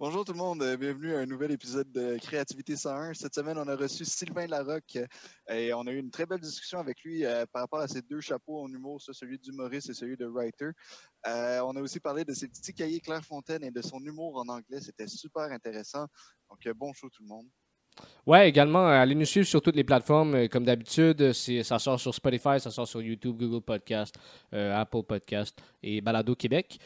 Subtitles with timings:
[0.00, 3.12] Bonjour tout le monde, euh, bienvenue à un nouvel épisode de Créativité 101.
[3.12, 6.40] Cette semaine, on a reçu Sylvain Larocque euh, et on a eu une très belle
[6.40, 9.92] discussion avec lui euh, par rapport à ses deux chapeaux en humour, celui d'humoriste et
[9.92, 10.70] celui de writer.
[11.26, 14.80] on a aussi parlé de ses petits cahiers Clairefontaine et de son humour en anglais.
[14.80, 16.06] C'était super intéressant.
[16.48, 17.50] Donc, bon show tout le monde.
[18.26, 20.34] Ouais, également, euh, allez nous suivre sur toutes les plateformes.
[20.34, 24.14] Euh, comme d'habitude, ça sort sur Spotify, ça sort sur YouTube, Google Podcast,
[24.52, 26.78] euh, Apple Podcast et Balado Québec.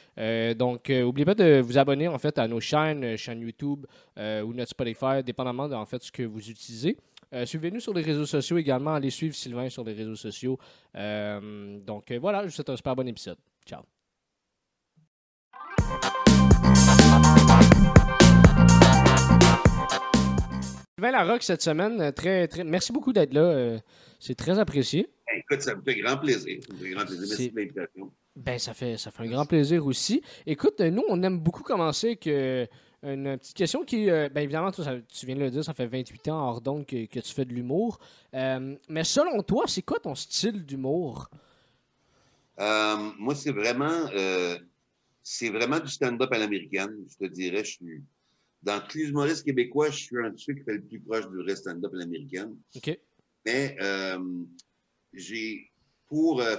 [0.57, 3.87] donc, n'oubliez pas de vous abonner en fait à nos chaînes, chaîne YouTube
[4.17, 6.97] ou notre Spotify, dépendamment de en fait ce que vous utilisez.
[7.45, 8.95] Suivez-nous sur les réseaux sociaux également.
[8.95, 10.59] Allez suivre Sylvain sur les réseaux sociaux.
[10.95, 13.39] donc voilà, je vous souhaite un super bon épisode.
[13.67, 13.83] Ciao.
[21.05, 22.65] Sylvain Larocque cette semaine, euh, très, très...
[22.65, 23.43] merci beaucoup d'être là.
[23.43, 23.79] Euh,
[24.19, 25.11] c'est très apprécié.
[25.27, 26.63] Ben, écoute, ça me fait grand plaisir.
[26.67, 27.27] Ça me fait grand plaisir.
[27.29, 28.13] Merci de l'invitation.
[28.37, 30.23] Ben, ça fait, ça fait un grand plaisir aussi.
[30.47, 32.27] Écoute, nous, on aime beaucoup commencer avec
[33.03, 35.87] une petite question qui, euh, bien évidemment, toi, tu viens de le dire, ça fait
[35.87, 37.99] 28 ans hors donc que, tu fais de l'humour.
[38.33, 41.29] mais selon toi, c'est quoi ton style d'humour?
[42.57, 44.09] moi, c'est vraiment,
[45.23, 47.63] c'est vraiment du stand-up à l'américaine, je te dirais.
[47.63, 48.03] Je suis
[48.65, 51.29] dans tous les humoristes québécois, je suis un de ceux qui fait le plus proche
[51.29, 52.57] du reste stand-up à l'américaine.
[52.75, 52.99] OK.
[53.45, 54.19] Mais euh,
[55.13, 55.71] j'ai,
[56.09, 56.57] pour euh,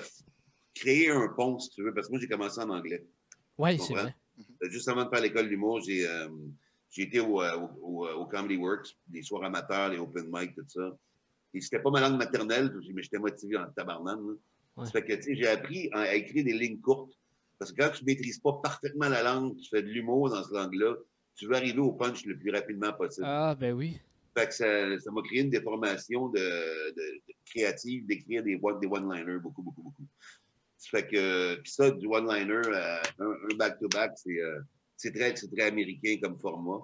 [0.76, 3.04] créer un pont, si tu veux, parce que moi, j'ai commencé en anglais.
[3.58, 4.16] Oui, c'est vrai.
[4.64, 6.08] Euh, juste avant de faire l'école d'humour, j'ai,
[6.92, 10.96] j'ai été au, au, Comedy Works, les soirs amateurs, les open mic, tout ça.
[11.54, 14.38] Et c'était pas ma langue maternelle, mais j'étais motivé en tabarnane.
[14.84, 17.18] Ça fait que, tu sais, j'ai appris à, écrire des lignes courtes.
[17.58, 20.52] Parce que quand tu maîtrises pas parfaitement la langue, tu fais de l'humour dans cette
[20.52, 20.98] langue-là,
[21.36, 23.28] tu veux arriver au punch le plus rapidement possible.
[23.28, 24.00] Ah, ben oui.
[24.38, 29.62] Fait que ça, m'a créé une déformation de, de, créative d'écrire des, des one-liners beaucoup,
[29.62, 30.08] beaucoup, beaucoup.
[30.78, 34.60] Ça fait que, puis ça, du one-liner, euh, un back-to-back, c'est euh,
[34.98, 36.82] très, très américain comme format.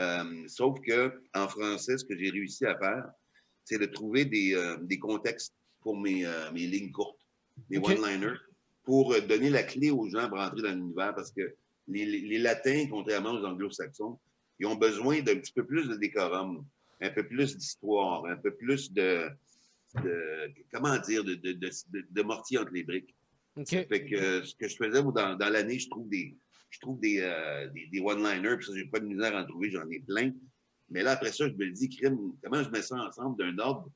[0.00, 3.06] Euh, sauf que en français, ce que j'ai réussi à faire,
[3.64, 7.20] c'est de trouver des, des contextes pour mes, mes lignes courtes,
[7.70, 8.38] mes one-liners,
[8.82, 11.54] pour donner la clé aux gens pour entrer dans l'univers parce que
[11.88, 14.18] les, Latins, contrairement aux Anglo-Saxons,
[14.58, 16.64] ils ont besoin d'un petit peu plus de décorum,
[17.00, 19.28] un peu plus d'histoire, un peu plus de,
[20.72, 23.14] comment dire, de, de, mortier entre les briques.
[23.56, 23.86] Okay.
[23.86, 26.36] Fait que ce que je faisais dans, dans l'année, je trouve des,
[26.74, 29.70] je trouve des, euh, des, one-liners, puis ça, j'ai pas de misère à en trouver,
[29.70, 30.32] j'en ai plein.
[30.90, 31.88] Mais là, après ça, je me dis,
[32.42, 33.88] comment je mets ça ensemble d'un ordre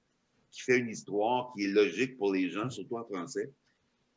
[0.51, 3.51] qui fait une histoire qui est logique pour les gens, surtout en français?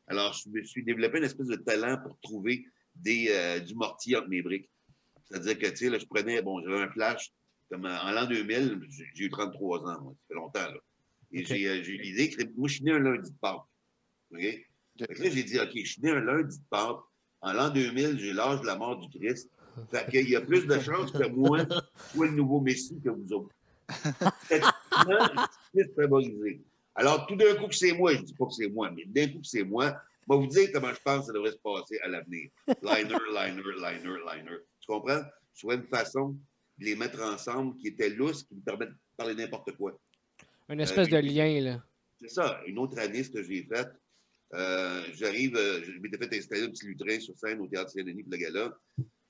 [0.06, 2.64] Alors, je me suis développé une espèce de talent pour trouver
[2.96, 4.70] des, euh, du mortier entre mes briques.
[5.24, 7.32] C'est-à-dire que, tu sais, là, je prenais, bon, j'avais un flash,
[7.70, 10.80] comme en, l'an 2000, j'ai eu 33 ans, moi, ça fait longtemps, là.
[11.34, 13.64] Et j'ai euh, eu l'idée que, moi, je suis né un lundi de Pâques.
[14.32, 14.40] OK?
[14.40, 14.66] Fait
[14.98, 17.00] que là, j'ai dit, OK, je suis né un lundi de Pâques.
[17.40, 19.50] En l'an 2000, j'ai l'âge de la mort du Christ.
[19.90, 21.66] Fait qu'il y a plus de chances que moi
[22.12, 23.54] soit le nouveau Messie que vous autres.
[24.50, 26.60] je suis favorisé.
[26.94, 29.32] Alors, tout d'un coup que c'est moi, je dis pas que c'est moi, mais d'un
[29.32, 29.96] coup que c'est moi,
[30.28, 32.50] je vais vous dire comment je pense que ça devrait se passer à l'avenir.
[32.82, 34.58] Liner, liner, liner, liner.
[34.80, 35.22] Tu comprends?
[35.54, 36.36] Je une façon
[36.78, 39.98] de les mettre ensemble qui était lousse, qui me permet de parler n'importe quoi.
[40.68, 41.84] Une espèce de euh, lien, là.
[42.20, 42.60] C'est ça.
[42.66, 43.88] Une autre année, ce que j'ai fait,
[44.54, 48.22] euh, j'arrive, euh, je m'étais fait installer un petit lutrin sur scène au Théâtre Saint-Denis
[48.22, 48.78] pour le gala.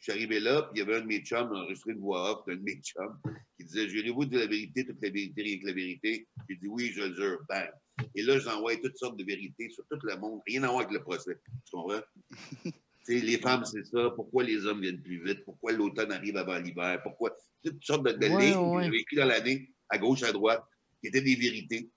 [0.02, 2.32] Je suis arrivé là, puis il y avait un de mes chums, enregistré une voix
[2.32, 3.16] off d'un de mes chums,
[3.56, 6.26] qui disait Jurez-vous de la vérité, toute la vérité, rien que la vérité?
[6.48, 7.38] J'ai dit Oui, je le jure.
[7.48, 7.70] Bang.
[8.16, 10.90] Et là, j'envoie toutes sortes de vérités sur tout le monde, rien à voir avec
[10.90, 11.38] le procès.
[11.64, 12.00] Tu comprends?
[13.08, 14.10] les femmes, c'est ça.
[14.16, 15.44] Pourquoi les hommes viennent plus vite?
[15.44, 17.00] Pourquoi l'automne arrive avant l'hiver?
[17.04, 17.32] Pourquoi?
[17.64, 20.64] Toutes sortes de, de lignes que j'ai vécues dans l'année, à gauche, à droite,
[21.00, 21.88] qui étaient des vérités.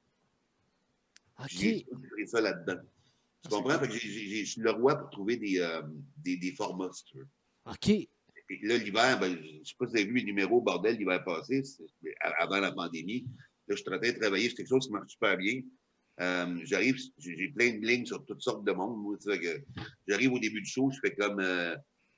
[1.47, 2.79] J'ai pris ça là-dedans.
[3.41, 3.79] Tu comprends?
[3.79, 5.81] Fait que je suis le roi pour trouver des, euh,
[6.17, 7.27] des, des formats, si tu veux.
[7.65, 7.89] OK.
[7.89, 8.09] Et
[8.61, 11.23] là, l'hiver, ben, je ne sais pas si vous avez vu les numéros bordel l'hiver
[11.23, 11.63] passé,
[12.37, 13.25] avant la pandémie.
[13.67, 15.61] Là, je train de travailler sur quelque chose qui marche super bien.
[16.21, 19.17] Euh, j'arrive, j'ai plein de lignes sur toutes sortes de monde.
[20.07, 21.75] J'arrive au début du show, je fais comme euh,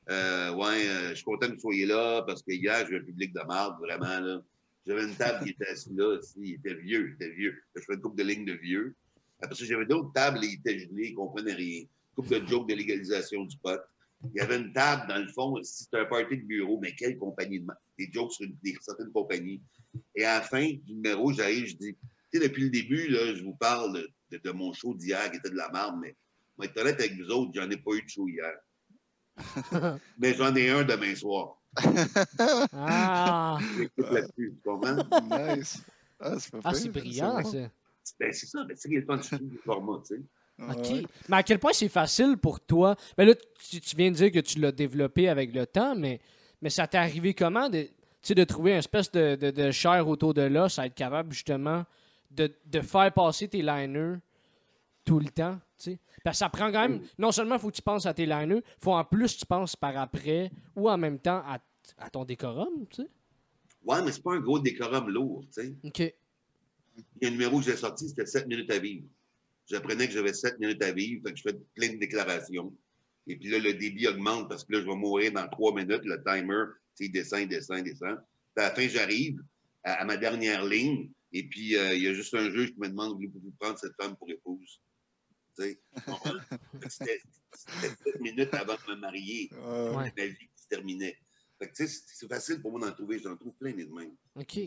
[0.09, 3.34] euh, Ouais, je suis content que vous soyez là parce que hier, j'ai un public
[3.34, 4.20] de marde, vraiment.
[4.20, 4.41] là.
[4.85, 7.61] J'avais une table qui était assise là, il était vieux, il était vieux.
[7.76, 8.96] je fais une couple de lignes de vieux.
[9.41, 11.82] Après ça, j'avais d'autres tables, ils étaient gelés, ils ne comprenaient rien.
[11.82, 13.79] Une couple de jokes de légalisation du pot.
[14.23, 16.93] Il y avait une table, dans le fond, si c'était un party de bureau, mais
[16.96, 17.67] quelle compagnie de
[17.97, 19.61] Des jokes sur une, des, certaines compagnies.
[20.16, 23.35] Et à la fin du numéro, j'arrive, je dis, tu sais, depuis le début, là,
[23.35, 26.16] je vous parle de, mon show d'hier qui était de la marde, mais
[26.58, 28.53] moi, être honnête avec vous autres, j'en ai pas eu de show hier.
[30.17, 31.61] mais j'en ai un demain soir.
[32.73, 33.59] ah!
[33.97, 34.96] là-dessus, tu comprends?
[35.55, 35.84] Nice.
[36.19, 37.69] Ah, c'est ah, brillant, ça.
[38.19, 40.22] Ben, c'est ça, mais c'est le fun du format, tu sais.
[40.59, 41.05] OK.
[41.29, 42.95] Mais à quel point c'est facile pour toi?
[43.17, 43.35] Ben là,
[43.69, 46.19] tu, viens de dire que tu l'as développé avec le temps, mais,
[46.61, 47.87] Mais ça t'est arrivé comment de,
[48.27, 51.85] de trouver une espèce de, de, de chair autour de l'os, à être capable justement
[52.31, 54.15] de, de faire passer tes liners
[55.05, 55.59] tout le temps?
[56.23, 57.01] Parce que ça prend quand même.
[57.17, 59.39] Non seulement il faut que tu penses à tes liners, il faut en plus que
[59.39, 61.59] tu penses par après ou en même temps à,
[61.99, 62.85] à ton décorum.
[63.85, 65.75] Ouais, mais c'est pas un gros décorum lourd, tu sais.
[65.83, 65.99] OK.
[65.99, 69.05] Il y a un numéro que j'ai sorti, c'était 7 minutes à vivre.
[69.69, 72.73] J'apprenais que j'avais 7 minutes à vivre, fait que je fais plein de déclarations.
[73.28, 76.03] Et puis là, le débit augmente parce que là, je vais mourir dans 3 minutes.
[76.05, 76.64] Le timer,
[76.96, 78.17] tu sais, il descend, il descend, il descend.
[78.55, 79.41] Puis à la fin, j'arrive
[79.84, 81.11] à, à ma dernière ligne.
[81.34, 83.93] Et puis, euh, il y a juste un juge qui me demande voulez-vous prendre cette
[83.99, 84.79] femme pour épouse?
[86.90, 87.22] C'était
[87.52, 89.49] 7 minutes avant de me marier.
[89.53, 90.14] Euh, Ouais.
[90.17, 91.17] Ma vie qui se terminait.
[91.73, 93.19] C'est facile pour moi d'en trouver.
[93.19, 94.16] J'en trouve plein des de même.
[94.35, 94.59] OK.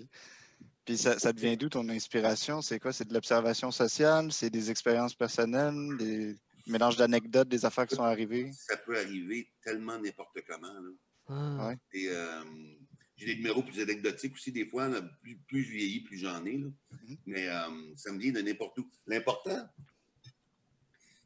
[0.85, 2.63] Puis ça, ça devient d'où ton inspiration?
[2.63, 2.93] C'est quoi?
[2.93, 4.33] C'est de l'observation sociale?
[4.33, 5.97] C'est des expériences personnelles?
[5.99, 6.37] Des
[6.67, 8.51] mélanges d'anecdotes, des affaires qui sont arrivées?
[8.53, 10.73] Ça peut arriver tellement n'importe comment.
[10.73, 10.91] Là.
[11.29, 11.69] Ah.
[11.69, 11.77] Ouais.
[11.93, 12.45] Et, euh,
[13.17, 14.89] j'ai des numéros plus anecdotiques aussi, des fois.
[14.89, 16.57] là, plus, plus je vieillis, plus j'en ai.
[16.57, 16.69] Là.
[16.91, 17.17] Mhm.
[17.27, 18.91] Mais euh, ça me vient de n'importe où.
[19.07, 19.69] L'important,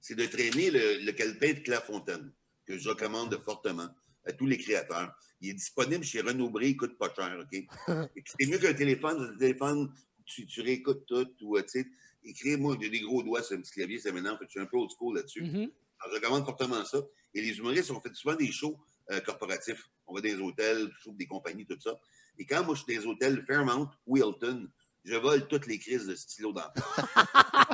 [0.01, 2.33] c'est de traîner le, le calepin de Clairefontaine,
[2.67, 3.89] que je recommande fortement
[4.27, 5.15] à tous les créateurs.
[5.45, 7.65] Il est disponible chez Renaud Bré, il coûte pas cher, OK?
[8.41, 9.33] C'est mieux qu'un téléphone.
[9.33, 9.93] Le téléphone,
[10.25, 11.87] tu, tu réécoutes tout, ou, euh, tu sais,
[12.25, 14.67] écris-moi, j'ai des gros doigts sur un petit clavier, ça m'énerve, fait je suis un
[14.67, 15.43] peu old school là-dessus.
[15.43, 15.71] Mhm.
[16.01, 16.99] Alors, je recommande fortement ça.
[17.35, 18.79] Et les humoristes, on fait souvent des shows
[19.11, 19.85] euh, corporatifs.
[20.07, 21.95] On va dans des hôtels, des compagnies, tout ça.
[22.39, 24.67] Et quand moi, je suis dans des hôtels Fairmount ou Hilton,
[25.05, 26.71] je vole toutes les crises de stylo dans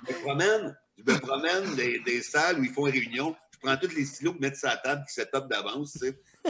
[0.08, 3.36] Je me promène, je me promène des, des salles où ils font une réunion.
[3.60, 5.98] Prends tous les stylos que mettent sur la table qui up d'avance,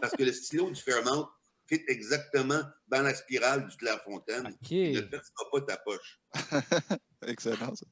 [0.01, 1.29] parce que le stylo du Fairmount
[1.67, 4.57] fit exactement dans la spirale du Clairefontaine.
[4.71, 6.21] Il ne percera pas ta poche.
[7.27, 7.75] Excellent.
[7.75, 7.87] ça.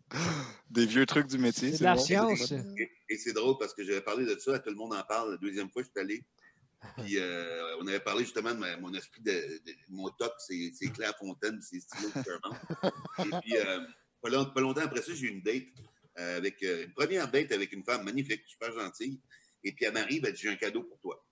[0.71, 1.73] Des vieux trucs du métier.
[1.73, 2.01] C'est de la bon.
[2.01, 2.53] science.
[2.53, 5.33] Et, et c'est drôle parce que j'avais parlé de ça, tout le monde en parle.
[5.33, 6.25] La deuxième fois, je suis allé.
[6.99, 10.71] Puis euh, on avait parlé justement de ma- mon esprit de, de- mon toc, c'est
[10.75, 12.57] c'est Claire Fontaine, c'est stylo de Fairmont.
[13.37, 13.81] Et puis, euh,
[14.23, 15.65] pas, long- pas longtemps après ça, j'ai eu une date
[16.19, 19.21] avec euh, une première date avec une femme magnifique, super gentille.
[19.65, 21.25] Et puis elle m'arrive, elle dit J'ai un cadeau pour toi.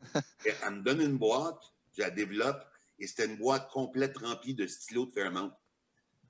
[0.44, 1.60] Et elle me donne une boîte,
[1.96, 2.64] je la développe,
[2.98, 5.52] et c'était une boîte complète remplie de stylos de Fairmont.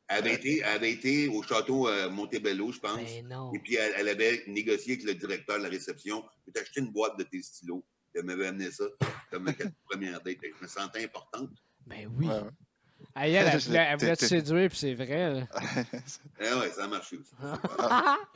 [0.08, 2.98] Elle avait, été, elle avait été au château euh, Montebello, je pense.
[3.00, 6.24] Et puis, elle, elle avait négocié avec le directeur de la réception.
[6.40, 7.84] Je vais t'acheter une boîte de tes stylos.
[8.14, 8.84] Elle m'avait amené ça
[9.30, 9.44] comme
[9.84, 10.38] première date.
[10.42, 11.50] Je me sentais importante.
[11.86, 12.26] Ben oui.
[12.26, 12.40] Ouais.
[13.14, 15.34] Ah, elle, elle, voulait, elle voulait te t'es- séduire, puis c'est vrai.
[15.34, 15.46] là.
[16.40, 17.32] Eh ouais, ça a marché aussi.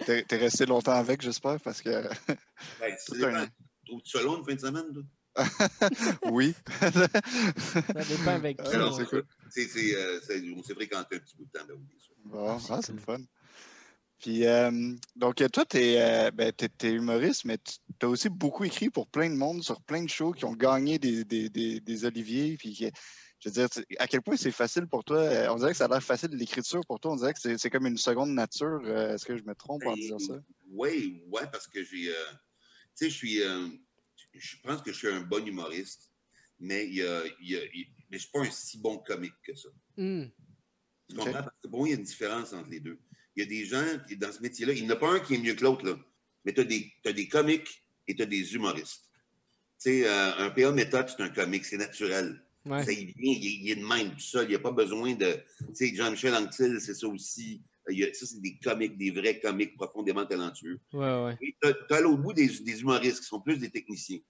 [0.04, 1.90] T'es t'es resté longtemps avec, j'espère, parce que
[2.80, 3.46] Ben, c'est un-
[3.86, 4.92] Trouves-tu ça long une fin de semaine?
[4.92, 5.02] toi?
[6.30, 6.54] oui.
[6.80, 8.70] Ça dépend avec qui.
[8.74, 8.92] Ah, Non, là.
[8.96, 9.24] c'est cool.
[9.50, 11.64] C'est, c'est, euh, c'est- on s'est fréquenté un petit bout de temps.
[11.66, 12.14] Ben, oui, bien sûr.
[12.25, 13.18] Bon, ah, c'est le fun.
[14.20, 18.28] Puis, euh, donc, euh, toi, tu es, ben, t'es- t'es humoriste, mais tu as aussi
[18.28, 21.48] beaucoup écrit pour plein de monde sur plein de shows qui ont gagné des, des,
[21.48, 22.56] des, des Oliviers.
[22.56, 22.88] Puis,
[23.42, 23.68] je veux dire,
[23.98, 25.20] à quel point c'est facile pour toi?
[25.50, 27.12] On dirait que ça a l'air facile, l'écriture pour toi.
[27.12, 28.80] On dirait que c'est comme une seconde nature.
[28.84, 30.34] Euh, Est-ce que je me trompe en disant ça?
[30.70, 32.08] Oui, ouais, parce que j'ai.
[32.10, 32.14] euh,
[32.96, 33.42] tu sais, je suis.
[33.42, 33.66] euh,
[34.34, 36.10] je pense que je suis un bon humoriste,
[36.60, 38.98] mais il y a, il y a- il- mais je suis pas un si bon
[38.98, 39.68] comique que ça.
[39.98, 40.30] Hum.
[41.08, 41.32] Tu comprends?
[41.32, 42.98] Parce que bon, il y a une différence entre les deux.
[43.34, 45.20] Il y a des gens qui, dans ce métier-là, il n'y en a pas un
[45.20, 45.98] qui est mieux que l'autre, là.
[46.44, 49.10] Mais tu as des, t'as des comiques et tu as des humoristes.
[49.82, 52.42] Tu sais, euh, un PA méthode, c'est un comique, c'est naturel.
[52.64, 52.85] Ouais.
[52.94, 54.45] Il, vient, il, est- il est de même, tout seul.
[54.47, 55.33] Il n'y a pas besoin de.
[55.59, 57.62] Tu sais, Jean-Michel Anctil, c'est ça aussi.
[57.90, 60.78] Il y a- ça, c'est des comiques, des vrais comiques profondément talentueux.
[60.92, 61.37] Ouais, ouais.
[61.42, 64.21] Et tu as, l'autre bout des, des humoristes qui sont plus des techniciens.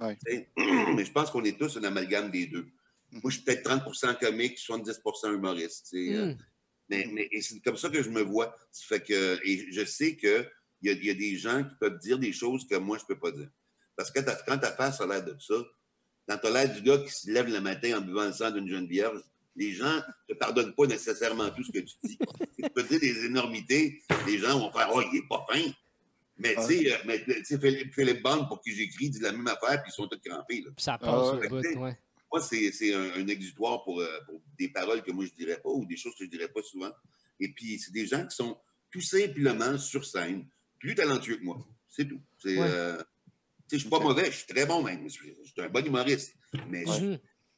[0.00, 0.16] Ouais.
[0.96, 2.66] Mais je pense qu'on est tous un amalgame des deux.
[3.10, 5.90] Moi, je suis peut-être 30% comique, 70% humoriste.
[5.94, 6.36] euh, Hum.
[6.88, 8.54] mais, c'est comme ça que je me vois.
[8.70, 10.46] Ça fait que, et je sais qu'il
[10.82, 13.04] y a, il y a des gens qui peuvent dire des choses que moi, je
[13.04, 13.48] ne peux pas dire.
[13.96, 15.54] Parce que quand ta face a l'air de ça,
[16.28, 18.50] quand tu as l'air du gars qui se lève le matin en buvant le sang
[18.50, 19.20] d'une jeune vierge,
[19.56, 19.96] les gens
[20.28, 22.18] ne te pardonnent pas nécessairement tout ce que tu dis.
[22.18, 25.62] tu peux dire des énormités, les gens vont faire Oh, il n'est pas fin.
[26.38, 29.32] Mais tu sais, euh, mais, tu sais, Philippe, Philippe Bond, pour qui j'écris, dit la
[29.32, 30.62] même affaire, puis ils sont tous crampés.
[30.62, 30.70] là.
[30.78, 31.48] Ça passe Ah, ouais.
[31.48, 31.98] bout, ouais.
[32.32, 35.60] Moi, c'est c'est un, un exutoire pour, euh, pour des paroles que moi, je dirais
[35.62, 36.90] pas ou des choses que je dirais pas souvent.
[37.38, 38.56] Et puis, c'est des gens qui sont
[38.90, 40.46] tout simplement sur scène,
[40.78, 41.58] plus talentueux que moi.
[41.90, 42.20] C'est tout.
[42.38, 42.66] C'est, Ouais.
[42.70, 43.02] euh,
[43.72, 45.02] je suis pas mauvais, je suis très bon même.
[45.04, 46.34] Je suis je suis un bon humoriste.
[46.68, 46.84] Mais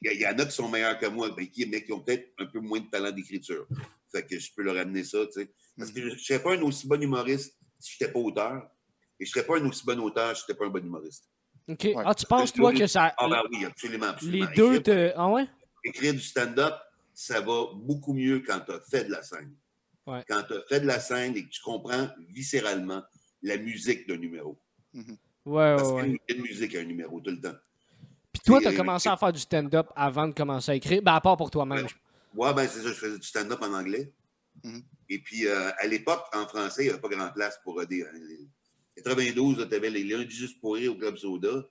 [0.02, 2.32] il y, en a qui sont meilleurs que moi, ben, qui, mais qui ont peut-être
[2.38, 3.66] un peu moins de talent d'écriture.
[4.12, 5.50] Fait que je peux leur amener ça, tu sais.
[5.78, 8.70] Parce que je ne serais pas un aussi bon humoriste si je n'étais pas auteur.
[9.18, 10.84] Et je ne serais pas un aussi bon auteur si je n'étais pas un bon
[10.84, 11.24] humoriste.
[11.68, 11.84] OK.
[11.84, 11.94] Ouais.
[12.04, 13.14] Ah, tu penses, toi, que ça.
[13.16, 14.08] Ah ben oui, absolument.
[14.08, 14.46] absolument.
[14.46, 15.12] les deux te.
[15.16, 15.48] Ah ouais?
[15.84, 16.74] écrire du stand-up,
[17.12, 19.54] ça va beaucoup mieux quand tu as fait de la scène.
[20.06, 20.24] Ouais.
[20.28, 23.02] Quand tu as fait de la scène et que tu comprends viscéralement
[23.42, 24.60] la musique d'un numéro.
[24.92, 25.06] Parce
[25.44, 26.06] ouais, qu'il y a ouais.
[26.06, 27.54] une- il y a une musique à un numéro tout le temps.
[28.32, 31.02] Puis toi, tu as commencé à faire du stand-up avant de commencer à écrire?
[31.02, 31.86] Ben, à part pour toi-même.
[32.34, 34.12] Ouais, ben c'est ça, je faisais du stand-up en anglais.
[34.64, 34.82] Mhm.
[35.08, 37.84] Et puis, euh, à l'époque, en français, il n'y avait pas grand place pour euh,
[37.86, 38.02] des.
[38.02, 38.48] euh, les-
[39.02, 41.64] 92, tu avais les lundis juste pour rire au Club Soda.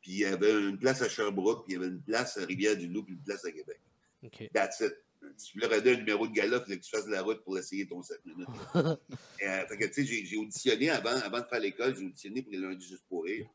[0.00, 2.44] Puis, il y avait une place à Sherbrooke, puis il y avait une place à
[2.44, 3.80] Rivière-du-Loup, puis une place à Québec.
[4.22, 4.50] OK.
[4.52, 4.92] That's it.
[5.36, 7.22] Si tu voulais regarder un numéro de gala, il fallait que tu fasses de la
[7.22, 8.48] route pour essayer ton 7 minutes.
[9.42, 12.52] Euh, fait que, tu sais, j'ai- auditionné avant, avant de faire l'école, j'ai auditionné pour
[12.52, 13.46] les lundis juste pour rire.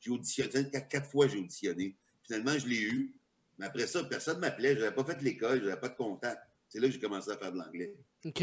[0.00, 1.96] J'ai auditionné, quatre, quatre fois j'ai auditionné.
[2.24, 3.14] Finalement, je l'ai eu.
[3.58, 4.74] Mais après ça, personne ne m'appelait.
[4.74, 6.42] Je n'avais pas fait l'école, je n'avais pas de contact.
[6.68, 7.94] C'est là que j'ai commencé à faire de l'anglais.
[8.24, 8.42] OK.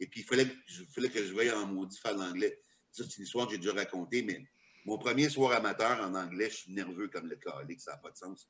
[0.00, 2.58] Et puis, il fallait, que- il fallait que je veuille en maudit faire de l'anglais.
[2.90, 4.42] Ça, c'est une histoire que j'ai déjà racontée, mais
[4.86, 8.10] mon premier soir amateur en anglais, je suis nerveux comme le calique, ça n'a pas
[8.10, 8.48] de sens.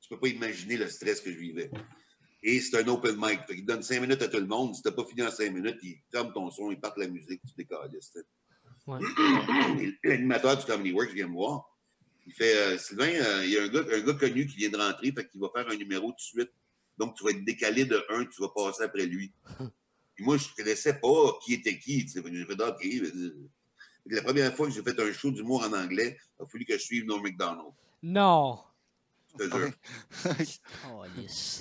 [0.00, 1.70] Tu peux pas imaginer le stress que je vivais.
[2.46, 3.40] Et c'est un open mic.
[3.46, 4.74] Fait qu'il donne cinq minutes à tout le monde.
[4.74, 7.40] Si t'as pas fini en cinq minutes, il ferme ton son, il part la musique,
[7.42, 7.90] tu décales.
[8.86, 8.98] Ouais.
[10.04, 11.74] L'animateur du Comedy Works vient me voir.
[12.26, 14.68] Il fait euh, Sylvain, euh, il y a un gars, un gars connu qui vient
[14.68, 16.50] de rentrer, fait qu'il va faire un numéro tout de suite.
[16.98, 19.32] Donc, tu vas être décalé de un, tu vas passer après lui.
[20.14, 22.06] Puis moi, je ne connaissais pas qui était qui.
[22.06, 22.30] J'ai fait.
[22.30, 22.44] Fait
[24.10, 26.66] que La première fois que j'ai fait un show d'humour en anglais, il a fallu
[26.66, 27.72] que je suive Norm MacDonald.
[28.02, 28.60] Non.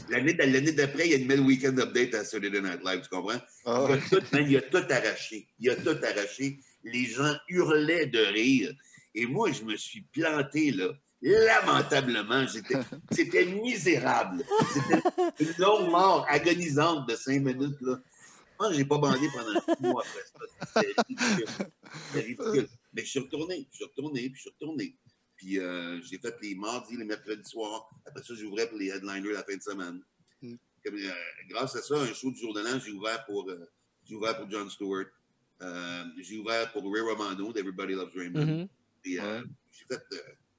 [0.09, 3.39] L'année l'année d'après, il animait le Weekend Update à Saturday Night Live, tu comprends?
[3.65, 5.47] Ah, Il, a tout, man, il a tout arraché.
[5.59, 6.59] Il a tout arraché.
[6.83, 8.73] Les gens hurlaient de rire.
[9.15, 10.89] Et moi, je me suis planté, là,
[11.21, 12.45] lamentablement.
[12.47, 12.75] J'étais-
[13.11, 14.43] C'était misérable.
[14.73, 15.01] C'était
[15.39, 17.99] une longue mort agonisante de cinq minutes, là.
[18.59, 20.81] Moi, je n'ai pas bandé pendant six mois après ça.
[20.81, 21.45] C'était ridicule.
[22.07, 22.67] C'était ridicule.
[22.93, 24.95] Mais je suis retourné, je suis retourné, puis je suis retourné.
[25.43, 27.89] Puis euh, j'ai fait les mardis, les mercredis soirs.
[28.05, 29.99] Après ça, j'ouvrais pour les headliners la fin de semaine.
[30.41, 30.53] Mm.
[30.85, 31.11] Comme, euh,
[31.49, 33.69] grâce à ça, un show du jour de l'an, j'ai ouvert pour, euh,
[34.05, 35.05] j'ai ouvert pour John Stewart.
[35.61, 38.69] Euh, j'ai ouvert pour Ray Romano d'Everybody Loves Raymond.
[39.05, 39.41] Et, Ouais.
[39.71, 40.01] J'ai fait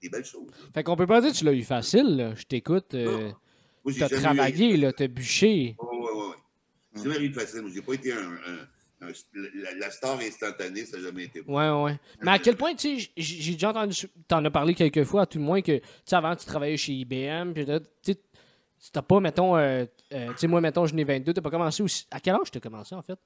[0.02, 0.50] des belles choses.
[0.50, 0.66] là.
[0.74, 2.16] Fait qu'on peut pas dire que tu l'as eu facile.
[2.16, 2.34] là.
[2.34, 2.88] Je t'écoute.
[2.90, 5.76] j'ai t'as jamais eu- travaillé, là, t'as bûché.
[5.78, 6.34] Ouais, ouais.
[6.92, 7.02] Mm.
[7.04, 7.62] J'ai jamais eu facile.
[7.72, 8.38] J'ai pas été un-
[9.34, 11.40] la, la star instantanée, ça n'a jamais été.
[11.42, 11.98] Ouais, ouais.
[12.22, 13.96] Mais à quel point, tu sais, j'ai déjà entendu,
[14.28, 16.76] t'en as parlé quelques fois, à tout le moins, que, tu sais, avant, tu travaillais
[16.76, 18.18] chez IBM, puis là, tu sais,
[18.92, 21.82] t'as pas, mettons, euh, euh, tu sais, moi, mettons, je n'ai 22, t'as pas commencé
[21.82, 22.06] aussi.
[22.10, 23.18] À quel âge t'as commencé, en fait?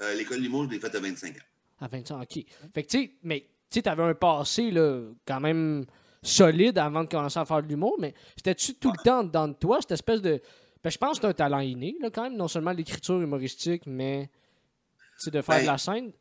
[0.00, 1.40] Euh, L'école Limoges, je l'ai faite à 25 ans.
[1.80, 2.44] À 25 OK.
[2.74, 5.84] Fait que, tu sais, mais, tu sais, t'avais un passé, là, quand même
[6.22, 9.54] solide avant de commencer à faire de l'humour, mais c'était-tu tout le temps dans de
[9.54, 10.40] toi, cette espèce de.
[10.82, 13.82] Ben, je pense que t'as un talent inné, là, quand même, non seulement l'écriture humoristique,
[13.86, 14.30] mais,
[15.24, 16.12] sais, de faire Ben, de la scène.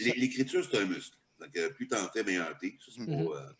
[0.00, 1.16] L'é- L'écriture, c'est un muscle.
[1.40, 2.76] Donc, plus t'en fais, meilleur t'es.
[2.84, 3.26] Ça, c'est Mhm.
[3.28, 3.52] pas, euh,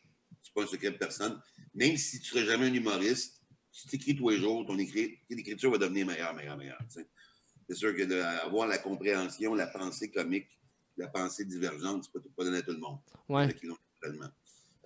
[0.42, 1.40] c'est pas un secret de personne.
[1.74, 3.40] Même si tu serais jamais un humoriste,
[3.70, 6.80] si tu écris tous les jours, ton écrit, l'écriture va devenir meilleure, meilleure, meilleure.
[6.88, 10.48] C'est sûr que d'avoir la compréhension, la pensée comique,
[10.96, 12.98] la pensée divergente, c'est pas, pas donné à tout le monde.
[13.28, 13.46] Ouais.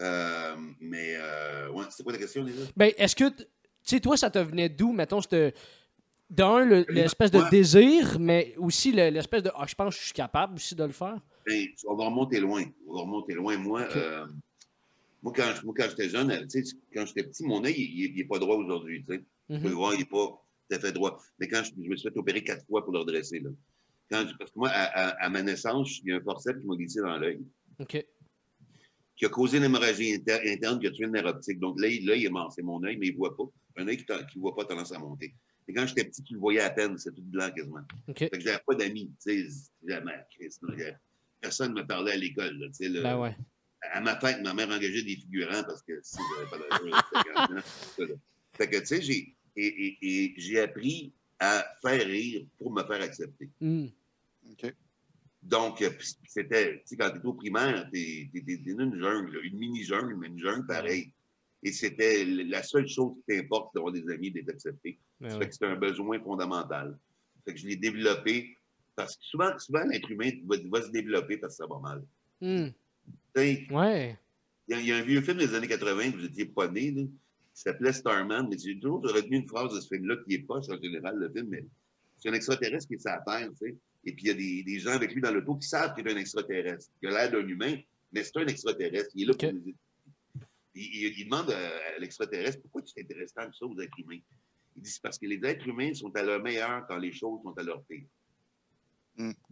[0.01, 2.63] Euh, mais, euh, ouais, c'était quoi la question, déjà?
[2.77, 3.45] Ben, est-ce que, tu
[3.85, 5.55] sais, toi, ça te venait d'où, mettons, cette.
[6.33, 9.51] D'un, le- l'espèce de désir, mais aussi le- l'espèce de.
[9.55, 11.19] Ah, je pense que je suis capable aussi de le faire.
[11.47, 12.65] Ben, on va remonter loin.
[12.89, 13.57] On va remonter loin.
[13.59, 14.27] Moi, euh,
[15.23, 16.31] moi quand, moi, quand j'étais jeune,
[16.95, 19.05] quand j'étais petit, mon œil, il n'est pas droit aujourd'hui.
[19.07, 19.19] Tu sais.
[19.19, 19.69] Tu peux Mhm.
[19.69, 20.27] le voir, il n'est pas
[20.71, 21.21] tout à fait droit.
[21.39, 23.51] Mais quand je, je me suis fait opérer quatre fois pour le redresser, là.
[24.11, 26.67] Quand parce que moi, à, à- à ma naissance, il y a un forceps qui
[26.67, 27.41] m'a glissé dans l'œil,
[27.79, 28.07] OK.
[29.17, 31.59] qui a causé une hémorragie inter- interne qui a tué le nerf optique.
[31.59, 32.51] Donc, l'œil, l'œil est mort.
[32.55, 33.45] C'est mon œil, mais il ne voit pas.
[33.77, 35.35] Un œil qui ne voit pas a tendance à monter.
[35.69, 36.99] Et quand j'étais petit, tu le voyais à peine.
[36.99, 37.81] C'est tout blanc quasiment.
[38.09, 38.19] OK.
[38.19, 40.13] Fait que j'avais pas d'amis, tu sais, jamais,
[41.41, 42.91] personne ne me parlait à l'école, tu sais.
[43.03, 43.37] Ben ouais.
[43.93, 47.63] À ma fête, ma mère engageait des figurants parce que si j'avais pas d'argent,
[47.97, 48.15] c'était.
[48.55, 52.83] Fait que, tu sais, j'ai, et, et- et j'ai appris à faire rire pour me
[52.85, 53.51] faire accepter.
[53.61, 53.87] Hmm.
[54.53, 54.73] OK.
[55.43, 55.91] Donc, euh,
[56.29, 60.39] c'était, tu sais, quand t'es au primaire, t'es, dans une jungle, une mini-jungle, mais une
[60.39, 61.11] jungle pareille.
[61.65, 64.99] Et c'était la seule chose qui t'importe d'avoir des amis, d'être accepté.
[65.23, 65.45] Ben Ça ouais.
[65.45, 66.99] fait que c'est un besoin fondamental.
[67.45, 68.57] Fait que je l'ai développé
[68.95, 72.05] parce que souvent, souvent l'être humain va, va se développer parce que ça va mal.
[72.41, 72.69] Hmm.
[73.71, 74.19] Ouais.
[74.69, 76.47] Il y, a- il y a un vieux film des années 80 que vous n'étiez
[76.47, 80.17] pas né, là, qui s'appelait Starman, mais j'ai toujours retenu une phrase de ce film-là
[80.27, 81.65] qui est poche en général, le film, mais
[82.19, 83.77] c'est un extraterrestre qui est sur la Terre, tu sais.
[84.05, 86.07] Et puis il y a des, des gens avec lui dans l'auto qui savent qu'il
[86.07, 87.77] est un extraterrestre, qu'il a l'air d'un humain,
[88.13, 89.11] mais c'est un extraterrestre.
[89.15, 89.75] Il est là pour nous.
[90.75, 91.59] Il, il- demande à,
[91.97, 94.19] à l'extraterrestre pourquoi tu t'intéresses tant que ça aux êtres humains.
[94.77, 97.41] Il dit c'est parce que les êtres humains sont à leur meilleur quand les choses
[97.43, 98.07] sont à leur pire.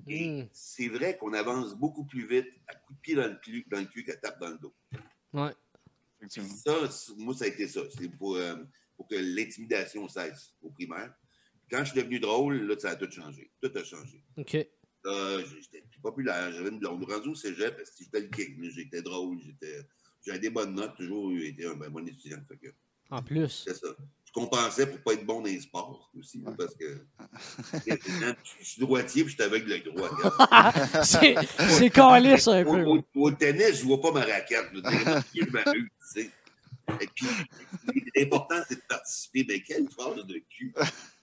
[0.08, 0.48] Et Hmm.
[0.52, 3.78] c'est vrai qu'on avance beaucoup plus vite à coups de pied dans le cul, dans
[3.80, 4.74] le cul qu'à tape dans le dos.
[5.34, 5.52] Ouais.
[6.28, 7.82] Ça, moi, ça a été ça.
[7.90, 8.56] C'est pour, euh,
[8.96, 11.14] pour que l'intimidation cesse au primaire.
[11.70, 13.50] Quand je suis devenu drôle, là, ça a tout changé.
[13.60, 14.24] Tout a changé.
[14.38, 14.54] OK.
[15.04, 16.50] Là, j'étais plus populaire.
[16.52, 17.04] J'avais une blonde.
[17.04, 18.70] Rendu au cégep, parce que j'étais le king.
[18.70, 19.38] J'étais drôle.
[19.42, 19.86] J'étais.
[20.26, 22.42] J'avais des bonnes notes, toujours été un ben, bon étudiant.
[22.48, 22.68] Fait que
[23.10, 23.64] En plus.
[23.66, 23.88] c'est ça.
[24.32, 27.04] Je compensais pour pas être bon dans les sports aussi, là, parce que
[28.60, 30.08] je suis droitier puis je suis avec le droit.
[31.04, 32.84] c'est c'est calice un Au, peu.
[32.84, 34.66] au- au tennis, je vois pas ma raquette.
[34.70, 36.30] Je veux dire, je m'amuse, tu sais.
[37.00, 37.26] Et puis,
[38.16, 39.44] l'important, c'est de participer.
[39.48, 40.72] Mais quelle phrase de cul.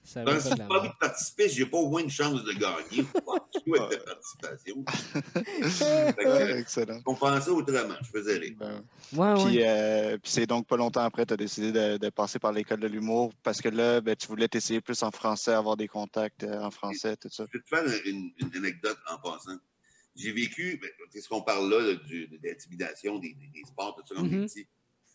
[0.07, 2.53] Ça Ben, si pas de envie de participer, j'ai pas au moins une chance de
[2.53, 3.05] gagner.
[3.83, 4.85] Avec la participation.
[5.43, 6.99] Que, Ouais, excellent.
[6.99, 7.95] je compensais autrement.
[8.01, 8.55] Je faisais rire.
[8.57, 8.83] Ben,
[9.13, 9.45] Ouais, ouais.
[9.45, 12.53] Puis, euh, puis c'est donc pas longtemps après, tu as décidé de, de passer par
[12.53, 15.87] l'école de l'humour parce que là, ben, tu voulais t'essayer plus en français, avoir des
[15.89, 17.45] contacts euh, en français, tout ça.
[17.51, 19.57] Je vais te faire une, une anecdote en passant.
[20.15, 23.63] J'ai vécu, ben, c'est ce qu'on parle là, là, du- de l'intimidation, des, des- des
[23.67, 24.47] sports, tout ça, comme Mhm.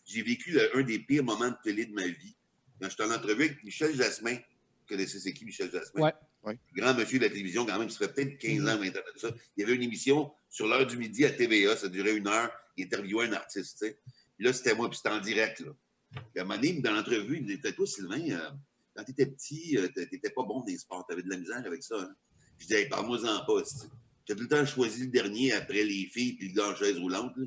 [0.05, 2.35] j'ai vécu un des pires moments de télé de ma vie.
[2.79, 4.37] Quand j'étais en entrevue avec Michel Jasmin.
[4.83, 6.01] Vous connaissez c'est qui, Michel Jasmin?
[6.01, 6.13] Ouais.
[6.43, 6.59] Ouais.
[6.75, 8.67] Grand monsieur de la télévision, quand même, ça fait peut-être 15 Mhm.
[8.69, 9.29] ans, 20 ans de ça.
[9.55, 12.51] Il y avait une émission sur l'heure du midi à TVA, ça durait une heure.
[12.75, 13.99] Il interviewait un artiste, tu sais.
[14.35, 15.71] Puis là, c'était moi, puis c'était en direct, là.
[16.11, 18.49] Puis à un moment donné, dans l'entrevue, il me disait Toi, Sylvain, euh,
[18.95, 21.81] quand t'étais petit, euh, t'étais pas bon dans les sports, t'avais de la misère avec
[21.81, 21.95] ça.
[21.99, 22.13] Hein?
[22.59, 23.63] Je dis, hey, parle-moi-en pas.
[23.63, 23.87] c'ti.
[24.27, 26.97] J'ai tout le temps choisi le dernier après les filles puis le gars en chaise
[26.99, 27.33] roulante.
[27.37, 27.45] là.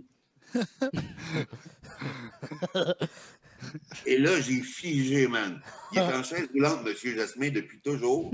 [4.07, 5.61] Et là, j'ai figé, man.
[5.93, 6.95] Il est en chaise roulante, M.
[7.17, 8.31] Jasmin, depuis toujours.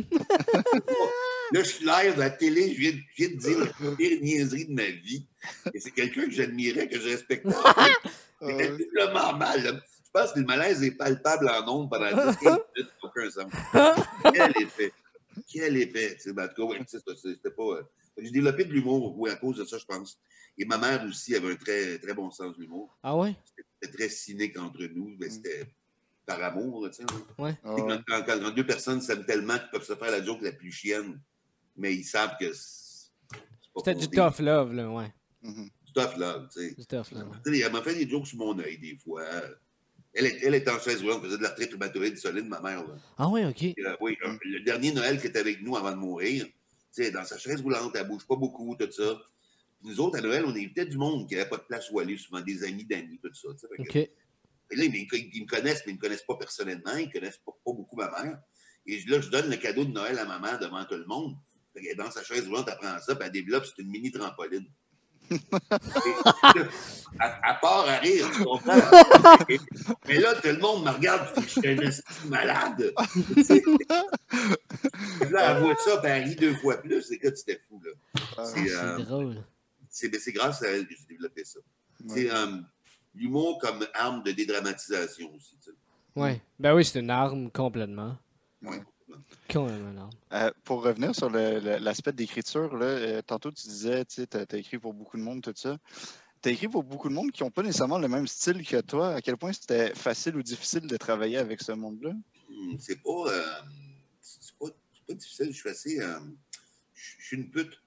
[1.53, 3.97] là, je suis live à la télé, je viens, de- je viens de dire la
[3.97, 5.27] pire niaiserie de ma vie.
[5.75, 7.49] Et c'est quelqu'un que j'admirais, que je respectais.
[8.41, 9.63] C'était Euh, doublement mal.
[9.63, 9.73] là.
[10.05, 13.53] Je pense que le malaise est palpable en nombre pendant 10 15 minutes, aucun sens.
[14.35, 14.93] Quel effet.
[15.51, 16.19] Quel effet.
[16.27, 17.79] ben, en tout cas, ouais, c'était c'était pas.
[18.19, 20.19] J'ai développé de l'humour, oui, à cause de ça, je pense.
[20.59, 22.97] Et ma mère aussi avait un très, très bon sens de l'humour.
[23.03, 23.35] Ah ouais?
[23.81, 25.67] C'était très cynique entre nous, mais c'était
[26.27, 27.03] par amour, tu sais.
[27.05, 27.57] là.
[27.65, 27.75] ah.
[27.77, 30.71] Quand, quand- quand deux personnes s'aiment tellement qu'ils peuvent se faire la joke la plus
[30.71, 31.19] chienne,
[31.77, 35.13] mais ils savent que C'était du tough love, là, ouais.
[35.43, 35.69] Mhm.
[35.87, 36.75] Du tough love, tu sais.
[36.75, 37.29] Du tough love.
[37.31, 37.37] ouais.
[37.45, 39.25] Tu sais, Elle m'a fait des jokes sur mon œil, des fois.
[40.15, 42.87] Elle, est- elle était en chaise roulante, faisait de l'arthrite rhumatoïde solide, ma mère.
[42.87, 42.95] Là.
[43.17, 43.63] Ah ouais, ok.
[43.63, 46.47] Et, euh, oui, euh, le dernier Noël qui était avec nous avant de mourir,
[46.93, 49.21] sais, dans sa chaise roulante, elle bouge pas beaucoup, tout ça.
[49.81, 51.99] Puis nous autres, à Noël, on invitait du monde qui n'avait pas de place où
[51.99, 53.49] aller, souvent des amis d'amis, tout ça.
[53.77, 53.97] que- Ok.
[53.97, 54.11] et
[54.71, 57.13] là, ils, me- ils me connaissent, mais ils ne me connaissent pas personnellement, ils ne
[57.13, 58.39] connaissent pas, pas beaucoup ma mère.
[58.87, 61.37] Et là, je donne le cadeau de Noël à ma mère devant tout le monde.
[61.75, 64.67] Fait dans sa chaise roulante, elle prend ça, puis elle développe, c'est une mini trampoline.
[65.35, 66.61] Et-
[67.21, 68.77] elle part à rire, tu comprends?
[69.49, 69.59] Et-
[70.09, 72.93] mais là, tout le monde me regarde, je suis un malade?
[75.31, 77.03] Là, elle voit ça, puis elle rit deux fois plus.
[77.03, 77.91] C'est que c'était fou, là.
[78.39, 79.37] Ah, C'est, euh, drôle.
[79.89, 81.59] c'est ben, grâce à elle que j'ai développé ça.
[82.05, 82.07] Ouais.
[82.15, 82.59] C'est euh,
[83.15, 85.57] l'humour comme arme de dédramatisation aussi.
[86.17, 86.41] Ouais.
[86.59, 88.17] Ben oui, c'est une arme complètement.
[88.63, 88.83] Ouais.
[90.33, 95.17] Euh, pour revenir sur l'aspect d'écriture, euh, tantôt tu disais, tu as, écrit pour beaucoup
[95.17, 95.77] de monde, tout ça.
[96.43, 98.81] Tu as écrit pour beaucoup de monde qui n'ont pas nécessairement le même style que
[98.81, 99.15] toi.
[99.15, 102.13] À quel point c'était facile ou difficile de travailler avec ce monde-là?
[102.79, 103.45] C'est pas, euh,
[104.21, 104.67] c'est pas,
[105.15, 105.49] difficile.
[105.51, 106.01] Je suis assez.
[106.01, 106.19] euh,
[106.95, 107.79] je suis une pute.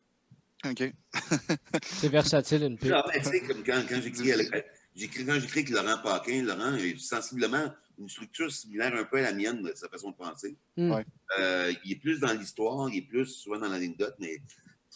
[0.65, 0.93] OK.
[1.83, 2.89] C'est versatile, une pute.
[2.89, 4.49] Non, sais, comme quand, quand j'écris avec,
[4.95, 9.21] j'écris- quand j'écris avec Laurent Paquin, Laurent a sensiblement une structure similaire un peu à
[9.21, 10.57] la mienne de sa façon de penser.
[10.77, 10.93] Hmm.
[11.39, 14.41] Euh, il est plus dans l'histoire, il est plus souvent dans l'anecdote, mais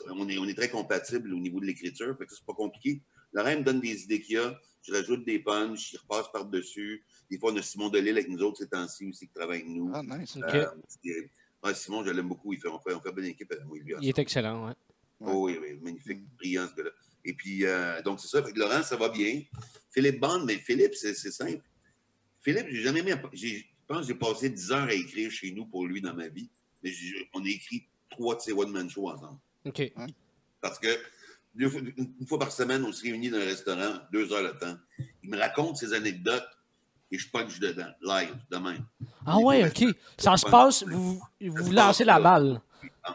[0.10, 3.02] on est, on est très compatibles au niveau de l'écriture, fait que c'est pas compliqué.
[3.34, 7.04] Laurent me donne des idées qu'il y a, je rajoute des punches, il repasse par-dessus.
[7.30, 9.70] Des fois, on a Simon Delille avec nous autres ces temps-ci aussi qui travaille avec
[9.70, 9.92] nous.
[9.94, 10.38] Ah, nice.
[10.38, 10.56] Ok.
[10.56, 12.54] Euh, Simon, je l'aime beaucoup.
[12.54, 13.94] Il fait, on, fait, on fait bonne équipe avec moi et lui.
[14.02, 14.74] Il est excellent, ouais.
[15.20, 16.36] Oh, oui, oui, magnifique, Mm.
[16.38, 16.92] brillant ce gars-là.
[17.26, 18.42] Et puis, euh, donc, c'est ça.
[18.42, 19.42] Fait que Laurent, ça va bien.
[19.92, 21.62] Philippe Bond, mais Philippe, c'est simple.
[22.54, 23.12] Philippe, j'ai jamais mis.
[23.12, 26.14] à- Je pense que j'ai passé 10 heures à écrire chez nous pour lui dans
[26.14, 26.50] ma vie.
[26.84, 26.92] Mais
[27.34, 29.40] on a écrit trois de ses one-man shows ensemble.
[29.66, 29.92] Ok.
[30.62, 30.88] Parce que
[31.56, 34.58] deux fois- une fois par semaine, on se réunit dans un restaurant, deux heures le
[34.58, 34.78] temps.
[35.24, 36.48] Il me raconte ses anecdotes
[37.12, 38.78] et je punch dedans, live, demain.
[39.26, 39.96] Ah ouais, ok.
[40.18, 42.62] Ça se passe, vous vous, lancez la balle.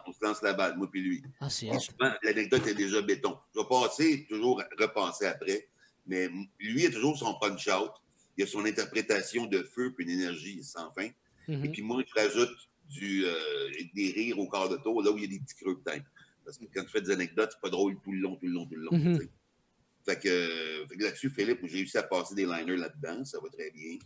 [0.06, 1.22] On se lance la balle, moi puis lui.
[1.40, 1.68] Ah, c'est
[2.22, 3.38] l'anecdote est déjà béton.
[3.54, 5.68] Je vais passer, toujours repenser après,
[6.06, 7.90] mais lui, a toujours son punch-out.
[8.36, 11.08] Il a son interprétation de feu puis une énergie sans fin.
[11.48, 11.72] Et Mhm.
[11.72, 12.56] puis moi, je rajoute
[12.88, 15.54] du, euh, des rires au quart de tour, là où il y a des petits
[15.56, 16.04] creux peut-être.
[16.44, 18.52] Parce que quand tu fais des anecdotes, c'est pas drôle tout le long, tout le
[18.52, 18.96] long, tout le long.
[18.96, 19.28] Mhm.
[20.06, 23.38] Fait que, euh, fait que là-dessus, Philippe, j'ai réussi à passer des liners là-dedans, ça
[23.40, 23.98] va très bien.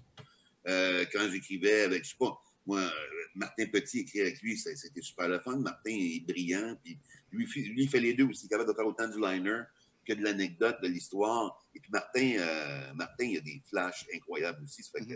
[0.68, 2.88] Euh, quand j'écrivais avec, je sais pas, moi,
[3.34, 5.56] Martin Petit écrit avec lui, c'était super le fun.
[5.58, 6.98] Martin est brillant, puis
[7.32, 9.62] lui, lui, il fait les deux aussi, capable de faire autant du liner
[10.08, 11.64] que de l'anecdote, de l'histoire.
[11.74, 14.82] Et puis Martin, euh, Martin, il a des flashs incroyables aussi.
[14.82, 15.14] Ça fait que,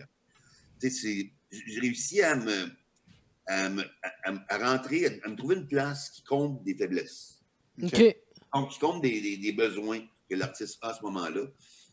[0.81, 1.33] tu sais, c'est-
[1.67, 2.69] j'ai réussi à me,
[3.47, 3.85] à, me-
[4.49, 7.41] à- rentrer, à, à me trouver une place qui compte des faiblesses
[7.83, 8.17] Ok.
[8.55, 11.47] donc, qui compte des, des- des besoins que l'artiste a à ce moment-là.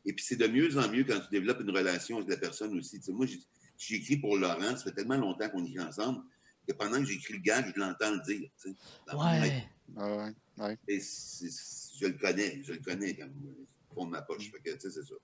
[0.05, 2.77] Et puis, c'est de mieux en mieux quand tu développes une relation avec la personne
[2.77, 2.99] aussi.
[2.99, 3.25] Tu sais, moi,
[3.77, 6.21] j'ai écrit pour Laurent, ça fait tellement longtemps qu'on écrit ensemble
[6.67, 8.49] que pendant que j'écris le gag, je l'entends le dire.
[8.61, 9.15] Tu sais.
[9.15, 9.67] Ouais.
[9.95, 10.77] Ouais, ouais.
[10.87, 13.53] Et je le connais, je le connais quand même,
[13.91, 14.49] au fond de ma poche.
[14.51, 15.15] Fait que, tu sais, c'est ça.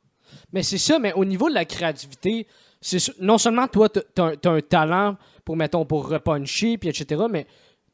[0.51, 2.47] Mais c'est ça, mais au niveau de la créativité,
[2.81, 7.23] c'est sûr- non seulement toi, tu as, un talent pour, mettons, pour repuncher, puis etc.,
[7.29, 7.45] mais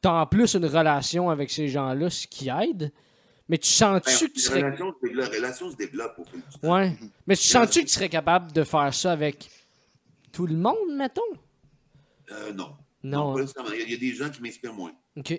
[0.01, 2.91] tu as en plus une relation avec ces gens-là, ce qui aide.
[3.49, 4.61] Mais tu sens-tu que tu serais.
[4.63, 6.73] relation, se développe, la relation se développe au fil du temps.
[6.73, 6.97] Ouais.
[7.27, 9.49] Mais tu sens-tu que tu serais capable de faire ça avec
[10.31, 11.21] tout le monde, mettons?
[12.31, 12.77] Euh, non.
[13.03, 13.35] Non.
[13.35, 13.63] pas hein?
[13.85, 14.93] Il y a- des gens qui m'inspirent moins.
[15.17, 15.37] OK.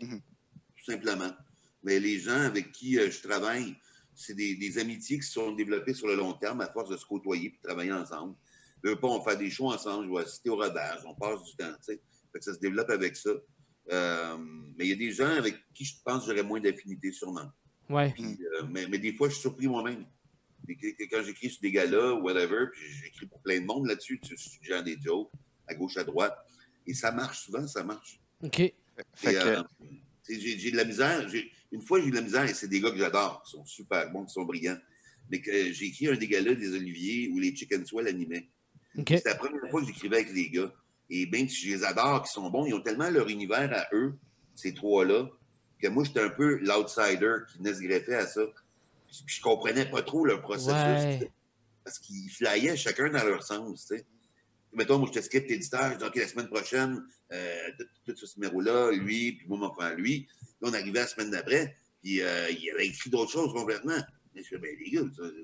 [0.85, 1.31] Tout simplement.
[1.83, 3.77] Mais les gens avec qui euh, je travaille,
[4.15, 6.97] c'est des, des amitiés qui se sont développées sur le long terme à force de
[6.97, 8.35] se côtoyer et de travailler ensemble.
[8.85, 11.55] Eux, pas, on fait des shows ensemble, je vais assister au rodage, on passe du
[11.57, 12.01] temps, tu sais.
[12.33, 13.31] Fait que ça se développe avec ça.
[13.91, 14.37] Euh,
[14.77, 17.51] mais il y a des gens avec qui je pense que j'aurais moins d'affinité, sûrement.
[17.89, 18.13] Ouais.
[18.13, 20.07] Puis, euh, mais, mais des fois, je suis surpris moi-même.
[21.11, 24.85] Quand j'écris sur des galas, whatever, puis j'écris pour plein de monde là-dessus, tu suggères
[24.85, 25.31] des jokes
[25.67, 26.37] à gauche, à droite.
[26.87, 28.21] Et ça marche souvent, ça marche.
[28.43, 28.57] OK.
[28.57, 28.75] Fait
[29.25, 29.63] Et, que, euh,
[30.29, 31.29] j'ai de la misère.
[31.73, 33.65] Une fois, j'ai eu de la misère, et c'est des gars que j'adore, qui sont
[33.65, 34.79] super bons, qui sont brillants.
[35.31, 38.49] Mais que j'ai écrit un des galas des Oliviers où les Chicken Swell animaient.
[38.99, 39.09] OK.
[39.09, 40.73] C'était la première fois que j'écrivais avec les gars.
[41.09, 44.15] Et bien, je les adore, qui sont bons, ils ont tellement leur univers à eux,
[44.55, 45.29] ces trois-là,
[45.81, 48.43] que moi, j'étais un peu l'outsider qui venait se greffer à ça.
[49.27, 50.73] Puis je comprenais pas trop leur processus.
[50.73, 51.31] Ouais.
[51.85, 54.07] Parce qu'ils flyaient chacun dans leur sens, tu sais.
[54.75, 57.57] Mettons, moi, je te script éditeur, je dis, OK, la semaine prochaine, euh,
[58.07, 60.27] tout, ce numéro-là, lui, puis moi, mon frère, lui.
[60.61, 63.99] Là, on arrivait la semaine d'après, puis euh, il avait écrit d'autres choses complètement.
[64.35, 65.03] Mais je fais, ben, les gars,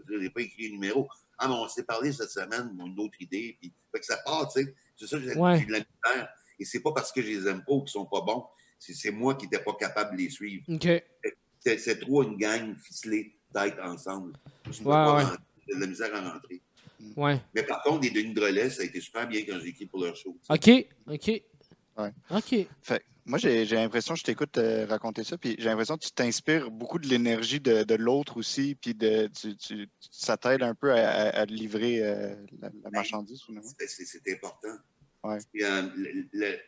[0.08, 1.08] je n'ai pas écrit le numéro.
[1.38, 4.50] Ah, mais on s'est parlé cette semaine, une autre idée, puis fait que ça part,
[4.52, 4.74] tu sais.
[4.96, 5.64] C'est ça j'ai Ouais.
[5.64, 6.28] de la misère.
[6.58, 8.44] Et c'est pas parce que je les aime pas ou qu'ils sont pas bons,
[8.80, 10.64] c'est c'est moi qui n'étais pas capable de les suivre.
[10.68, 10.88] OK.
[11.60, 14.32] C'est c'est trop une gang ficelée, tête ensemble.
[14.70, 15.22] Je Ouais, ouais.
[15.68, 16.60] j'ai de la misère à rentrer.
[17.16, 17.40] Ouais.
[17.54, 20.02] Mais par contre, les Denis Drolet, ça a été super bien quand j'ai écrit pour
[20.04, 20.36] leur show.
[20.48, 20.70] OK.
[21.06, 21.28] OK.
[21.98, 22.12] Ouais.
[22.30, 22.66] OK.
[22.82, 26.70] fait- moi, j'ai l'impression, je t'écoute euh, raconter ça, puis j'ai l'impression que tu t'inspires
[26.70, 30.92] beaucoup de l'énergie de, de l'autre aussi, puis de, tu, tu- ça t'aide un peu
[30.92, 33.42] à, à- à livrer euh, la, la marchandise.
[33.44, 33.68] finalement.
[33.86, 34.74] C'est- important.
[35.24, 35.38] Ouais.
[35.62, 36.58] Euh, le- le-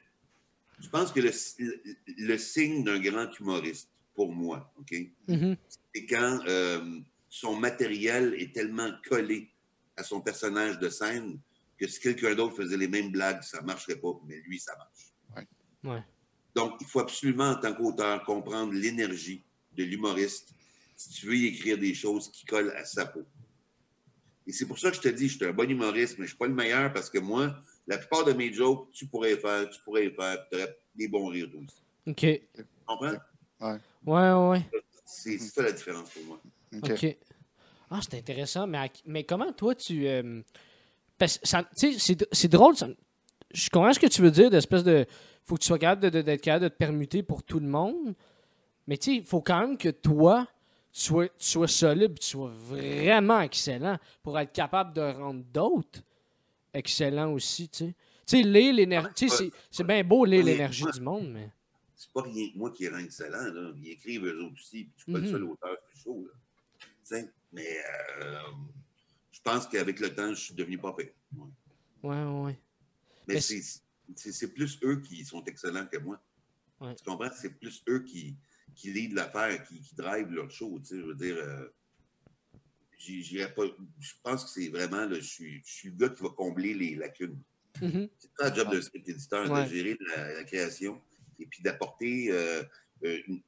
[0.81, 1.81] je pense que le, le-
[2.19, 4.95] le signe d'un grand humoriste, pour moi, OK,
[5.29, 5.57] Mhm.
[5.95, 6.99] c'est quand euh,
[7.31, 9.49] son matériel est tellement collé
[9.97, 11.39] à son personnage de scène
[11.79, 14.77] que si quelqu'un d'autre faisait les mêmes blagues, ça ne marcherait pas, mais lui, ça
[14.77, 15.47] marche.
[15.83, 16.03] Ouais.
[16.55, 20.53] Donc, il faut absolument, en tant qu'auteur, comprendre l'énergie de l'humoriste
[20.97, 23.25] si tu veux y écrire des choses qui collent à sa peau.
[24.47, 26.33] Et c'est pour ça que je te dis, je suis un bon humoriste, mais je
[26.33, 29.37] ne suis pas le meilleur parce que moi, la plupart de mes jokes, tu pourrais
[29.37, 31.83] faire, tu pourrais les faire, tu aurais des bons rires aussi.
[32.07, 32.17] OK.
[32.17, 33.17] Tu comprends?
[33.61, 34.71] Ouais, ouais, ouais.
[35.07, 36.41] C'est c'est ça la différence pour moi.
[36.75, 36.91] OK.
[36.91, 37.17] OK.
[37.91, 38.67] Ah, c'est intéressant.
[38.67, 40.07] Mais, à- mais comment toi, tu.
[40.07, 40.43] euh,
[41.27, 42.77] c'est drôle.
[42.77, 42.89] ça-
[43.53, 45.07] je comprends ce que tu veux dire, d'espèce de.
[45.45, 47.67] faut que tu sois capable de- de- d'être capable de te permuter pour tout le
[47.67, 48.15] monde.
[48.87, 50.47] Mais tu sais, il faut quand même que toi,
[50.93, 56.01] tu sois, tu sois solide, tu sois vraiment excellent pour être capable de rendre d'autres
[56.73, 57.95] excellents aussi, tu sais.
[58.27, 59.29] Tu sais, lire l'énergie.
[59.71, 61.51] C'est- bien beau lire l'énergie du monde, mais.
[61.97, 63.73] C'est pas rien que moi qui rend excellent, là.
[63.77, 65.25] Ils écrivent eux autres aussi, puis je suis pas Mhm.
[65.25, 66.33] le seul auteur du show, là.
[66.79, 67.79] Tu sais, mais
[68.23, 68.39] euh,
[69.31, 71.11] je pense qu'avec le temps, je suis devenu pas pire.
[71.37, 71.49] Ouais.
[72.03, 72.61] Ouais, ouais, ouais.
[73.29, 73.41] Mais, Mais
[74.17, 76.21] c'est plus eux qui sont excellents que moi.
[76.81, 76.95] Ouais.
[76.95, 77.31] Tu comprends?
[77.35, 78.37] C'est plus eux qui,
[78.75, 80.79] qui lead l'affaire, qui, qui drive leur show.
[80.81, 81.69] Tu sais, je veux dire, euh,
[83.55, 83.65] pas.
[83.99, 86.75] Je pense que c'est vraiment, là, je, suis, je suis le gars qui va combler
[86.75, 87.39] les lacunes.
[87.81, 88.09] Mhm.
[88.19, 89.65] C'est ça le job d'un script éditeur, Ouais.
[89.65, 91.01] de gérer la, la création
[91.39, 92.63] et puis d'apporter euh,
[93.03, 93.43] une,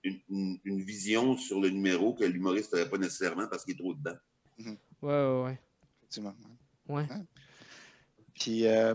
[0.64, 4.16] une- vision sur le numéro que l'humoriste n'aurait pas nécessairement parce qu'il est trop dedans.
[4.58, 5.58] Ouais, ouais, ouais.
[6.00, 6.34] Effectivement.
[6.88, 7.06] Ouais.
[8.34, 8.94] Puis euh,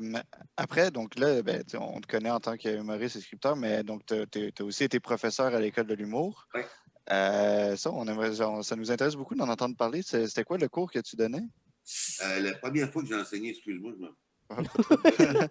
[0.57, 4.13] après, donc là, ben, on te connaît en tant qu'humoriste et scripteur, mais donc tu
[4.15, 6.47] as, aussi été professeur à l'école de l'humour.
[6.53, 6.65] Ouais.
[7.11, 10.01] Euh, ça, on aimerait, on- ça nous intéresse beaucoup d'en entendre parler.
[10.01, 11.43] C'était quoi le cours que tu donnais?
[12.25, 14.09] Euh, la première fois que j'ai enseigné, excuse-moi, je me
[14.49, 14.57] Ah,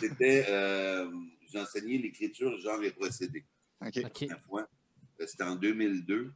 [0.00, 1.10] C'était, euh,
[1.52, 3.44] j'enseignais l'écriture, genre et procédé.
[5.20, 6.32] Euh, C'était en 2002.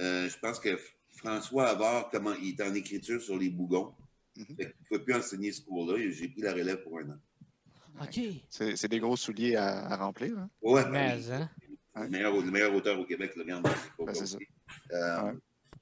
[0.00, 0.78] Euh, je pense que
[1.16, 3.92] François Avard, comment, il était en écriture sur les bougons.
[4.36, 4.44] Mhm.
[4.46, 7.10] Fait qu'il ne pouvait plus enseigner ce cours-là et j'ai pris la relève pour un
[7.10, 7.18] an.
[8.02, 8.20] OK.
[8.48, 10.38] C'est des gros souliers à, à remplir.
[10.38, 10.48] hein?
[10.62, 11.32] Ouais, Mais, oui.
[11.32, 11.50] hein?
[11.96, 13.62] le, meilleur, le meilleur auteur au Québec, le Ben.
[14.92, 15.32] Euh, Ouais.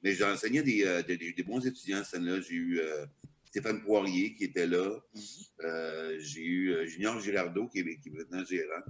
[0.02, 2.40] Mais j'ai enseigné des, euh, des- des- des bons étudiants cette année-là.
[2.40, 3.04] J'ai eu euh,
[3.44, 4.98] Stéphane Poirier qui était là.
[5.14, 5.20] Mhm.
[5.64, 8.82] Euh, j'ai eu Junior Girardeau qui est, qui est maintenant gérant.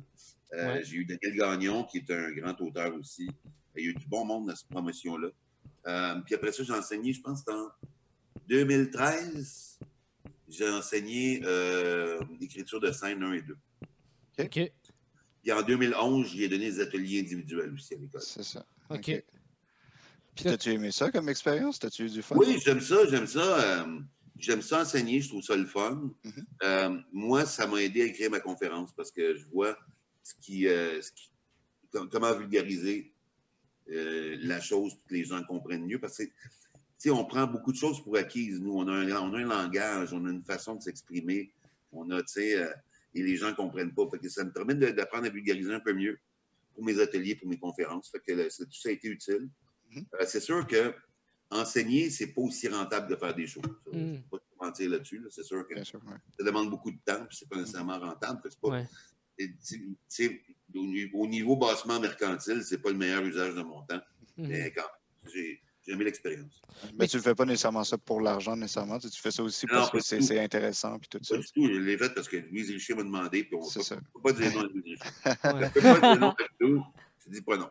[0.55, 0.85] Euh, Ouais.
[0.85, 3.29] J'ai eu Daniel Gagnon qui est un grand auteur aussi.
[3.77, 5.29] Il y a eu du bon monde dans cette promotion-là.
[5.87, 7.69] Euh, puis après ça, j'ai enseigné, je pense, en
[8.49, 9.79] 2013,
[10.49, 13.57] j'ai enseigné euh, l'écriture de scène 1 et 2.
[14.41, 14.73] OK.
[15.43, 18.21] Puis en 2011, j'ai donné des ateliers individuels aussi à l'école.
[18.23, 18.65] C'est ça.
[18.91, 19.23] OK.
[20.35, 21.79] Puis, t'as-tu aimé ça comme expérience?
[21.79, 22.37] T'as-tu eu du fun?
[22.37, 23.41] Oui, j'aime ça, j'aime ça.
[23.83, 24.01] euh,
[24.39, 26.11] j'aime ça enseigner, je trouve ça le fun.
[26.25, 26.47] Mhm.
[26.63, 29.77] Euh, moi, ça m'a aidé à écrire ma conférence parce que je vois
[30.23, 31.31] ce qui, euh, ce qui-
[31.93, 33.13] com- comment vulgariser
[33.91, 35.99] euh, la chose pour que les gens comprennent mieux.
[35.99, 36.31] Parce que, tu
[36.99, 38.61] sais, on prend beaucoup de choses pour acquises.
[38.61, 41.53] Nous, on a un, on a un langage, on a une façon de s'exprimer.
[41.93, 42.71] On a, tu sais, euh,
[43.15, 44.07] et les gens ne comprennent pas.
[44.11, 46.19] Fait que ça me permet d'apprendre à vulgariser un peu mieux
[46.75, 48.11] pour mes ateliers, pour mes conférences.
[48.11, 49.49] Fait que le- c'est- tout ça a été utile.
[49.91, 50.05] Mhm.
[50.21, 50.95] Euh, c'est sûr que
[51.51, 53.63] enseigner, c'est pas aussi rentable de faire des choses.
[53.91, 54.13] Je ne Mm.
[54.17, 55.19] vais pas te mentir là-dessus.
[55.19, 55.29] là.
[55.31, 56.17] C'est sûr que Bien sûr, ouais.
[56.39, 58.43] ça demande beaucoup de temps, puis c'est pas nécessairement rentable.
[58.43, 58.87] Fait que c'est pas- Ouais.
[59.39, 64.01] Tu au, ni- au niveau bassement mercantile, c'est pas le meilleur usage de mon temps.
[64.37, 64.49] Mhm.
[64.49, 66.61] Mais quand même, j'ai j'ai aimé l'expérience.
[66.99, 68.99] Mais tu le fais pas nécessairement ça pour l'argent, nécessairement?
[68.99, 71.35] Tu, tu fais ça aussi Non, parce que c'est intéressant puis tout ça?
[71.37, 73.79] Pas du tout, je l'ai fait parce que Louise Richer m'a demandé, puis on C'est
[73.79, 73.97] ne ça.
[73.97, 74.99] peut pas dire non à Louise Richer.
[75.25, 75.67] Ouais.
[75.67, 76.85] On peut pas dire non à tout,
[77.25, 77.71] tu dis pas non.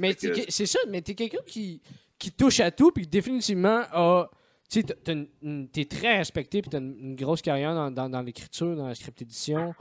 [0.00, 1.80] Mais que- c'est ça, mais t'es quelqu'un qui,
[2.18, 4.28] qui touche à tout, puis définitivement a.
[4.68, 8.88] Tu t'es très respecté, puis t'as une, une grosse carrière dans, dans- dans l'écriture, dans
[8.88, 9.74] la script édition.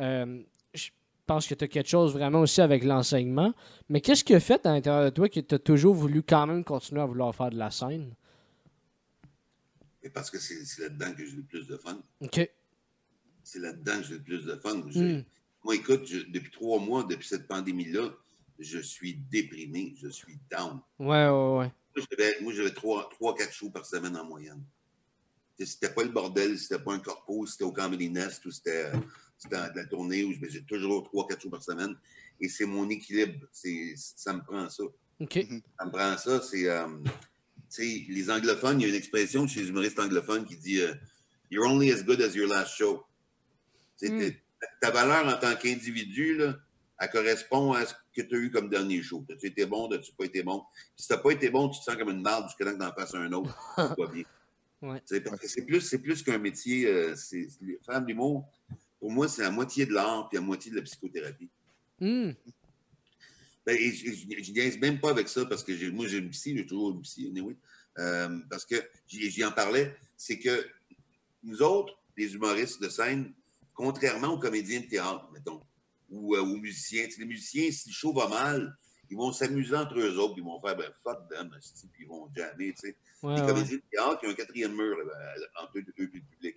[0.00, 0.42] Euh,
[1.26, 3.52] pense que t'as quelque chose vraiment aussi avec l'enseignement.
[3.88, 6.64] Mais qu'est-ce qui a fait à l'intérieur de toi que t'as toujours voulu quand même
[6.64, 8.14] continuer à vouloir faire de la scène?
[10.02, 11.98] Et parce que c'est là-dedans que j'ai le plus de fun.
[12.20, 12.48] OK.
[13.42, 14.76] C'est là-dedans que j'ai le plus de fun.
[14.76, 15.22] Hmm.
[15.64, 18.10] Moi, écoute, je- depuis trois mois, depuis cette pandémie-là,
[18.58, 20.80] je suis déprimé, je suis down.
[20.98, 21.72] Ouais, ouais, ouais.
[22.40, 24.62] Moi, j'avais- trois, trois, quatre shows par semaine en moyenne.
[25.58, 28.92] Tu C'était pas le bordel, c'était pas un corpo, c'était au Comedy Nest ou c'était
[29.38, 31.96] c'était de la tournée où j'ai toujours trois, quatre shows par semaine.
[32.40, 33.46] Et c'est mon équilibre.
[33.52, 34.84] C'est- Ça me prend ça.
[35.20, 35.46] OK.
[35.78, 36.40] Ça me prend ça.
[36.42, 36.68] C'est.
[36.68, 36.86] euh,
[37.78, 40.94] les anglophones, il y a une expression chez les humoristes anglophones qui dit euh,
[41.50, 43.04] You're only as good as your last show.
[44.02, 44.18] Mm.
[44.18, 44.42] t'es-
[44.80, 46.56] Ta valeur en tant qu'individu, là,
[46.98, 49.24] elle correspond à ce que tu as eu comme dernier show.
[49.30, 50.62] As-tu été bon, as-tu pas été bon?
[50.96, 52.78] Si tu n'as pas été bon, tu te sens comme une marde jusqu'à temps que
[52.78, 53.54] tu en fasses un autre.
[53.76, 54.24] Ça va bien.
[54.82, 55.02] Ouais.
[55.06, 56.86] C'est plus, c'est plus qu'un métier.
[56.86, 58.48] euh, c'est, c'est- faire de l'humour,
[59.06, 61.48] pour moi, c'est la moitié de l'art puis la moitié de la psychothérapie.
[62.00, 62.32] Hmm.
[63.64, 66.66] Ben, et je, niaise même pas avec ça parce que moi, j'ai une psy, j'ai
[66.66, 67.56] toujours une psy, anyway.
[67.98, 68.74] Euh, parce que
[69.06, 70.66] j'y en parlais, c'est que
[71.44, 73.32] nous autres, les humoristes de scène,
[73.74, 75.62] contrairement aux comédiens de théâtre, mettons,
[76.10, 78.76] ou euh, aux musiciens, les musiciens, si le show va mal,
[79.08, 81.48] ils vont s'amuser entre eux autres, ils vont faire ben, fuck them,
[81.92, 82.96] puis ils vont jammer, tu sais.
[83.22, 83.46] Ouais, les ouais.
[83.46, 86.56] comédiens de théâtre, ils ont un quatrième mur là, ben, entre eux et le public.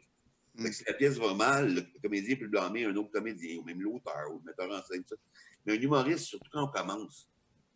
[0.55, 0.71] Mm.
[0.71, 4.31] Si la pièce va mal, le comédien peut blâmer un autre comédien, ou même l'auteur,
[4.33, 5.21] ou le metteur en scène, tout ça.
[5.65, 7.29] Mais un humoriste, surtout quand on commence,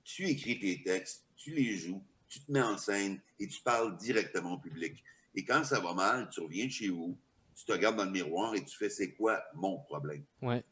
[0.03, 3.97] tu écris tes textes, tu les joues, tu te mets en scène et tu parles
[3.97, 5.03] directement au public.
[5.35, 7.17] Et quand ça va mal, tu reviens de chez vous,
[7.55, 10.23] tu te regardes dans le miroir et tu fais c'est quoi mon problème?
[10.41, 10.63] Ouais.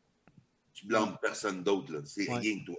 [0.73, 1.99] Tu blâmes personne d'autre, là.
[2.05, 2.39] C'est Ouais.
[2.39, 2.77] rien que toi.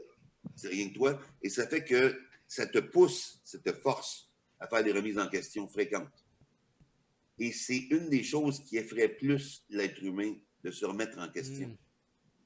[0.56, 1.20] C'est rien que toi.
[1.42, 5.28] Et ça fait que ça te pousse, ça te force à faire des remises en
[5.28, 6.21] question fréquentes.
[7.38, 11.76] Et c'est une des choses qui effraie plus l'être humain de se remettre en question.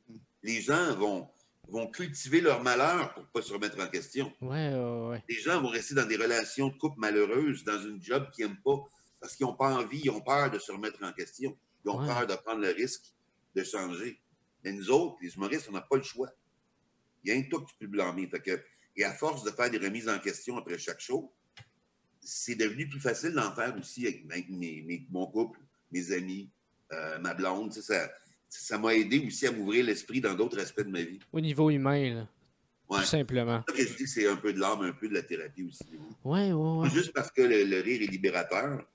[0.08, 0.16] Hmm.
[0.42, 1.28] Les gens vont,
[1.68, 4.32] vont cultiver leur malheur pour ne pas se remettre en question.
[4.40, 5.24] Ouais, ouais, ouais.
[5.28, 8.60] Les gens vont rester dans des relations de couple malheureuses, dans une job qu'ils n'aiment
[8.64, 8.78] pas,
[9.20, 11.56] parce qu'ils n'ont pas envie, ils ont peur de se remettre en question.
[11.84, 13.04] Ils ont peur de prendre le risque
[13.54, 14.20] de changer.
[14.64, 16.30] Mais nous autres, les humoristes, on n'a pas le choix.
[17.24, 18.28] Il y a que toi que tu peux blâmer.
[18.28, 18.62] Fait que,
[18.96, 21.32] et à force de faire des remises en question après chaque show,
[22.28, 25.58] c'est devenu plus facile d'en faire aussi avec, avec mes- mes- mon couple,
[25.92, 26.50] mes amis,
[26.92, 27.72] euh, ma blonde.
[27.72, 28.10] Ça
[28.48, 31.18] ça m'a aidé aussi à m'ouvrir l'esprit dans d'autres aspects de ma vie.
[31.32, 32.28] Au niveau humain, là.
[32.88, 33.00] Ouais.
[33.00, 33.64] Tout simplement.
[34.06, 35.84] C'est un peu de l'âme, un peu de la thérapie aussi.
[36.24, 36.90] Ouais, ouais, ouais.
[36.90, 38.86] Juste parce que le, le rire est libérateur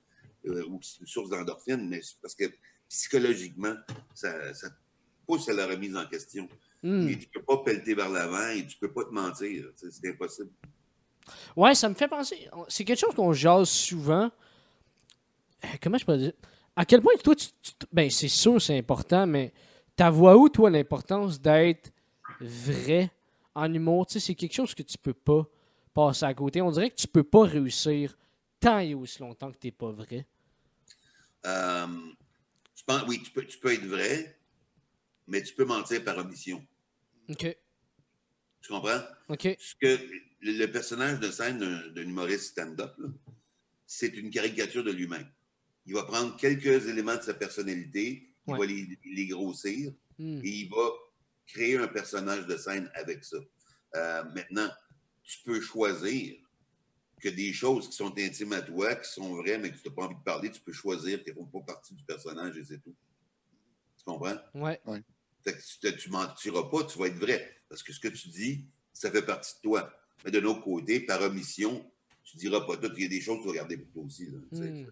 [0.48, 2.46] euh, ou c'est une source d'endorphine, mais parce que
[2.88, 3.76] psychologiquement,
[4.14, 4.70] ça, ça
[5.28, 6.48] pousse à la remise en question.
[6.84, 7.08] Hmm.
[7.10, 9.70] Et tu peux pas pelleter vers l'avant et tu peux pas te mentir.
[9.76, 10.50] C'est impossible.
[11.56, 12.50] Ouais, ça me fait penser.
[12.68, 14.32] C'est quelque chose qu'on jase souvent.
[15.64, 16.34] Euh, Comment je peux dire?
[16.76, 19.54] À quel point toi, tu, tu- ben c'est sûr, c'est important, mais
[19.96, 21.92] ta voix où toi l'importance d'être
[22.40, 23.12] vrai
[23.54, 25.46] en humour Tu sais, c'est quelque chose que tu peux pas
[25.94, 26.62] passer à côté.
[26.62, 28.18] On dirait que tu peux pas réussir
[28.60, 30.26] tant et aussi longtemps que t'es pas vrai.
[31.46, 31.88] Euh,
[32.76, 34.40] je pense, oui, tu peux, tu peux être vrai,
[35.28, 36.66] mais tu peux mentir par omission.
[37.30, 37.58] Ok,
[38.62, 39.02] Tu comprends?
[39.28, 40.00] ok, Ce que
[40.42, 42.94] le, le personnage de scène d'un humoriste stand-up,
[43.86, 45.28] c'est une caricature de lui-même.
[45.86, 48.58] Il va prendre quelques éléments de sa personnalité, il Ouais.
[48.60, 50.40] va les, les grossir, Hmm.
[50.44, 50.90] et il va
[51.48, 53.38] créer un personnage de scène avec ça.
[53.96, 54.70] Euh, maintenant,
[55.24, 56.36] tu peux choisir
[57.20, 59.96] que des choses qui sont intimes à toi, qui sont vraies, mais que tu n'as
[59.96, 62.64] pas envie de parler, tu peux choisir qu'elles ne font pas partie du personnage et
[62.66, 62.96] c'est tout.
[63.98, 64.38] Tu comprends?
[64.56, 64.80] Ouais.
[65.44, 67.62] Fait que tu ne mentiras pas, tu vas être vrai.
[67.70, 69.92] Parce que ce que tu dis, ça fait partie de toi.
[70.26, 71.86] Mais de l'autre côté, par omission,
[72.24, 72.92] tu ne diras pas tout.
[72.98, 74.26] Il y a des choses que tu vas garder pour toi aussi.
[74.28, 74.86] Là, Hmm.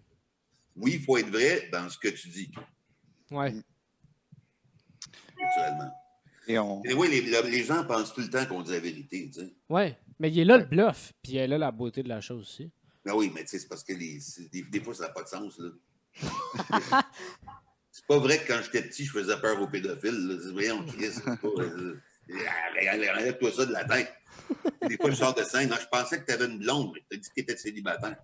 [0.76, 2.52] Oui, il faut être vrai dans ce que tu dis,
[3.32, 3.54] Ouais.
[5.40, 5.92] naturellement.
[6.48, 6.82] Et on...
[6.86, 9.30] Et oui, les, les gens pensent tout le temps qu'on dit la vérité.
[9.34, 9.54] Tu sais.
[9.70, 9.98] Ouais.
[10.20, 12.72] Mais il est là le bluff, puis elle a la beauté de la chose aussi.
[13.06, 14.20] Ben oui, mais tu sais, c'est parce que les,
[14.52, 15.60] des, des fois, ça n'a pas de sens.
[15.60, 15.70] Là.
[17.92, 20.28] c'est pas vrai que quand j'étais petit, je faisais peur aux pédophiles.
[20.28, 20.52] Là.
[20.54, 21.38] Voyons, Chris, c'est pas.
[21.48, 24.12] euh, Enlève-toi ça de la tête.
[24.88, 25.70] Des fois, je sors de scène.
[25.70, 27.58] Non, je pensais que tu avais une blonde, mais tu as dit que tu étais
[27.58, 28.18] célibataire.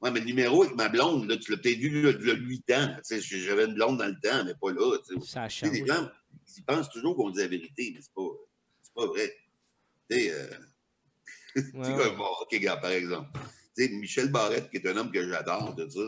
[0.00, 1.88] Ouais, mais le numéro avec ma blonde, là, tu l'as peut-être vu
[2.20, 2.96] il y a 8 ans.
[3.08, 4.98] J'avais une blonde dans le temps, mais pas là.
[5.06, 5.26] tu sais.
[5.26, 5.78] Ça Tu sais, change.
[5.80, 6.10] les gens,
[6.56, 8.22] ils pensent toujours qu'on dit la vérité, mais c'est pas,
[8.96, 9.32] pas vrai.
[10.10, 10.46] Tu sais, euh,
[11.54, 13.28] tu sais, Ouais, comme, bon, OK, gars, par exemple.
[13.78, 16.00] Michel Barrette, qui est un homme que j'adore, tout ça,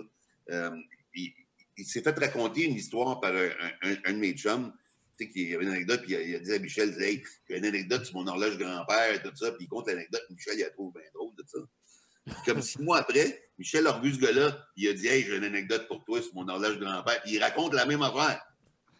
[0.50, 0.70] euh,
[1.14, 1.32] il,
[1.78, 3.48] il s'est fait raconter une histoire par un,
[3.82, 4.72] un- un de mes chums.
[5.18, 6.94] Tu sais, qu'il y avait une anecdote, puis il a, il a dit à Michel,
[6.96, 10.22] il hey, j'ai une anecdote sur mon horloge grand-père, tout ça, puis il compte l'anecdote,
[10.30, 12.34] Michel, il la trouve bien drôle, tout ça.
[12.46, 15.44] Comme six mois après, Michel a revu ce gars-là, il a dit, hey, j'ai une
[15.44, 18.42] anecdote pour toi sur mon horloge grand-père, puis il raconte la même affaire.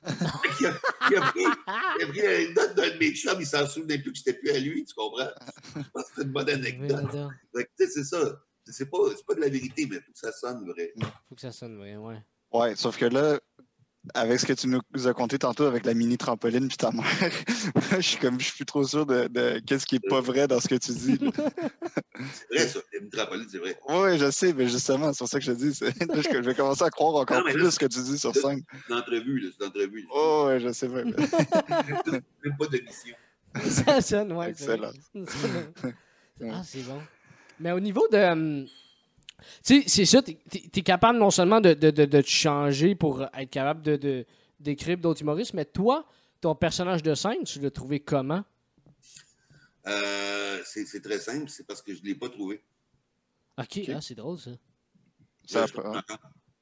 [0.61, 1.44] il, a, il a pris,
[2.00, 4.85] il l'anecdote d'un de mes chums, il s'en souvenait plus que c'était plus à lui,
[4.85, 5.31] tu comprends?
[5.74, 7.11] Je pense que c'est une bonne anecdote.
[7.53, 8.40] Faut c'est ça.
[8.66, 10.92] C'est pas, c'est pas de la vérité, mais il faut que ça sonne vrai.
[10.96, 12.22] que ça sonne vrai, ouais.
[12.53, 13.40] Ouais, sauf que là,
[14.12, 17.05] avec ce que tu nous as conté tantôt avec la mini trampoline puis ta mère,
[17.97, 20.47] je suis comme je suis plus trop sûr de, de qu'est-ce qui est pas vrai
[20.47, 21.19] dans ce que tu dis.
[21.19, 22.81] C'est vrai, ça.
[23.01, 23.79] Une trampoline, c'est vrai.
[23.88, 25.73] Oui, je sais, mais justement, c'est pour ça que je te dis.
[26.33, 28.35] je vais commencer à croire encore Non, mais là, plus ce que tu dis sur
[28.35, 28.62] scène.
[28.73, 29.49] C'est une entrevue, là.
[29.57, 30.07] C'est une entrevue.
[30.12, 31.03] Oh, ouais, je sais pas.
[31.05, 31.12] mais-
[32.45, 33.17] Même pas de mission.
[33.85, 34.51] ça sonne, ouais.
[34.51, 34.90] Excellent.
[35.14, 35.95] c'est-
[36.51, 37.01] Ah, c'est bon.
[37.61, 38.67] Mais au niveau de.
[39.64, 42.94] Tu sais, c'est ça, tu es, capable non seulement de, de, de, de te changer
[42.94, 44.27] pour être capable de, de,
[44.61, 46.07] d'écrire d'autres humoristes, mais toi,
[46.40, 48.44] ton personnage de scène, tu l'as trouvé comment?
[49.87, 51.49] Euh, c'est très simple.
[51.51, 52.62] C'est parce que je ne l'ai pas trouvé.
[53.59, 54.51] Ok, Ah, c'est drôle ça.
[55.47, 56.03] Je Ça cherche encore.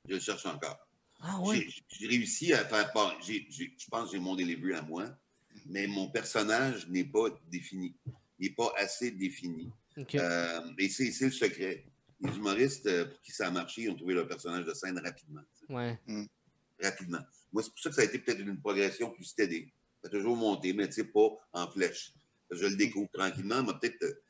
[0.09, 0.79] Je cherche encore.
[1.21, 3.17] Ah J'ai- J'ai réussi à faire part.
[3.23, 5.07] Je pense que j'ai mon delivery à moi,
[5.67, 7.95] mais mon personnage n'est pas défini.
[8.41, 9.71] Il n'est pas assez défini.
[9.97, 10.17] Ok.
[10.17, 11.85] Euh, et c'est c'est le secret.
[12.23, 14.99] Les humoristes, euh, pour qui ça a marché, ils ont trouvé leur personnage de scène
[14.99, 15.43] rapidement.
[15.69, 15.99] Ouais.
[16.81, 17.21] Rapidement.
[17.53, 19.73] Moi, c'est pour ça que ça a été peut-être une progression plus stédée.
[20.03, 22.13] Ça a toujours monté, mais tu sais, pas en flèche.
[22.51, 24.23] Je le découvre tranquillement, mais peut-être euh,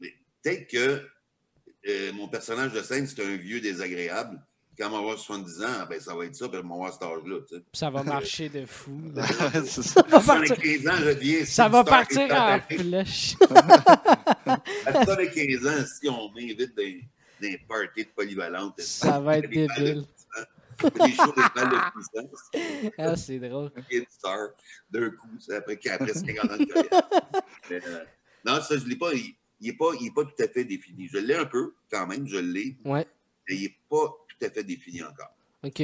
[0.00, 1.06] mais peut-être que
[1.88, 4.40] euh, mon personnage de scène, c'est un vieux désagréable.
[4.78, 6.92] Quand on va avoir 70 ans, ben, ça va être ça, puis on va avoir
[6.92, 7.40] cet âge-là.
[7.48, 7.62] tu sais.
[7.72, 8.98] Ça va marcher de fou.
[9.14, 9.82] ça.
[9.82, 13.34] Ça va À 75 partir, ans, je deviens ça va partir en flèche.
[14.86, 16.82] À 75 ans, si on m'invite dans
[17.40, 20.04] des parties de polyvalente, Ça va être des débile.
[20.04, 22.92] puissance, des shows de balles de puissance.
[22.98, 23.70] Ah, c'est drôle.
[23.90, 24.48] une star
[24.90, 27.08] d'un coup, c'est après, après 50 ans de carrière.
[27.70, 28.04] Mais, euh,
[28.44, 29.12] non, ça, je l'ai pas.
[29.14, 31.08] Il n'est pas, il est pas tout à fait défini.
[31.08, 33.06] Je l'ai un peu, quand même, je l'ai, Ouais.
[33.48, 35.34] mais il n'est pas tout à fait défini encore.
[35.62, 35.82] Ok.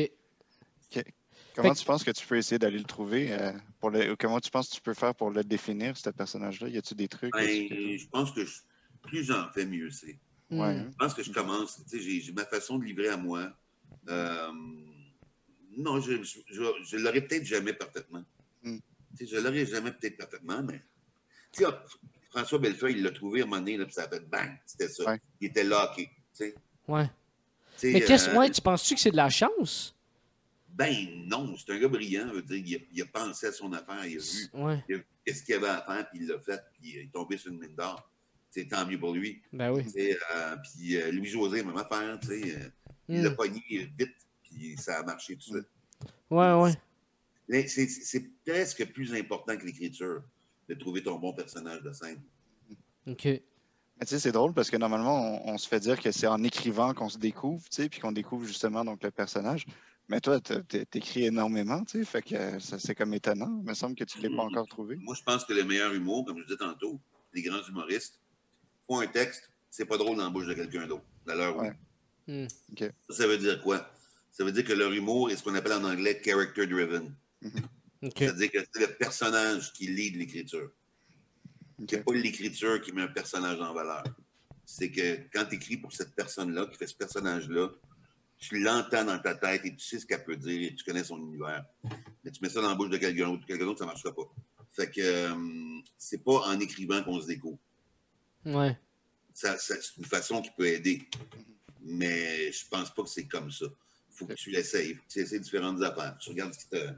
[1.55, 3.33] Comment Fait tu penses que tu peux essayer d'aller le trouver?
[3.33, 4.13] euh, pour le...
[4.13, 6.69] ou Comment tu penses que tu peux faire pour le définir, ce personnage-là?
[6.69, 7.33] Y a-tu des trucs?
[7.33, 8.61] Ben, je pense que je-
[9.03, 10.19] plus j'en fais, mieux c'est.
[10.51, 10.75] Ouais.
[10.75, 10.91] Hmm.
[10.93, 11.83] Je pense que je commence.
[11.91, 13.53] Tu sais, j'ai- ma façon de livrer à moi.
[14.09, 14.53] Euh,
[15.77, 18.25] non, je ne l'aurai peut-être jamais parfaitement.
[18.63, 18.79] Mm.
[19.19, 20.81] Tu sais, je l'aurai jamais peut-être parfaitement, mais.
[21.53, 21.71] Tu sais,
[22.31, 24.57] François Bellefeuille, il l'a trouvé à un moment donné, là, puis ça a fait bang,
[24.67, 25.05] c'était ça.
[25.05, 25.21] Ouais.
[25.41, 26.07] Il était locké.
[26.07, 26.55] Tu sais.
[26.87, 27.11] Ouais.
[27.83, 29.95] Mais qu'est-ce euh, ouais, tu penses-tu que c'est de la chance?
[30.71, 30.95] Ben
[31.27, 32.29] non, c'est un gars brillant.
[32.29, 34.85] je veux dire, il, a, il a pensé à son affaire, il a vu Ouais.
[34.89, 37.11] il a vu qu'est-ce qu'il avait à faire, puis il l'a fait, puis il est
[37.13, 38.09] tombé sur une mine d'or.
[38.57, 39.43] C'est tant mieux pour lui.
[39.53, 39.83] Ben oui.
[39.99, 42.69] Euh, puis euh, Louis-José, même affaire, tu sais, euh,
[43.07, 43.61] il l'a pogné
[43.99, 45.69] vite, puis ça a marché tout de suite.
[46.31, 46.73] Ouais, ouais.
[47.51, 50.23] Mais c'est- C'est presque plus important que l'écriture,
[50.71, 52.19] de trouver ton bon personnage de scène.
[53.07, 53.25] Ok.
[53.27, 53.43] Mais
[54.01, 56.43] tu sais, c'est drôle parce que normalement, on, on se fait dire que c'est en
[56.43, 59.67] écrivant qu'on se découvre, tu sais, puis qu'on découvre justement donc le personnage.
[60.09, 63.61] Mais toi, t'écris énormément, tu sais, fait que ça, c'est comme étonnant.
[63.63, 64.49] Il me semble que tu ne l'as pas Mhm.
[64.49, 64.97] encore trouvé.
[64.97, 66.99] Moi, je pense que le meilleur humour, comme je disais tantôt,
[67.35, 68.19] les grands humoristes
[68.89, 71.73] un texte, c'est pas drôle dans la bouche de quelqu'un d'autre, Ouais.
[72.29, 72.47] Hmm.
[72.79, 73.91] Ça, ça veut dire quoi?
[74.33, 77.15] Ça veut dire que leur humour est ce qu'on appelle en anglais character driven.
[78.03, 78.13] Ok.
[78.19, 80.71] C'est-à-dire que c'est le personnage qui lead l'écriture.
[81.89, 84.05] C'est pas l'écriture qui met un personnage en valeur.
[84.65, 87.69] C'est que quand tu écris pour cette personne-là, qui fait ce personnage-là,
[88.39, 91.05] tu l'entends dans ta tête et tu sais ce qu'elle peut dire et tu connais
[91.05, 91.65] son univers.
[92.25, 94.15] Mais tu mets ça dans la bouche de quelqu'un d'autre, quelqu'un d'autre, ça ne marchera
[94.15, 94.31] pas.
[94.71, 97.59] Fait que euh, c'est pas en écrivant qu'on se découvre.
[98.47, 98.77] Ouais.
[99.35, 101.03] ça, ça- c'est une façon qui peut aider.
[101.83, 103.67] Mais je pense pas que c'est comme ça.
[103.67, 104.91] Il faut que tu l'essayes.
[104.91, 106.17] Il faut que tu essaies différentes affaires.
[106.19, 106.89] Tu regardes ce qui te.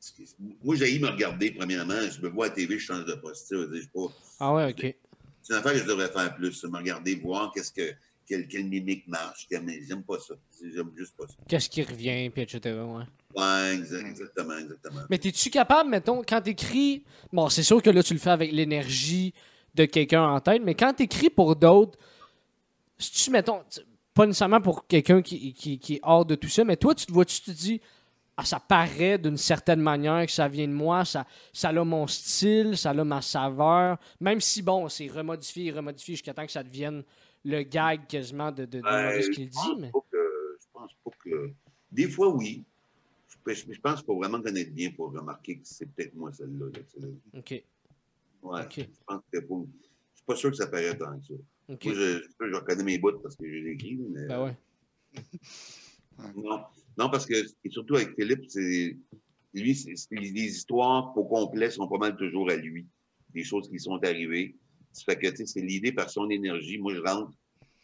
[0.00, 0.26] ce qui-
[0.62, 2.00] Moi, j'ai me regarder, premièrement.
[2.10, 3.46] Je me vois à la TV, je change de poste.
[3.50, 4.06] Je sais pas.
[4.40, 4.94] Ah ouais, ok.
[5.42, 6.64] C'est une affaire que je devrais faire plus.
[6.64, 7.92] Me regarder, voir qu'est-ce que,
[8.26, 9.46] quelle, quelle mimique marche.
[9.50, 10.34] J'aime pas ça.
[10.60, 11.34] J'aime juste pas ça.
[11.48, 12.74] Qu'est-ce qui revient, puis etc.
[12.80, 13.04] Ouais.
[13.36, 15.02] Ouais, exa- exactement, exactement.
[15.10, 17.04] Mais t'es-tu capable, mettons, quand t'écris.
[17.32, 19.34] Bon, c'est sûr que là, tu le fais avec l'énergie
[19.76, 21.98] de quelqu'un en tête, mais quand t'écris pour d'autres,
[22.98, 23.60] si tu, mettons,
[24.14, 27.06] pas nécessairement pour quelqu'un qui, qui, qui est hors de tout ça, mais toi, tu
[27.06, 27.80] te vois, tu te dis,
[28.38, 32.06] ah, ça paraît d'une certaine manière que ça vient de moi, ça, ça a mon
[32.06, 36.62] style, ça a ma saveur, même si, bon, c'est remodifié, remodifié jusqu'à temps que ça
[36.62, 37.02] devienne
[37.44, 39.90] le gag quasiment de, de, de Ben, Maurice je qui le dit, pense mais.
[39.90, 41.50] pas que- je pense pas que.
[41.92, 42.64] Des fois, oui.
[43.46, 46.32] Je, je- je pense qu'il faut vraiment connaître bien pour remarquer que c'est peut-être moi
[46.32, 46.66] celle-là.
[46.72, 47.38] tu.
[47.38, 47.62] Ok,
[48.52, 48.62] Ouais.
[48.92, 49.68] Je pense que faut-
[50.12, 51.34] Je suis pas sûr que ça paraît tant que ça.
[51.68, 54.26] Moi, je, je, je reconnais mes bouts parce que je les écris, mais.
[54.26, 54.56] Ben ouais.
[56.36, 56.60] Non.
[56.98, 58.96] Non, parce que, et surtout avec Philippe, c'est.
[59.54, 59.72] Lui,
[60.10, 62.86] les histoires au complet sont pas mal toujours à lui.
[63.32, 64.54] Des choses qui sont arrivées.
[64.92, 66.78] Ça fait que, tu sais, c'est l'idée par son énergie.
[66.78, 67.32] Moi, je rentre,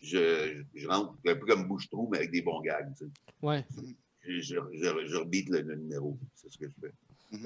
[0.02, 2.92] je, je rentre un peu comme bouche-trou, mais avec des bons gags.
[2.98, 3.10] tu sais.
[3.42, 3.64] Ouais,
[4.22, 6.18] Je, je, je, je rebite le, le numéro.
[6.34, 6.92] C'est ce que je fais.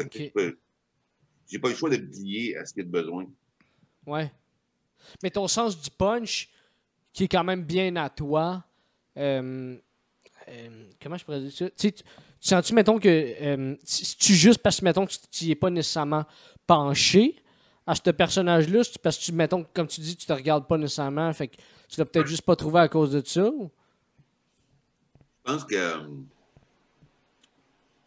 [0.08, 0.58] Que je peux-
[1.48, 3.26] J'ai pas le choix de plier à ce qu'il y a de besoin.
[4.06, 4.30] ouais.
[5.22, 6.48] Mais ton sens du punch,
[7.12, 8.64] qui est quand même bien à toi,
[9.16, 9.76] euh,
[10.48, 11.70] euh, comment je pourrais dire ça?
[11.70, 15.12] Tu sais, tu- tu sens-tu, mettons, que euh, si tu juste parce que, mettons, que
[15.30, 16.24] tu n'y es pas nécessairement
[16.66, 17.36] penché
[17.86, 20.76] à ce personnage-là, c'est parce que, tu, mettons, comme tu dis, tu te regardes pas
[20.76, 21.56] nécessairement, fait que
[21.88, 23.48] tu l'as peut-être juste pas trouvé à cause de ça?
[23.48, 23.70] ou-
[25.46, 25.76] Je pense que.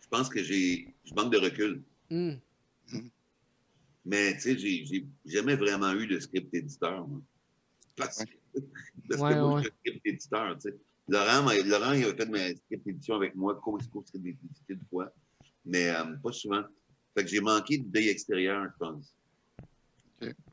[0.02, 0.94] Je pense que j'ai.
[1.06, 1.82] Je manque de recul.
[2.10, 2.34] Hmm.
[4.06, 7.22] Mais, tu sais, j'ai jamais vraiment eu de script éditeur, moi.
[7.95, 8.60] Parce, que-
[9.10, 9.64] parce Ouais, que moi, ouais.
[9.64, 10.76] je suis script éditeur, tu sais.
[11.08, 15.12] Laurent, Laurent, il a fait ma script édition avec moi, co-script édité de fois,
[15.66, 16.64] mais euh, pas souvent.
[17.18, 19.16] Fait que j'ai manqué d'œil extérieur, je pense.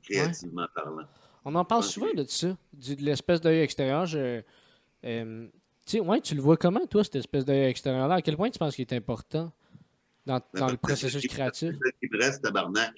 [0.03, 1.07] Créativement parlant.
[1.45, 4.07] On en parle souvent de ça, de l'espèce d'œil extérieur.
[4.07, 4.43] Je,
[5.05, 5.49] euh,
[5.85, 8.17] tu sais, ouais, tu le vois comment, toi, cette espèce d'œil extérieur-là?
[8.17, 9.53] À quel point tu penses qu'il est important
[10.25, 11.73] dans, Mais dans le processus créatif?
[11.75, 12.95] me reste, tabarnak.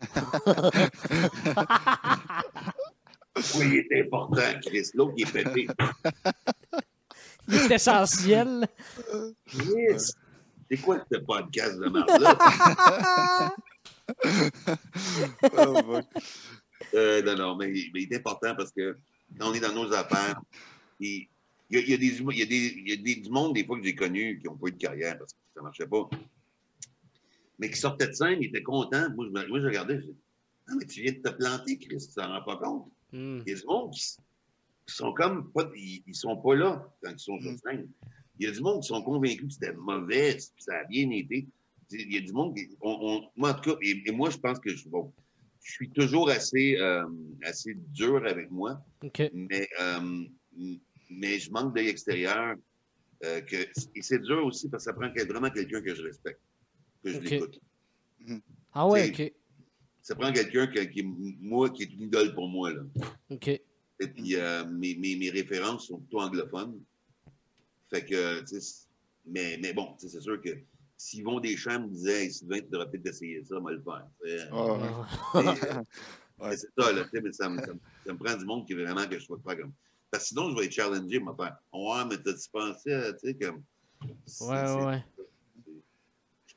[3.56, 4.88] oui, il est important, Chris.
[4.94, 5.66] L'autre, il est pété.
[7.48, 8.66] Il est essentiel.
[9.46, 10.12] Chris,
[10.70, 13.50] c'est quoi ce podcast de merde-là?
[15.56, 16.00] Oh.
[16.94, 18.98] Euh, non, non, mais, mais il est important parce que
[19.38, 20.40] quand on est dans nos affaires,
[20.98, 21.28] il
[21.70, 22.96] il y a, il y a des, humo- il y a, des, il y a
[22.96, 25.32] des, du monde, des fois, que j'ai connu qui n'ont pas eu de carrière parce
[25.32, 26.08] que ça ne marchait pas.
[27.60, 29.08] Mais qui sortaient de scène, ils étaient contents.
[29.14, 30.14] Moi, je, moi, je regardais, je disais,
[30.66, 32.90] Ah, mais tu viens de te planter, Chris, tu t'en rends pas compte.
[33.12, 33.40] Hmm.
[33.46, 34.02] Il y a du monde qui,
[34.86, 37.58] sont comme pas, ils, ils sont pas là quand ils sont sur Mm.
[37.58, 37.88] scène.
[38.38, 41.10] Il y a du monde qui sont convaincus que c'était mauvais, que ça a bien
[41.10, 41.46] été.
[41.92, 44.30] Il y a du monde qui, on, on- moi, en tout cas, et, et moi,
[44.30, 45.12] je pense que je, bon,
[45.62, 47.04] je suis toujours assez, euh,
[47.42, 48.80] assez dur avec moi,
[49.32, 50.24] mais, euh,
[51.10, 52.56] mais je manque d'œil extérieur.
[53.24, 53.56] euh, que,
[53.94, 56.40] et c'est dur aussi parce que ça prend vraiment quelqu'un que je respecte,
[57.02, 57.60] que je l'écoute.
[58.72, 59.32] Ah ouais, OK.
[60.02, 62.72] Ça prend quelqu'un que- qui, moi, qui est une idole pour moi.
[62.72, 62.82] Là.
[63.30, 63.48] OK.
[63.48, 66.80] Et puis, euh, mes, mes, mes références sont plutôt anglophones.
[67.90, 68.86] Fait que, tu sais, c'est-
[69.26, 70.50] mais, mais bon, c'est sûr que
[70.96, 74.06] si Yvon Deschamps me disait, hey, Sylvain, tu devrais peut-être essayer ça, moi le faire.
[74.52, 74.78] Oh.
[75.34, 75.82] Mais, euh,
[76.40, 76.48] Ouais.
[76.50, 78.72] mais c'est ça, là, mais ça, me, ça, me, ça me prend du monde qui
[78.72, 79.72] veut vraiment que je sois pas comme.
[80.10, 83.34] Parce que sinon, je vais être challengé, vais faire Ouais, mais t'as-tu pensé, tu sais,
[83.34, 83.62] comme.
[84.40, 85.04] Ouais, ouais.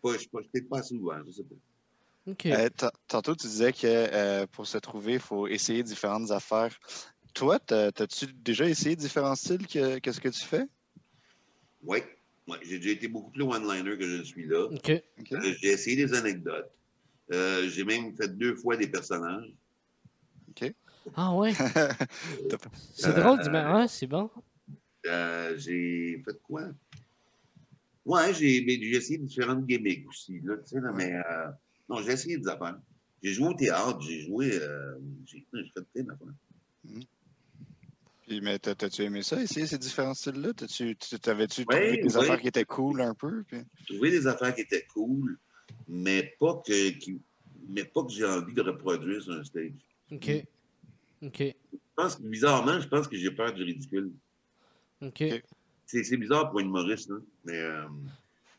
[0.05, 2.31] Je suis pas, je pas, je sais pas.
[2.31, 2.45] OK.
[2.47, 6.77] Euh, ta- tantôt, tu disais que euh, pour se trouver, il faut essayer différentes affaires.
[7.33, 10.67] Toi, t'as-tu déjà essayé différents styles que, que ce que tu fais?
[11.81, 11.99] Oui,
[12.47, 14.67] ouais, j'ai déjà été beaucoup plus one-liner que je le suis là.
[14.67, 14.91] OK.
[15.19, 15.31] OK.
[15.33, 16.71] Euh, J'ai essayé des anecdotes.
[17.31, 19.53] Euh, j'ai même fait deux fois des personnages.
[21.15, 21.53] Ah ouais?
[22.95, 24.29] C'est Euh, drôle, du ouais, c'est bon.
[25.05, 26.69] Euh, j'ai fait quoi?
[28.05, 30.39] Ouais, j'ai mais j'ai essayé différentes gimmicks aussi.
[30.43, 31.49] Là, tu sais, là, mais euh,
[31.89, 32.77] non, j'ai essayé des affaires.
[33.21, 34.51] J'ai joué au théâtre, j'ai joué.
[34.61, 34.95] Euh,
[35.25, 36.33] j'ai j'ai fait plein d'affaires.
[38.25, 40.53] Puis, mais t'as- t'as-tu aimé ça, essayer ces différents styles-là?
[40.53, 42.23] T'as-tu- T'avais-tu Ouais, trouvé des ouais.
[42.23, 43.43] affaires qui étaient cool un peu?
[43.43, 43.57] Puis...
[43.87, 45.37] J'ai trouvé des affaires qui étaient cool,
[45.89, 47.21] mais pas que, qui-
[47.67, 49.71] mais pas que j'ai envie de reproduire sur un stage.
[50.11, 50.29] OK.
[51.21, 51.39] OK.
[51.39, 54.11] Je pense que, bizarrement, je pense que j'ai peur du ridicule.
[55.01, 55.21] OK.
[55.21, 55.43] Ok.
[55.93, 57.87] C'est c'est bizarre pour un humoriste, là, mais euh,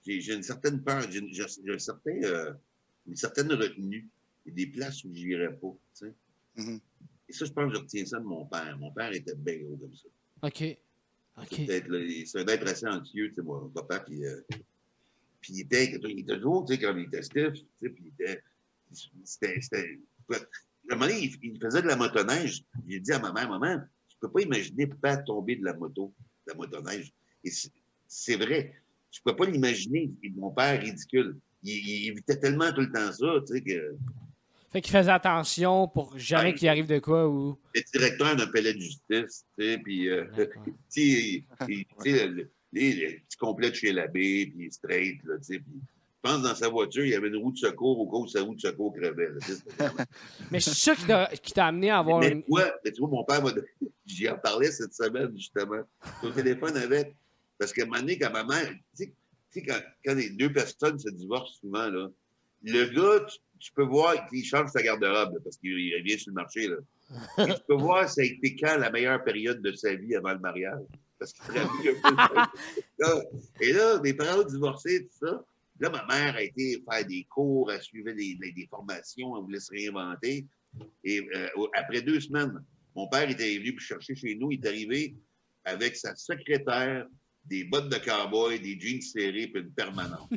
[0.06, 2.52] j'ai j'ai une certaine peur, j'ai une, j'ai- j'ai un certain, euh,
[3.08, 4.08] une certaine retenue.
[4.46, 5.76] Il y a des places où je n'irais pas.
[5.98, 6.14] tu sais.
[6.56, 6.78] Mhm.
[7.28, 8.78] Et ça, je pense que je retiens ça de mon père.
[8.78, 10.06] Mon père était bien gros comme ça.
[10.42, 10.78] OK.
[11.42, 11.62] OK.
[11.66, 14.40] C'est un être assez anxieux, tu sais, mon papa, puis, euh,
[15.40, 18.04] puis il était, il était toujours, tu sais, quand il était stiff, tu sais, puis
[18.06, 18.40] il était,
[19.24, 19.98] c'était, c'était,
[20.30, 22.62] à un moment donné, il, faisait de la motoneige.
[22.86, 26.14] J'ai dit à ma mère, maman, tu peux pas imaginer pas tomber de la moto,
[26.46, 27.12] de la motoneige.
[27.44, 27.50] Et
[28.08, 28.74] c'est vrai.
[29.10, 30.10] Je peux pas l'imaginer.
[30.36, 31.36] Mon père, ridicule.
[31.62, 33.96] Il, il, évitait tellement tout le temps ça, tu sais, que
[34.74, 37.56] fait qu'il faisait attention pour jamais qu'il arrive de quoi ou.
[37.76, 40.24] Le directeur d'un palais de justice, tu sais, puis, euh,
[40.92, 42.28] tu sais,
[42.74, 47.12] de chez l'abbé, puis straight, là, tu sais, puis je pense dans sa voiture, il
[47.12, 49.28] y avait une roue de secours au cas où sa roue de secours crevait.
[50.50, 50.96] mais c'est ça
[51.36, 52.18] qui t'a amené à avoir.
[52.18, 52.42] Mais, une...
[52.48, 53.52] mais tu vois, mon père m'a
[54.06, 55.82] J'y en parlais cette semaine, justement.
[56.22, 57.14] Au téléphone avec.
[57.58, 58.32] Parce qu'à un moment donné, quand.
[58.96, 59.14] Tu
[59.50, 62.08] sais, quand, quand les deux personnes se divorcent souvent, là,
[62.64, 63.26] le gars,
[63.58, 66.68] tu peux voir qu'il change sa garde-robe parce qu'il revient sur le marché.
[66.68, 66.76] Là.
[67.54, 70.38] tu peux voir ça a été quand la meilleure période de sa vie avant le
[70.38, 70.82] mariage.
[71.18, 73.22] Parce qu'il travaille un peu.
[73.60, 75.44] Et là, mes parents ont divorcé, tout ça.
[75.80, 79.60] Là, ma mère a été faire des cours, elle suivait des, des, formations, elle voulait
[79.60, 80.46] se réinventer.
[81.02, 82.62] Et euh, après deux semaines,
[82.94, 84.52] mon père était venu me chercher chez nous.
[84.52, 85.16] Il est arrivé
[85.64, 87.06] avec sa secrétaire,
[87.46, 90.30] des bottes de cowboy, des jeans serrés et une permanente.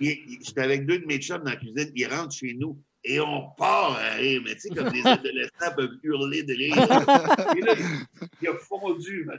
[0.00, 3.50] J'étais avec deux de mes chums dans la cuisine, ils rentrent chez nous et on
[3.58, 6.76] part à rire, mais tu sais, comme les adolescents peuvent hurler de rire.
[7.56, 7.74] Et là,
[8.40, 9.38] il, a fondu, il a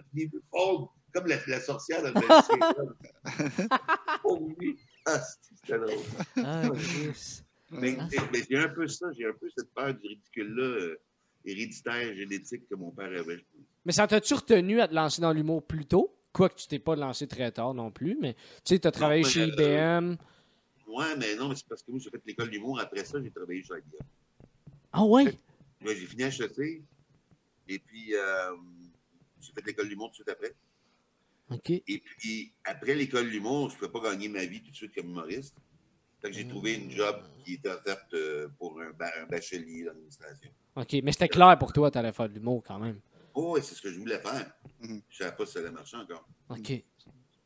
[0.52, 2.12] fondu, comme la, la sorcière de
[4.24, 5.22] Oh oui, ah,
[5.64, 6.04] c'était drôle.
[6.38, 6.70] Ah,
[7.72, 7.98] mais,
[8.32, 11.00] mais j'ai un peu ça, j'ai un peu cette peur du ridicule-là, euh,
[11.46, 13.46] héréditaire, génétique que mon père avait.
[13.86, 16.16] Mais ça t'a-tu retenu à te lancer dans l'humour plus tôt?
[16.32, 19.24] Quoique tu t'es pas lancé très tard non plus, mais tu sais, tu as travaillé
[19.24, 20.16] chez IBM.
[20.88, 22.80] Oui, mais non, mais c'est parce que moi, j'ai fait l'école d'humour.
[22.80, 24.06] Après ça, j'ai travaillé chez IBM.
[24.92, 25.38] Ah ouais?
[25.82, 26.84] Oui, j'ai fini à HEC.
[27.68, 28.56] Et puis, euh,
[29.40, 30.56] j'ai fait l'école d'humour tout de suite après.
[31.50, 31.70] OK.
[31.70, 34.94] Et puis, après l'école d'humour, je ne pouvais pas gagner ma vie tout de suite
[34.96, 35.56] comme humoriste.
[36.22, 38.94] Fait que j'ai trouvé une job qui était offerte euh, pour un,
[39.30, 40.50] bachelier d'administration.
[40.76, 43.00] OK, mais c'était clair pour toi, tu allais faire de l'humour quand même.
[43.34, 44.52] Oh, c'est ce que je voulais faire.
[44.82, 45.02] Mhm.
[45.10, 46.28] Je ne savais pas si ça allait marcher encore.
[46.50, 46.84] OK.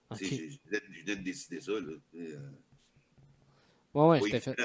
[0.10, 0.52] okay.
[0.52, 1.72] Je, venais de décider ça.
[1.72, 1.94] Là.
[2.16, 2.50] Euh,
[3.94, 4.56] ouais, ouais, c'était fait.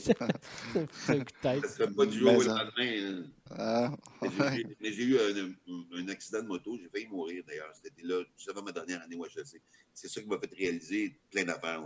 [0.00, 1.66] c'est un coup de tête.
[1.66, 3.24] Ça ne pas du jour au lendemain.
[3.50, 3.92] Ah,
[4.80, 6.78] mais j'ai eu un, accident de moto.
[6.80, 7.72] J'ai failli mourir d'ailleurs.
[7.74, 9.60] C'était là, juste avant ma dernière année où HEC.
[9.92, 11.84] C'est ça qui m'a fait réaliser plein d'affaires.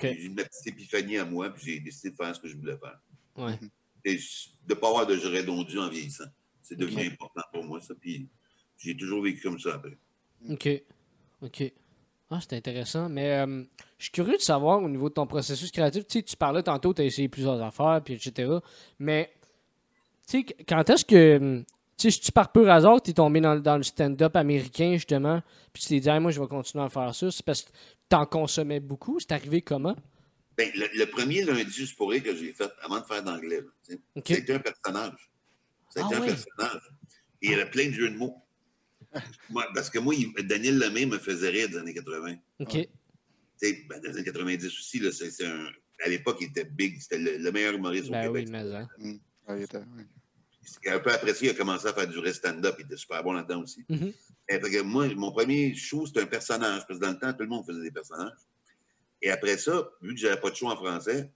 [0.00, 2.56] J'ai eu une petite épiphanie à moi, puis j'ai décidé de faire ce que je
[2.56, 2.98] voulais faire.
[3.36, 3.58] Ouais.
[4.04, 4.20] Et de
[4.68, 6.24] ne pas avoir de redondu en vieillissant.
[6.64, 7.94] C'est devenu important pour moi, ça.
[7.94, 8.26] Puis
[8.78, 9.96] j'ai toujours vécu comme ça après.
[10.48, 10.68] OK.
[11.42, 11.72] OK.
[12.30, 13.08] Ah, c'est intéressant.
[13.08, 13.62] Mais euh,
[13.98, 16.06] je suis curieux de savoir au niveau de ton processus créatif.
[16.06, 18.50] Tu sais, tu parlais tantôt, tu as essayé plusieurs affaires, puis etc.
[18.98, 19.30] Mais,
[20.26, 21.62] tu sais, quand est-ce que.
[21.96, 25.40] Tu sais, tu par pur hasard, tu es tombé dans, dans le stand-up américain, justement,
[25.72, 27.30] puis tu t'es dit, moi, je vais continuer à faire ça.
[27.30, 27.70] C'est parce que
[28.10, 29.20] tu en consommais beaucoup.
[29.20, 29.94] C'est arrivé comment?
[30.56, 33.60] Ben, le, premier lundi juste pour que j'ai fait avant de faire d'anglais,
[34.24, 35.30] c'était un personnage.
[35.94, 36.82] C'était ah un personnage.
[37.42, 38.42] Et il y avait plein de jeux de mots.
[39.74, 42.36] parce que moi, Daniel Lemay me faisait rire des années 80.
[42.60, 42.88] OK.
[43.62, 45.10] Ben, dans les années 90 aussi, là,
[45.44, 45.66] un,
[46.04, 47.00] à l'époque, il était big.
[47.00, 48.48] C'était le, meilleur humoriste ben au Québec.
[48.48, 48.88] Oui, mais, hein.
[48.98, 49.62] Mm.
[49.62, 49.78] était,
[50.90, 52.74] Un peu après ça, il a commencé à faire du stand-up.
[52.78, 53.84] Il était super bon là-dedans aussi.
[53.88, 54.82] Mm-hmm.
[54.82, 56.82] moi, mon premier show, c'était un personnage.
[56.86, 58.32] Parce que dans le temps, tout le monde faisait des personnages.
[59.22, 61.30] Et après ça, vu que j'avais pas de show en français,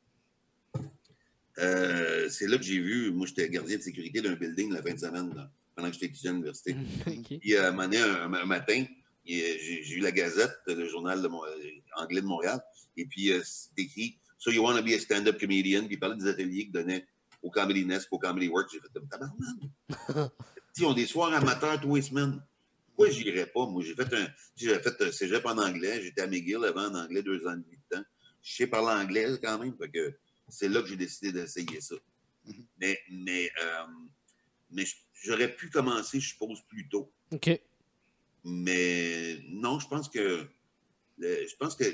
[1.58, 4.94] euh, c'est là que j'ai vu, moi j'étais gardien de sécurité d'un building la fin
[4.94, 5.32] de semaine,
[5.74, 6.76] pendant que j'étais étudiant à l'université.
[7.40, 8.84] Puis à un, un, matin,
[9.26, 11.28] j'ai eu la Gazette, le journal de
[11.96, 12.60] anglais de Montréal,
[12.96, 15.86] et puis euh, c'est écrit So you want to be a stand-up comedian?
[15.86, 17.04] Puis il parlait des ateliers qu'ils donnaient
[17.42, 18.70] au Comedy Nest, au Comedy Works.
[18.72, 20.32] J'ai fait comme tabarnak.
[20.76, 22.40] Ils ont des soirs amateurs tous les semaines.
[22.86, 23.66] Pourquoi j'irais pas?
[23.66, 24.28] Moi, j'ai fait un.
[24.54, 26.00] J'ai fait un cégep en anglais.
[26.02, 28.04] J'étais à McGill avant en anglais deux ans et demi de temps.
[28.42, 29.74] Je sais parler anglais quand même.
[29.76, 30.14] Fait que
[30.48, 31.94] c'est là que j'ai décidé d'essayer ça.
[32.46, 32.64] Mhm.
[32.80, 33.86] Mais, mais, euh,
[34.70, 34.84] mais
[35.22, 37.12] j'aurais pu commencer, je suppose, plus tôt.
[37.32, 37.60] OK.
[38.44, 40.48] Mais non, je pense que
[41.20, 41.84] je pense que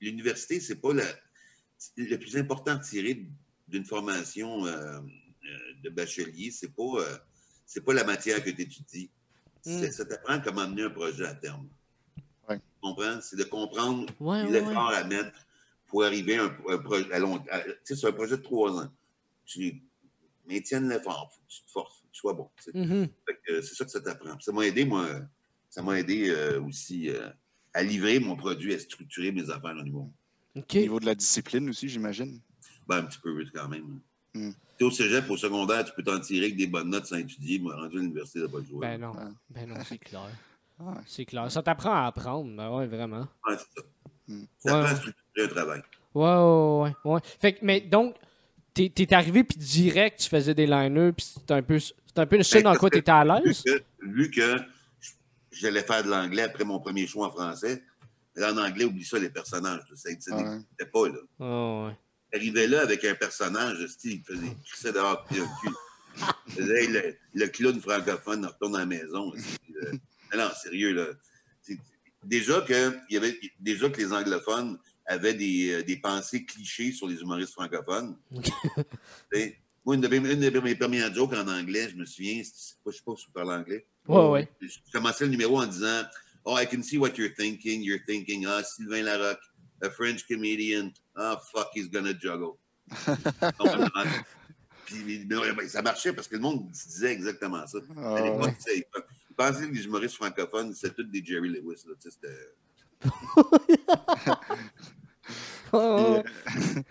[0.00, 3.24] l'université, c'est pas le plus important à tirer
[3.68, 7.22] d'une formation euh, euh, de bachelier, c'est pas
[7.66, 9.10] c'est pas la matière que tu étudies.
[9.64, 9.90] Mm.
[9.90, 11.68] Ça t'apprend comment mener un projet à terme.
[12.48, 12.58] Ouais.
[12.58, 13.20] Tu comprends?
[13.22, 15.46] C'est de comprendre ouais, l'effort à mettre
[15.94, 17.62] pour arriver à un, projet à long terme.
[17.84, 18.90] C'est un projet de trois ans.
[19.44, 19.80] Tu
[20.44, 22.50] maintiens l'effort, tu te forces, tu sois bon.
[22.66, 23.08] Mm-hmm.
[23.46, 24.40] C'est ça que ça t'apprend.
[24.40, 25.06] Ça m'a aidé, moi,
[25.70, 27.28] ça m'a aidé euh, aussi euh,
[27.72, 30.10] à livrer mon produit, à structurer mes affaires au niveau.
[30.56, 32.40] Au niveau de la discipline aussi, j'imagine.
[32.88, 34.00] Ben, un petit peu, quand même.
[34.34, 34.50] Hmm.
[34.76, 37.18] Tu es au cégep, au secondaire, tu peux t'en tirer avec des bonnes notes sans
[37.18, 37.60] étudier.
[37.60, 38.80] Moi, rendu à l'université, t'as pas le choix.
[38.80, 39.12] Ben non.
[39.48, 40.28] Ben non, c'est clair.
[41.06, 41.48] C'est clair.
[41.52, 42.52] Ça t'apprend à apprendre.
[42.56, 43.28] Ben ouais, vraiment.
[43.46, 43.86] Ouais, c'est ça.
[44.28, 44.46] Ça Ouais.
[44.64, 45.82] prend à structurer un travail.
[46.14, 47.12] Ouais, ouais, ouais.
[47.14, 47.20] ouais.
[47.40, 48.16] Fait que, mais donc,
[48.72, 52.26] t'es t'es arrivé, puis direct, tu faisais des liners, puis c'était un peu, c'était un
[52.26, 53.62] peu le seul Ben, dans quoi t'étais à l'aise?
[53.62, 54.56] que, vu que
[55.52, 57.82] j'allais faire de l'anglais après mon premier choix en français,
[58.40, 59.82] en anglais, oublie ça, les personnages.
[59.94, 61.18] Ça n'existait pas, là.
[61.40, 62.66] Oh, ouais.
[62.66, 65.74] Là avec un personnage, style, il faisait il crissait dehors, puis le cul.
[66.56, 69.32] Le, le clown francophone retourne à la maison.
[69.34, 69.92] euh,
[70.36, 71.06] non, sérieux, là.
[72.24, 76.92] Déjà que, il y avait, déjà que les anglophones avaient des, euh, des pensées clichés
[76.92, 78.16] sur les humoristes francophones.
[79.86, 82.48] Moi, une de, mes, une de mes premières jokes en anglais, je me souviens, je
[82.48, 83.86] ne sais pas si vous parlez anglais.
[84.08, 84.48] Ouais, ouais.
[84.62, 86.02] Je commençais le numéro en disant
[86.46, 87.82] Oh, I can see what you're thinking.
[87.82, 89.40] You're thinking, ah, Sylvain Larocque,
[89.82, 90.92] a French comedian.
[91.16, 92.58] Ah, fuck, he's gonna juggle.
[94.86, 95.26] Puis,
[95.68, 97.78] ça marchait parce que le monde disait exactement ça.
[97.96, 99.06] Ah, À l'époque, ouais.
[99.36, 101.82] Que les humoristes francophones, c'était tous des Jerry Lewis.
[101.86, 102.08] Là, tu
[105.72, 106.22] Oh,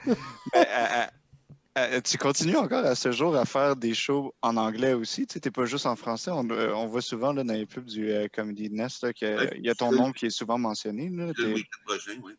[2.18, 5.26] continues encore à ce jour à faire des shows en anglais aussi?
[5.26, 6.32] Tu n'es pas juste en français.
[6.32, 9.60] On, euh, on voit souvent là, dans les pubs du euh, Comedy Nest qu'il Ouais,
[9.62, 11.10] y a ton c'est- nom qui est souvent mentionné.
[11.10, 11.32] là.
[11.38, 12.34] le week-end prochain, oui.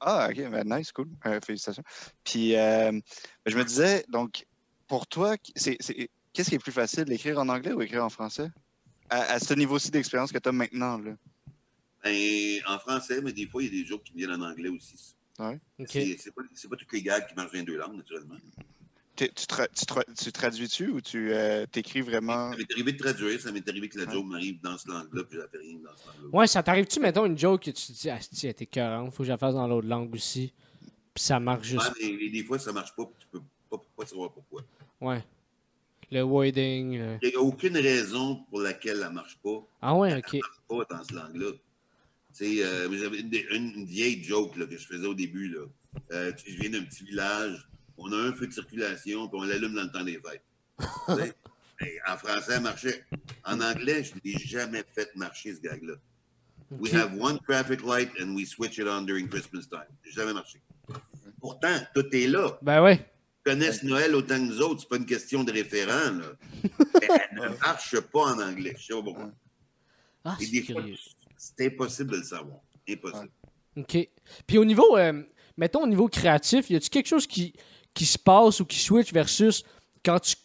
[0.00, 1.08] Ah, ok, ben, nice, cool.
[1.26, 1.82] Euh, félicitations.
[2.24, 3.02] Puis, euh, ben,
[3.46, 4.46] je me disais, donc,
[4.86, 8.08] pour toi, c'est, c'est- qu'est-ce qui est plus facile, d'écrire en anglais ou écrire en
[8.10, 8.48] français?
[9.10, 11.12] À, à ce niveau-ci d'expérience que tu as maintenant, là?
[12.04, 14.68] Ben, en français, mais des fois, il y a des jokes qui viennent en anglais
[14.70, 15.14] aussi.
[15.38, 15.88] Ok.
[15.88, 18.36] C'est c'est pas, c'est pas toutes les gags qui marchent dans deux langues, naturellement.
[19.16, 22.52] Tu, tra- tu, tra- tu traduis-tu ou tu euh, t'écris vraiment?
[22.52, 25.24] Ça m'est arrivé de traduire, ça m'est arrivé que la joke m'arrive dans ce langue-là,
[25.24, 26.38] puis je la fais rien dans ce langue-là.
[26.38, 28.66] Ouais, ça t'arrive-tu, mettons, une joke que tu te dis, ah, si, elle était
[29.10, 30.54] faut que je la fasse dans l'autre langue aussi.
[31.12, 31.92] Puis ça marche juste.
[32.00, 34.62] Ouais, mais des fois, ça marche pas, puis tu peux pas, pas savoir pourquoi.
[35.02, 35.22] Ouais.
[36.12, 36.98] Le wording.
[36.98, 37.18] euh.
[37.22, 40.38] Il n'y a aucune raison pour laquelle elle marche pas, Ah ouais, ok.
[40.68, 41.52] pas dans ce langue-là.
[42.36, 45.48] Tu sais, euh, j'avais une, une- vieille joke là, que je faisais au début.
[45.48, 45.60] Là.
[46.12, 49.74] Euh, je viens d'un petit village, on a un feu de circulation, puis on l'allume
[49.74, 51.32] dans le temps des fêtes.
[51.80, 53.04] Hey, en français, elle marchait.
[53.44, 55.94] En anglais, je ne l'ai jamais fait marcher, ce gag-là.
[56.72, 57.00] We Ok.
[57.00, 59.86] have one traffic light and we switch it on during Christmas time.
[60.04, 60.60] Jamais marché.
[61.40, 62.58] Pourtant, tout est là.
[62.62, 63.04] Ben ouais.
[63.44, 66.10] Connaissent Noël autant que nous autres, c'est pas une question de référent.
[66.12, 66.26] Là.
[67.00, 68.74] Mais elle ne marche pas en anglais.
[68.78, 69.30] Je sais pas pourquoi.
[70.24, 70.36] Ah,
[71.38, 72.58] c'est impossible de le savoir.
[72.88, 73.30] Impossible.
[73.76, 74.08] OK.
[74.46, 75.22] Puis au niveau, euh,
[75.56, 77.54] mettons au niveau créatif, y a-tu quelque chose qui,
[77.94, 79.62] qui se passe ou qui switch versus
[80.04, 80.36] quand tu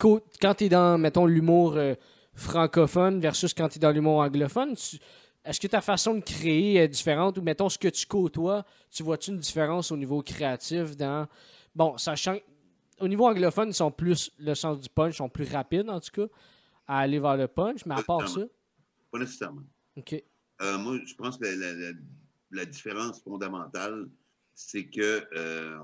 [0.41, 1.95] quand es dans, mettons, l'humour euh,
[2.33, 4.75] francophone versus quand tu es dans l'humour anglophone?
[4.77, 4.97] Tu-
[5.43, 9.03] Est-ce que ta façon de créer est différente ou, mettons, ce que tu côtoies, tu
[9.03, 11.27] vois-tu une différence au niveau créatif dans...
[11.75, 12.37] Bon, sachant...
[12.99, 14.31] Au niveau anglophone, ils sont plus...
[14.39, 16.27] Le sens du punch, ils sont plus rapides, en tout cas,
[16.87, 18.41] à aller vers le punch, mais à part ça...
[19.11, 19.63] Pas nécessairement.
[19.97, 20.23] OK.
[20.61, 21.97] Euh, moi, je pense que la, la- la-
[22.51, 24.07] la différence fondamentale,
[24.53, 25.77] c'est que, euh,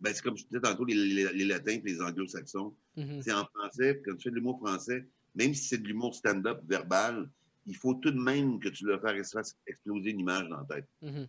[0.00, 2.74] ben, c'est comme je disais tantôt, les, les- les latins et les anglo-saxons.
[2.96, 3.20] Mhm.
[3.22, 6.60] C'est en français, quand tu fais de l'humour français, même si c'est de l'humour stand-up
[6.66, 7.28] verbal,
[7.66, 10.88] il faut tout de même que tu leur fasses exploser une image dans la tête.
[11.02, 11.28] Mhm.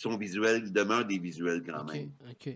[0.00, 2.10] Sont visuels, ils demeurent des visuels quand même.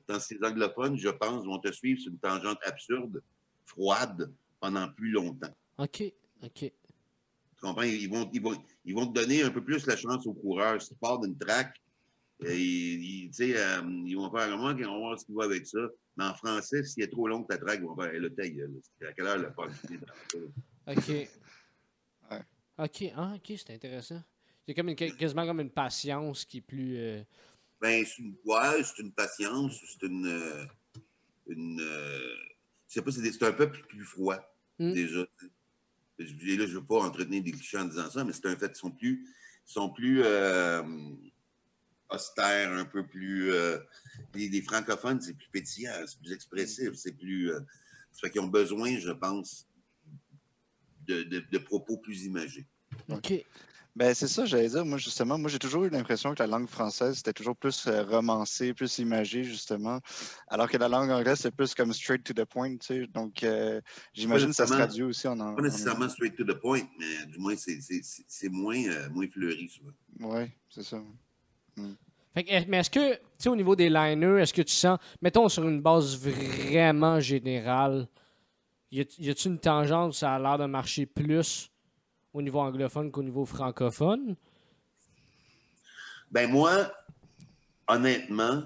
[0.09, 3.23] Dans ces anglophones, je pense, vont te suivre sur une tangente absurde,
[3.67, 5.55] froide, pendant plus longtemps.
[5.79, 6.03] OK.
[6.43, 6.59] OK.
[6.59, 6.73] Tu
[7.61, 7.83] comprends?
[7.83, 10.81] Ils vont, ils, vont, ils vont te donner un peu plus la chance aux coureurs.
[10.81, 11.81] Si tu pars d'une track,
[12.45, 15.35] euh, ils, ils- tu sais, euh, ils vont faire comment, on va voir ce qu'il
[15.35, 15.79] va avec ça.
[16.17, 18.63] Mais en français, s'il est trop long ta track, ils vont faire hey, le taille.
[19.07, 19.67] À quelle heure le pas
[20.89, 21.29] OK.
[22.79, 23.05] OK.
[23.17, 24.23] Ah, OK, c'est intéressant.
[24.69, 26.97] A comme une- quasiment comme une patience qui est plus.
[26.97, 27.23] euh,
[27.81, 30.27] Ben, c'est une, ouais, c'est une patience, c'est une.
[30.27, 30.65] euh,
[31.49, 32.35] une euh,
[32.89, 34.39] je sais pas, c'est des- c'est un peu plus, plus froid,
[34.79, 34.93] Mm.
[34.93, 35.27] déjà.
[36.19, 38.69] Et là, je veux pas entretenir des clichés en disant ça, mais c'est un fait,
[38.75, 39.29] ils sont plus,
[39.67, 40.83] sont plus euh,
[42.09, 43.53] austères, un peu plus.
[43.53, 43.79] euh,
[44.35, 47.51] les, les francophones, c'est plus pétillant, c'est plus expressif, c'est plus.
[47.53, 47.61] euh,
[48.13, 49.67] ça fait qu'ils ont besoin, je pense,
[51.07, 52.67] de, de- de propos plus imagés.
[53.11, 53.45] OK.
[53.97, 54.85] Ben, c'est ça, j'allais dire.
[54.85, 58.03] Moi, justement, moi, j'ai toujours eu l'impression que la langue française, c'était toujours plus euh,
[58.03, 60.01] romancé, plus imagé, justement.
[60.49, 63.07] Alors que la langue anglaise, c'est plus comme straight to the point, tu sais.
[63.07, 63.81] Donc, euh,
[64.13, 65.57] j'imagine que ça se traduit aussi en anglais.
[65.57, 69.09] Pas nécessairement straight to the point, mais du moins, c'est- c'est c'est- c'est moins, euh,
[69.11, 69.93] moins fleuri, souvent.
[70.19, 71.01] Oui, c'est ça.
[72.35, 74.75] Fait que, est- mais est-ce que, tu sais, au niveau des liners, est-ce que tu
[74.75, 78.09] sens, mettons sur une base vraiment générale,
[78.91, 81.71] y a- y a-tu une tangente où ça a l'air de marcher plus
[82.35, 84.37] au niveau anglophone qu'au niveau francophone?
[86.31, 86.93] Ben moi,
[87.87, 88.65] honnêtement,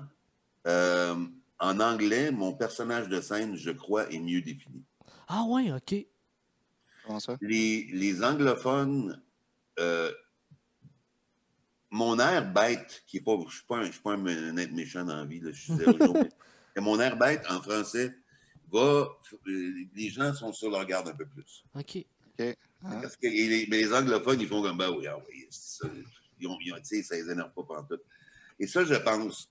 [0.67, 1.15] euh,
[1.61, 4.83] en anglais, mon personnage de scène, je crois, est mieux défini.
[5.29, 5.95] Ah ouais, OK.
[7.05, 7.37] Comment ça?
[7.43, 9.23] Les, les anglophones,
[9.79, 10.11] euh,
[11.91, 14.27] mon air bête, qui est pas, je ne suis pas, un, je suis pas un,
[14.27, 16.17] un être méchant dans la vie, là, je suis zéro jour,
[16.77, 18.15] mais mon air bête en français
[18.73, 19.09] va,
[19.47, 21.65] euh, les gens sont sur leur garde un peu plus.
[21.75, 22.07] OK.
[22.85, 25.83] Ah, Parce que les, mais les anglophones, ils font comme, ben oui, ah oui, c'est
[25.83, 25.91] ça.
[26.41, 28.01] Ils ont, ils ça les énerve pas pendant tout.
[28.61, 29.51] Et ça, je pense,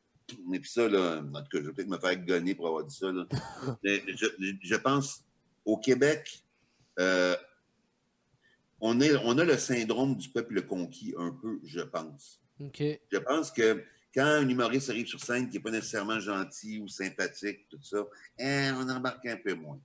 [0.54, 2.84] et puis ça, là, en tout cas, je vais peut-être me faire gonner pour avoir
[2.84, 3.26] dit ça, là.
[3.84, 4.26] Mais je,
[4.62, 5.24] je pense,
[5.66, 6.44] au Québec,
[7.00, 7.36] euh,
[8.80, 12.42] on, est, on a le syndrome du peuple conquis un peu, je pense.
[13.12, 16.88] Je pense que quand un humoriste arrive sur scène qui n'est pas nécessairement gentil ou
[16.88, 18.06] sympathique, tout ça,
[18.40, 19.80] hein, on embarque un peu moins.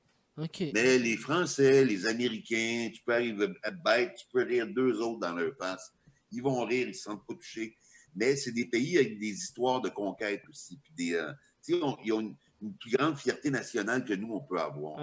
[0.74, 5.20] Mais les Français, les Américains, tu peux arriver à bête, tu peux rire deux autres
[5.20, 5.93] dans leur face.
[6.30, 7.76] Ils vont rire, ils ne se sentent pas touchés.
[8.14, 10.78] Mais c'est des pays avec des histoires de conquête aussi.
[10.83, 11.33] Puis des, euh,
[11.64, 14.59] tu sais, on- ils ont une, une plus grande fierté nationale que nous, on peut
[14.59, 15.03] avoir.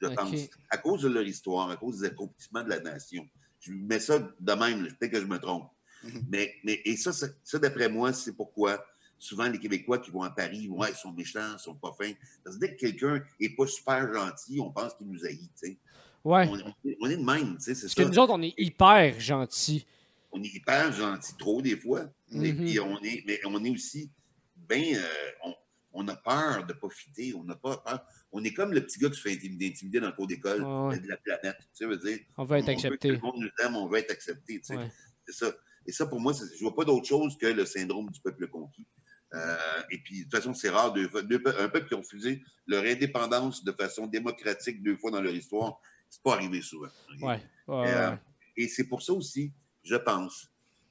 [0.00, 0.30] Je pense.
[0.70, 3.26] À cause de leur histoire, à cause des accomplissements de la nation.
[3.60, 5.70] Je mets ça de même, peut-être que je me trompe.
[6.04, 6.26] Mhm.
[6.30, 8.84] Mais, mais et ça, ça, ça, d'après moi, c'est pourquoi
[9.18, 12.12] souvent les Québécois qui vont à Paris, Ouais, ils sont méchants, ils sont pas fins.
[12.44, 15.50] Parce que dès que quelqu'un n'est pas super gentil, on pense qu'il nous haït.
[15.60, 15.76] tu sais.
[16.24, 16.46] Ouais.
[16.48, 18.04] On, on est- est de même, tu sais, c'est Parce ça.
[18.04, 19.86] que nous autres, on est hyper gentils.
[20.32, 22.02] On est hyper gentil, trop des fois.
[22.32, 22.56] Et Mhm.
[22.64, 24.10] puis on est, mais on est aussi
[24.68, 25.00] bien.
[25.44, 25.54] on,
[25.94, 27.34] on a peur de pas fitter.
[27.34, 28.04] On n'a pas peur.
[28.30, 30.62] On est comme le petit gars qui se fait intimider, intimider dans le cours d'école
[30.62, 30.98] ouais.
[31.00, 31.56] de la planète.
[31.60, 33.08] Tu sais, veut dire, On veut être on veut que accepté.
[33.08, 34.58] tout le monde nous aime, on veut être accepté.
[34.58, 34.76] tu sais.
[34.76, 34.90] Ouais.
[35.26, 35.52] C'est ça.
[35.86, 38.46] Et ça, pour moi, c'est- je vois pas d'autre chose que le syndrome du peuple
[38.48, 38.86] conquis.
[39.34, 39.56] Euh,
[39.90, 40.92] et puis, de toute façon, c'est rare.
[40.92, 45.20] Deux pe- un peuple qui a refusé leur indépendance de façon démocratique deux fois dans
[45.20, 46.88] leur histoire, c'est pas arrivé souvent.
[47.14, 47.22] ok?
[47.22, 47.42] Ouais.
[47.66, 48.18] Ouais, Euh, ouais.
[48.56, 49.52] Et c'est pour ça aussi,
[49.84, 50.48] je pense,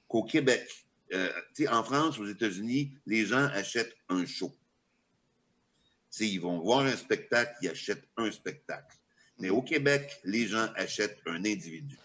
[0.07, 0.67] qu'au Québec,
[1.13, 4.53] euh, tu sais, en France, aux États-Unis, les gens achètent un show.
[6.11, 8.95] Tu sais, ils vont voir un spectacle, ils achètent un spectacle.
[9.39, 11.97] Mais au Québec, les gens achètent un individu.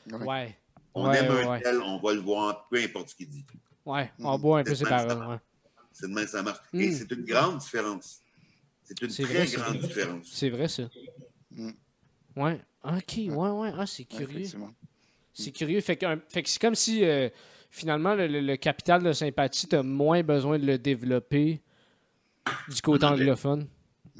[0.94, 1.60] On Ouais, aime ouais, un ouais.
[1.62, 3.44] tel, on va le voir, peu importe ce qu'il dit.
[3.86, 4.10] Ouais.
[4.18, 5.40] On boit un peu ses paroles.
[5.92, 6.58] C'est de que ça marche.
[6.72, 6.80] Mm.
[6.80, 8.20] Et c'est une grande différence.
[8.84, 9.60] C'est une C'est très vrai, ça.
[9.60, 10.26] grande différence.
[10.32, 10.88] C'est vrai, ça.
[11.50, 11.70] Mm.
[12.36, 12.60] Ouais.
[12.84, 13.12] OK.
[13.16, 13.72] Ouais, ouais.
[13.76, 14.46] Ah, c'est curieux.
[15.34, 15.80] C'est curieux.
[15.80, 17.28] Fait que, fait que c'est comme si, euh,
[17.70, 21.62] finalement, le, le- le capital de sympathie, tu moins besoin de le développer
[22.68, 23.66] du côté anglophone.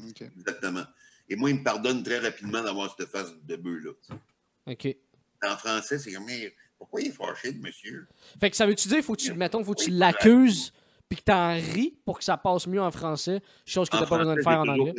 [0.09, 0.83] Exactement.
[1.29, 3.91] Et moi, il me pardonne très rapidement d'avoir cette face de bœuf-là.
[4.67, 4.95] OK.
[5.45, 8.07] En français, c'est comme, mais pourquoi il est fâché, le monsieur?
[8.39, 10.73] Fait que ça veut-tu dire, faut que tu, mettons, faut que tu l'accuses,
[11.13, 14.17] puis que t'en ris pour que ça passe mieux en français, chose que t'as pas
[14.17, 14.93] besoin de faire en anglais.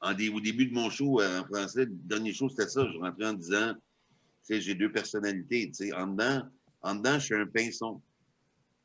[0.00, 2.86] En au début de mon show euh, en français, le dernier show, c'était ça.
[2.90, 3.80] Je rentrais en disant, tu
[4.42, 5.66] sais, j'ai deux personnalités.
[5.68, 6.42] Tu sais, en dedans,
[6.82, 8.00] en dedans, je suis un pinson.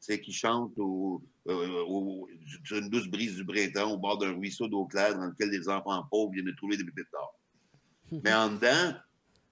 [0.02, 2.28] Tu sais, qui chante au, euh, au-
[2.66, 5.68] sur une douce brise du printemps, au bord d'un ruisseau d'eau claire dans lequel des
[5.70, 7.40] enfants pauvres viennent de trouver des pépites d'or.
[8.24, 8.94] Mais en dedans,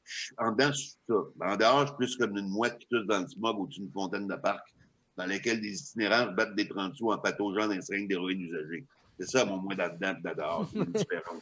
[0.04, 1.16] je, en dedans, je suis ça.
[1.42, 3.92] En dehors, je suis plus comme une mouette qui tousse dans le smog au-dessus d'une
[3.92, 4.74] fontaine de parc,
[5.18, 8.86] dans laquelle des itinéraires battent des 30 sous en pataugeant dans les seringues d'héroïne usagées.
[9.20, 10.70] C'est ça, mon moi, là-dedans, là dehors.
[10.72, 11.42] C'est une différence.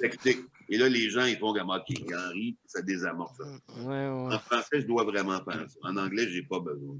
[0.00, 0.38] Tactique.
[0.68, 3.36] Et là, les gens, ils font comme, OK, Henri, ça désamorce.
[3.36, 3.44] ça.
[3.82, 4.34] Ouais, ouais.
[4.34, 5.78] En français, je dois vraiment faire ça.
[5.82, 6.96] En anglais, j'ai pas besoin.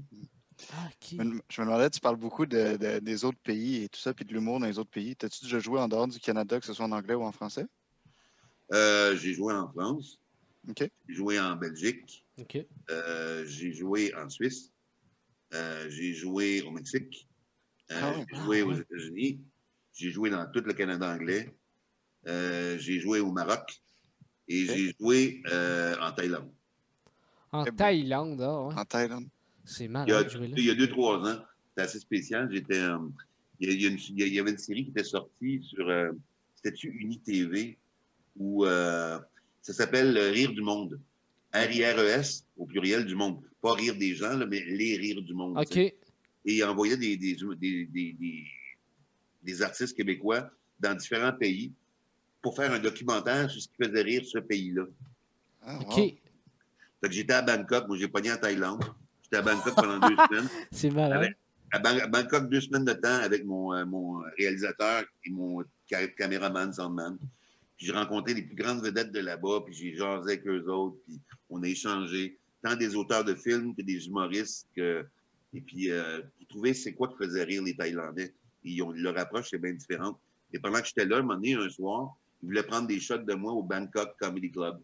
[0.73, 0.89] Ah.
[1.09, 4.25] Je me, demandais, tu parles beaucoup de- de- des autres pays et tout ça, puis
[4.25, 5.15] de l'humour dans les autres pays.
[5.15, 7.65] T'as-tu déjà joué en dehors du Canada, que ce soit en anglais ou en français?
[8.73, 10.19] Euh, j'ai joué en France.
[10.77, 12.23] J'ai joué en Belgique.
[12.91, 14.71] Euh, j'ai joué en Suisse.
[15.53, 17.27] Euh, j'ai joué au Mexique.
[17.91, 18.13] Euh, Ah.
[18.31, 18.73] J'ai joué Ah aux.
[18.73, 19.41] États-Unis.
[19.93, 21.53] J'ai joué dans tout le Canada anglais.
[22.27, 23.81] Euh, j'ai joué au Maroc.
[24.47, 26.51] Et j'ai joué euh, en Thaïlande.
[27.51, 27.65] En.
[27.65, 28.73] Thaïlande, ah, ouais.
[28.77, 29.27] En Thaïlande?
[29.65, 30.53] C'est Il y, a, malade, jouer là.
[30.57, 31.39] il y a deux, trois ans.
[31.69, 32.49] C'était assez spécial.
[32.51, 32.79] J'étais.
[32.79, 32.97] euh,
[33.59, 35.87] il, y avait une série qui était sortie sur.
[35.87, 36.11] euh,
[36.55, 37.77] C'était-tu UniTV
[38.37, 39.19] où euh,
[39.61, 40.99] ça s'appelle Rire du monde.
[41.53, 43.43] R-I-R-E-S au pluriel du monde.
[43.61, 45.57] Pas rire des gens, là, mais les rires du monde.
[45.57, 45.77] OK.
[45.77, 45.93] Et
[46.45, 48.45] il envoyait des, des, des, des, des-
[49.43, 50.49] des artistes québécois
[50.79, 51.71] dans différents pays
[52.41, 54.85] pour faire un documentaire sur ce qui faisait rire ce pays-là.
[55.61, 55.81] Ah, wow.
[55.83, 55.95] OK.
[55.95, 58.83] Fait que j'étais à Bangkok, moi j'ai pogné en Thaïlande.
[59.23, 60.49] J'étais à Bangkok pendant deux semaines.
[60.71, 61.17] C'est malade.
[61.23, 61.37] Avec-
[61.73, 65.63] À, Bang- à Bangkok, deux semaines de temps avec mon, euh, mon réalisateur et mon
[65.89, 67.17] ca- caméraman, soundman.
[67.77, 70.97] Puis j'ai rencontré les plus grandes vedettes de là-bas, puis j'ai jasé avec eux autres,
[71.05, 72.37] puis on a échangé.
[72.63, 74.67] Tant des auteurs de films que des humoristes.
[74.75, 75.05] Que,
[75.53, 78.33] et puis, euh, pour trouver c'est quoi qui faisait rire les Thaïlandais.
[78.63, 80.19] Ils ont, leur approche est bien différente.
[80.53, 83.17] Et pendant que j'étais là, un moment donné, un soir, ils voulaient prendre des shots
[83.19, 84.79] de moi au Bangkok Comedy Club,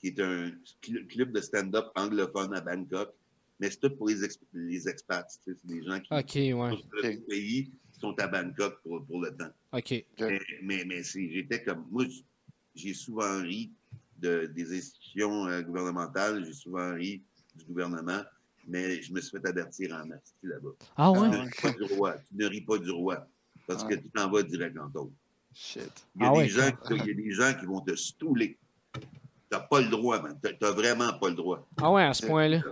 [0.00, 0.50] qui est un
[0.82, 3.14] cl- club de stand-up anglophone à Bangkok.
[3.58, 4.16] Mais c'est tout pour les,
[4.52, 5.26] les expats.
[5.42, 6.76] tu sais, C'est des gens qui OK, ouais.
[6.76, 9.50] sur le pays, qui sont à Bangkok pour, pour le temps.
[9.72, 10.04] OK.
[10.20, 11.86] Mais, mais, mais j'étais comme.
[11.90, 12.04] Moi,
[12.74, 13.72] j'ai souvent ri
[14.18, 17.22] de, des institutions euh, gouvernementales, j'ai souvent ri
[17.54, 18.22] du gouvernement,
[18.66, 20.70] mais je me suis fait avertir en masse là-bas.
[20.96, 21.28] Ah Tu ouais?
[21.28, 22.14] ne ris pas du roi.
[22.28, 23.26] Tu ne ris pas du roi.
[23.66, 23.96] Parce Ouais.
[23.96, 25.12] que tu t'en vas direct en taupe.
[25.54, 25.90] Shit.
[26.16, 27.94] Il y a, Ah des ouais, gens, il y a des gens qui vont te
[27.96, 28.58] stouler.
[28.92, 29.00] Tu
[29.52, 30.38] n'as pas le droit, man.
[30.42, 31.66] Tu n'as vraiment pas le droit.
[31.78, 32.62] Ah ouais, à ce point-là.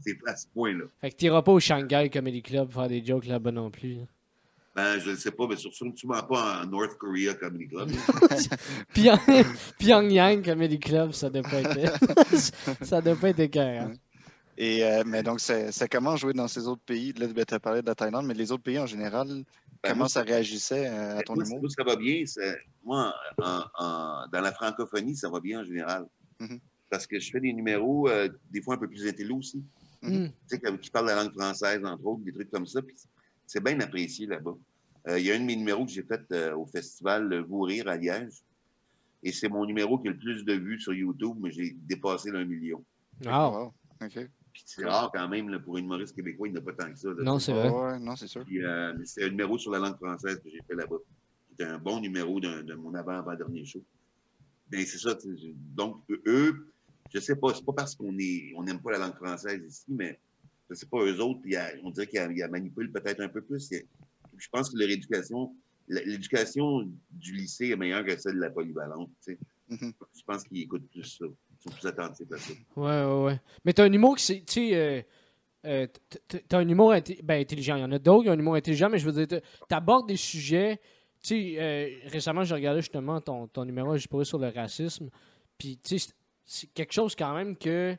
[0.00, 0.84] C'est à ce point-là.
[1.00, 3.98] Fait que t'iras pas au Shanghai Comedy Club faire des jokes là-bas non plus.
[4.74, 7.90] Ben, je ne sais pas, mais surtout, tu ne pas en North Korea Comedy Club.
[8.94, 9.46] Pyong-
[9.78, 12.34] Pyongyang Comedy Club, ça doit pas être.
[12.84, 13.92] ça doit pas être écœurant.
[14.56, 17.12] Et, euh, mais donc, c'est comment jouer dans ces autres pays?
[17.12, 19.44] Là, tu as parlé de la Thaïlande, mais les autres pays en général, Ben,
[19.82, 21.60] comment moi, ça réagissait euh, à ton moi, humour?
[21.60, 22.22] moi, ça va bien.
[22.84, 26.06] Moi, en- en- dans la francophonie, ça va bien en général.
[26.40, 26.58] Mhm.
[26.90, 29.62] Parce que je fais des numéros, euh, des fois un peu plus intello aussi.
[30.02, 30.26] Hmm.
[30.50, 32.82] tu sais, qui parlent la langue française, entre autres, des trucs comme ça.
[32.82, 32.94] Puis
[33.46, 34.54] c'est bien apprécié là-bas.
[35.08, 37.60] Euh, Il y a un de mes numéros que j'ai fait euh, au festival Vous
[37.62, 38.42] rire à Liège.
[39.22, 42.30] Et c'est mon numéro qui a le plus de vues sur YouTube, mais j'ai dépassé
[42.30, 42.84] l'un million.
[43.26, 43.74] Ah, Wow.
[44.02, 44.28] OK.
[44.52, 46.90] Puis c'est rare quand même là, pour une humoriste québécois, il n'y a pas tant
[46.92, 47.08] que ça.
[47.08, 47.22] là.
[47.24, 47.70] non, c'est vrai.
[47.70, 48.44] ouais, non, c'est sûr.
[48.44, 50.96] Puis, euh, c'est un numéro sur la langue française que j'ai fait là-bas.
[51.50, 53.82] C'était un bon numéro de mon avant-avant-dernier show.
[54.70, 55.16] Ben, c'est ça.
[55.74, 56.72] Donc, eux,
[57.12, 59.84] je sais pas, c'est pas parce qu'on est, on n'aime pas la langue française ici,
[59.88, 60.18] mais
[60.74, 63.28] je sais pas, eux autres, il y a- on dirait qu'ils la manipulent peut-être un
[63.28, 63.68] peu plus.
[63.70, 63.82] Il
[64.36, 65.54] Je pense que leur éducation,
[65.88, 69.10] l'éducation du lycée est meilleure que celle de la polyvalente.
[69.24, 69.38] tu sais.
[69.68, 69.92] Mhm.
[70.16, 71.24] Je pense qu'ils écoutent plus ça.
[71.26, 72.52] Ils sont plus attentifs à ça.
[72.76, 73.40] Ouais, ouais, ouais.
[73.64, 74.40] Mais t'as un humour qui c'est.
[74.40, 75.02] Tu sais, euh,
[75.66, 75.86] euh,
[76.48, 77.76] t'as un humour inté- ben, intelligent.
[77.76, 79.46] Il y en a d'autres qui ont un humour intelligent, mais je veux dire, t'a-
[79.68, 80.78] t'abordes des sujets.
[81.22, 85.08] Tu sais, euh, récemment, j'ai regardé justement ton, ton numéro, j'ai posé sur le racisme.
[85.56, 86.14] Puis, tu sais, c'est-
[86.44, 87.96] c'est quelque chose quand même que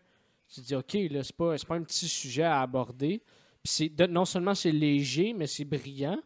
[0.48, 3.22] tu te dis, OK, là, c'est pas, c'est pas un petit sujet à aborder.
[3.64, 6.22] Puis, c'est non seulement c'est léger, mais c'est brillant.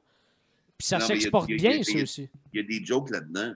[0.77, 2.29] Puis, ça mais s'exporte bien, ça aussi.
[2.53, 3.53] Il y a des jokes là-dedans.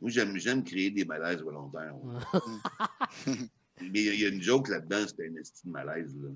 [0.00, 1.94] Moi, j'aime, j'aime créer des malaises volontaires.
[2.04, 2.20] ouais.
[3.80, 6.16] Mais il y a- une joke là-dedans, c'était un esti de malaise.
[6.16, 6.28] Là.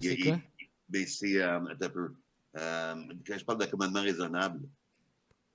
[0.00, 0.40] Il y a- C'est il- quoi?
[0.88, 1.42] Ben, c'est.
[1.42, 2.14] Euh, un peu.
[2.56, 2.94] Euh,
[3.26, 4.60] quand je parle d'accommodement raisonnable,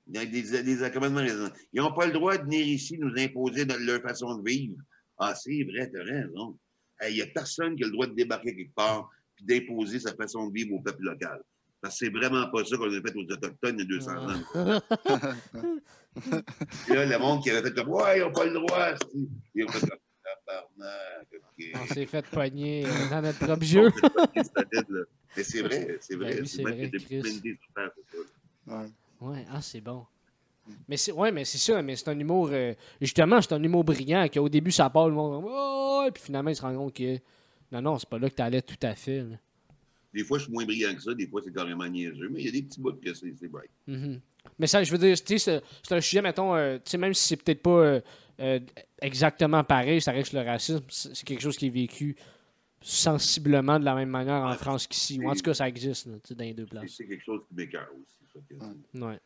[0.08, 1.56] il y a des, des accommodements raisonnables.
[1.74, 4.78] Ils n'ont pas le droit de venir ici nous imposer leur façon de vivre.
[5.18, 6.58] Ah, c'est vrai, t'as raison.
[7.08, 10.14] Il n'y a personne qui a le droit de débarquer quelque part et d'imposer sa
[10.16, 11.42] façon de vivre au peuple local.
[11.82, 14.30] Parce que c'est vraiment pas ça qu'on a fait aux Autochtones il y a 200
[14.30, 14.82] ans.
[16.86, 18.96] Puis là, le monde qui avait fait comme Ouais, ils n'ont pas le droit.
[18.96, 19.08] c'est-
[19.56, 21.66] Ils ont fait comme Tabarnak, OK.
[21.76, 23.92] On s'est fait pogner dans notre propre jeu.
[25.38, 26.36] Mais c'est vrai, c'est vrai.
[26.36, 27.60] Ben oui, c'est vrai, Chris.
[27.76, 27.82] ça.
[28.68, 28.86] Ouais.
[29.22, 30.06] Ouais, ah, c'est bon.
[30.88, 33.84] Mais c'est ouais, mais c'est ça, mais c'est un humour euh, justement, c'est un humour
[33.84, 36.94] brillant qu'au début ça part le monde oh, ouais, puis finalement il se rend compte
[36.96, 37.18] que
[37.72, 39.20] non non, c'est pas là que t'allais tout à fait.
[39.20, 39.36] là.
[40.14, 42.46] Des fois, je suis moins brillant que ça, des fois, c'est carrément niaiseux, mais il
[42.46, 43.70] y a des petits bouts que c'est c'est bright.
[43.88, 44.22] Mhm.
[44.60, 45.62] Mais ça, je veux dire, c'est
[45.92, 48.02] un sujet, mettons, euh, tu sais, même si c'est peut-être pas euh,
[48.40, 48.60] euh,
[49.02, 52.16] exactement pareil, ça reste le racisme, c'est c'est quelque chose qui est vécu
[52.82, 55.20] sensiblement de la même manière en Ouais, France qu'ici.
[55.20, 56.94] Ou en tout cas, ça existe là, dans les deux places.
[56.96, 58.32] C'est quelque chose qui m'écœure aussi.
[58.32, 59.08] ça, que- Ouais.
[59.08, 59.20] Ouais.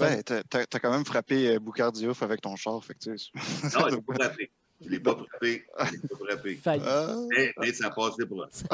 [0.00, 2.98] Ouais, t'as- t'as t'as quand même frappé euh, Boucard Diouf avec ton char, fait que
[2.98, 3.30] tu sais.
[3.78, 4.50] Non, l'ai pas frappé.
[4.82, 5.64] Je l'ai pas frappé.
[5.78, 6.60] Je l'ai pas frappé.
[6.86, 7.90] Ah, Mais, mais ça
[8.26, 8.42] pour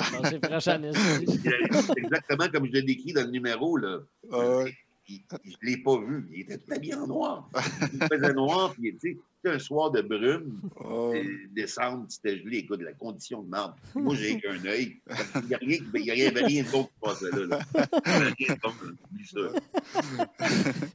[0.53, 1.27] a passé esti.
[1.43, 3.77] C'est exactement comme je l'ai décrit dans le numéro.
[3.77, 3.99] Là.
[4.33, 4.65] ah.
[5.09, 6.29] Il- il- je ne l'ai pas vu.
[6.33, 7.49] Il était tout habillé en noir.
[7.93, 10.61] Il faisait noir, puis tu sais, c'était un soir de brume.
[10.85, 12.59] Euh, décembre, c'était gelé.
[12.59, 13.77] Écoute, la condition de marbre.
[13.95, 14.97] Moi, j'ai qu'un œil.
[15.43, 17.47] Il n'y a rien, il y avait rien de bon qui passait là.
[17.47, 17.59] là.
[18.05, 18.55] Rien.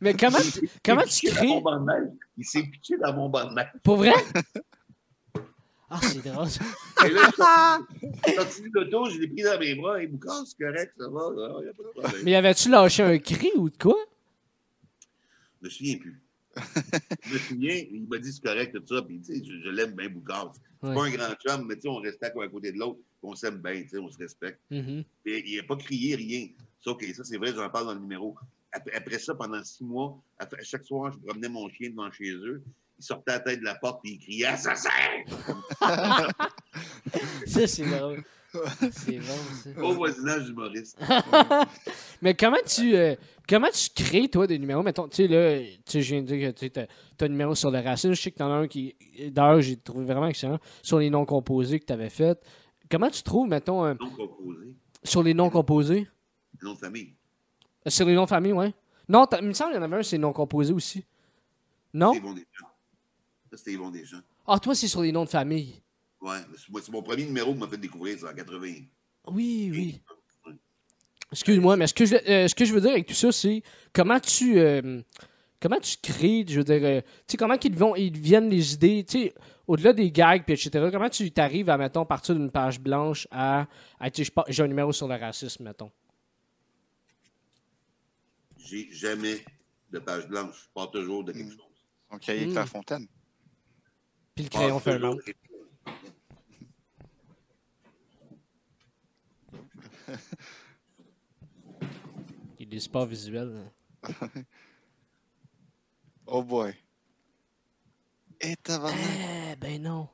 [0.01, 0.37] Mais comment,
[0.83, 1.47] comment tu crées.
[2.37, 3.67] Il s'est pitché dans mon banc de neige.
[3.83, 4.13] Pour vrai?
[5.93, 6.47] Ah, c'est drôle.
[7.05, 10.01] Et là, je suis sorti de l'auto, je l'ai pris dans mes bras.
[10.01, 11.29] Et Boucard, c'est correct, ça va.
[11.61, 12.21] Il a pas de problème.
[12.23, 13.97] Mais avais-tu lâché un cri ou de quoi?
[15.61, 16.21] Je me souviens plus.
[17.25, 19.01] je me souviens, il m'a dit c'est correct, tout ça.
[19.01, 20.53] Puis, tu sais, je, je l'aime bien, Boucard.
[20.55, 20.95] C'est Ouais.
[20.95, 22.99] pas un grand chum, mais tu sais, on restait à côté de l'autre.
[23.21, 24.59] On s'aime bien, tu sais, on se respecte.
[24.71, 25.03] Mhm.
[25.27, 26.47] Et il n'a pas crié rien.
[26.83, 28.35] Ça, OK, ça, c'est vrai, j'en parle dans le numéro.
[28.71, 32.31] Après, après ça, pendant six mois, après- chaque soir, je promenais mon chien devant chez
[32.31, 32.63] eux.
[33.01, 34.89] Il sortait la tête de la porte et il criait Assassin!
[37.47, 38.23] Ça, c'est drôle.
[38.91, 39.33] C'est bon,
[39.63, 39.83] ça.
[39.83, 40.99] Au voisinage humoriste.
[42.21, 43.15] Mais comment tu, euh,
[43.49, 44.83] comment tu crées, toi, des numéros?
[44.83, 47.55] Mettons, tu sais, là, tu sais, je viens de dire que tu as, un numéro
[47.55, 48.13] sur le racisme.
[48.13, 48.93] Je sais que t'en as un qui,
[49.31, 52.39] d'ailleurs, j'ai trouvé vraiment excellent, sur les noms composés que tu avais fait.
[52.89, 54.75] Comment tu trouves, mettons, un- Non composé.
[55.03, 56.07] sur les noms composés?
[56.61, 57.15] Nom de famille.
[57.87, 58.73] Euh, Sur les noms de famille, ouais.
[59.09, 61.03] Non, il me semble qu'il y en avait un, c'est non composé aussi.
[61.93, 62.13] Non?
[62.13, 62.21] C'est
[63.57, 64.21] c'était Yvon Deschamps.
[64.47, 65.81] Ah, toi, c'est sur les noms de famille.
[66.21, 66.37] Ouais,
[66.81, 68.73] c'est mon premier numéro qui m'a fait découvrir, c'est en 80.
[69.27, 70.01] Oui, oui.
[71.31, 73.63] Excuse-moi, mais ce que, je, euh, ce que je veux dire avec tout ça, c'est
[73.93, 74.59] comment tu.
[74.59, 75.01] euh,
[75.61, 78.73] comment tu crées, je veux dire, euh, tu sais, comment qu'ils vont, ils viennent les
[78.73, 79.33] idées, tu sais,
[79.67, 83.67] au-delà des gags, puis etc., comment tu t'arrives à, mettons, partir d'une page blanche à,
[83.99, 85.91] à, tu sais, j'ai un numéro sur le racisme, mettons.
[88.57, 89.43] J'ai jamais
[89.91, 90.63] de page blanche.
[90.67, 91.57] Je pars toujours de quelque Mm.
[91.57, 91.85] chose.
[92.11, 92.51] Son cahier Mm.
[92.51, 93.07] Clairefontaine.
[94.35, 95.21] Puis le crayon fait le monde.
[102.59, 103.71] Il y a des sports visuels.
[104.03, 104.27] hein.
[106.27, 106.73] Oh boy.
[108.39, 108.99] Et tabarnak.
[109.51, 110.07] Eh, ben non.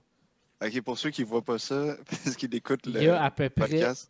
[0.62, 3.32] Ok, pour ceux qui voient pas ça, parce qu'ils écoutent Il le y a à
[3.32, 3.68] peu près.
[3.68, 4.10] podcast,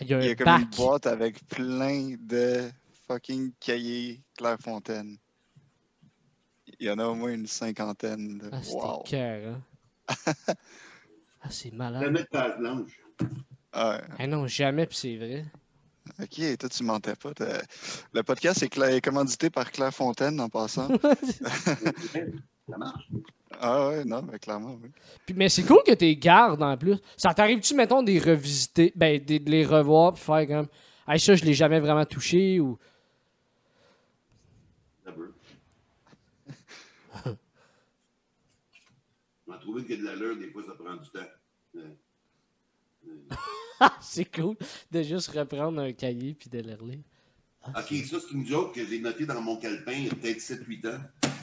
[0.00, 0.62] Il y a il y a comme bac.
[0.62, 2.70] une boîte avec plein de
[3.08, 5.16] fucking cahiers Clairefontaine.
[6.78, 8.38] Il y en a au moins une cinquantaine.
[8.38, 9.02] de- Ah, c'était wow.
[9.04, 9.62] cœur, hein.
[11.42, 12.02] ah, c'est malade.
[12.02, 13.00] Jamais de page blanche.
[13.72, 15.44] Ah, Ah non, jamais, puis c'est vrai.
[16.22, 17.32] ok, toi tu mentais pas.
[17.34, 17.62] t'as-
[18.12, 20.88] Le podcast est cla- est commandité par Clairefontaine en passant.
[22.68, 23.08] Ça marche.
[23.60, 24.90] ah ouais, non, mais clairement, oui.
[25.24, 26.96] Puis, mais c'est cool que tu les gardes en plus.
[27.16, 30.66] Ça t'arrive-tu, mettons, de les revisiter, ben, de de les revoir, puis faire comme.
[31.08, 32.76] Hey, ça, je l'ai jamais vraiment touché, ou.
[35.04, 35.32] Ça veut.
[39.66, 41.88] A trouvé que de l'allure, des fois, ça prend du temps.
[43.80, 44.54] Ah, c'est cool
[44.92, 47.02] de juste reprendre un cahier puis de le relire.
[47.66, 50.38] OK, ça, c'est une joke que j'ai notée dans mon calepin il y a peut-être
[50.38, 51.00] 7-8 ans,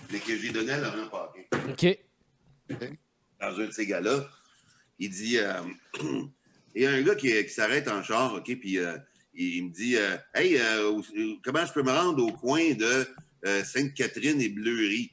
[0.09, 1.69] mais que j'ai donnée à Laurent Paquin.
[1.69, 1.99] OK.
[3.41, 4.25] Dans un de ces gars-là,
[4.99, 5.61] il dit euh,
[6.75, 8.97] il y a un gars qui, qui s'arrête en char, OK, puis euh,
[9.33, 10.57] il, il me dit euh, Hey,
[11.43, 13.05] comment je peux me rendre au coin de
[13.65, 15.12] Sainte-Catherine et Bleury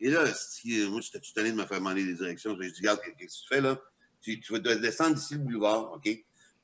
[0.00, 2.56] Et là, si, moi, j'étais tout allé de me faire demander des directions.
[2.60, 3.80] Je dis Regarde, qu'est-ce que tu fais là?
[4.20, 6.08] Tu, tu vas descendre d'ici le boulevard, OK?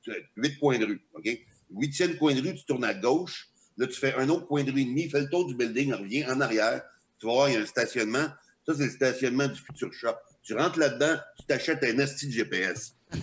[0.03, 1.28] Tu as Huit coins de rue, OK?
[1.70, 3.49] Huitième coin de rue, tu tournes à gauche.
[3.78, 5.95] Là, tu fais un autre coin de rue et demi, fais le tour du building,
[5.95, 6.83] reviens en arrière.
[7.18, 8.26] Tu vas voir, il y a un stationnement.
[8.66, 10.14] Ça, c'est le stationnement du futur shop.
[10.43, 12.97] Tu rentres là-dedans, tu t'achètes un asti de GPS.
[13.12, 13.20] C'est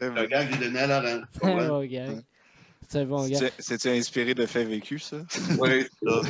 [0.00, 1.22] un gars que j'ai donné à Laurent.
[1.32, 1.40] Tu
[2.88, 3.50] C'est bon gars.
[3.58, 5.22] C'est-tu inspiré de faits vécus, ça?
[5.60, 6.22] Oui, c'est ça.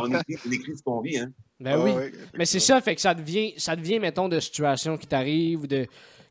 [0.00, 1.32] On écrit, on écrit ce qu'on vit, hein.
[1.60, 1.90] Ben Ah oui.
[1.92, 5.62] ouais, Mais c'est ça, fait que ça devient, ça devient, mettons, de situations qui t'arrivent,
[5.62, 5.86] ou de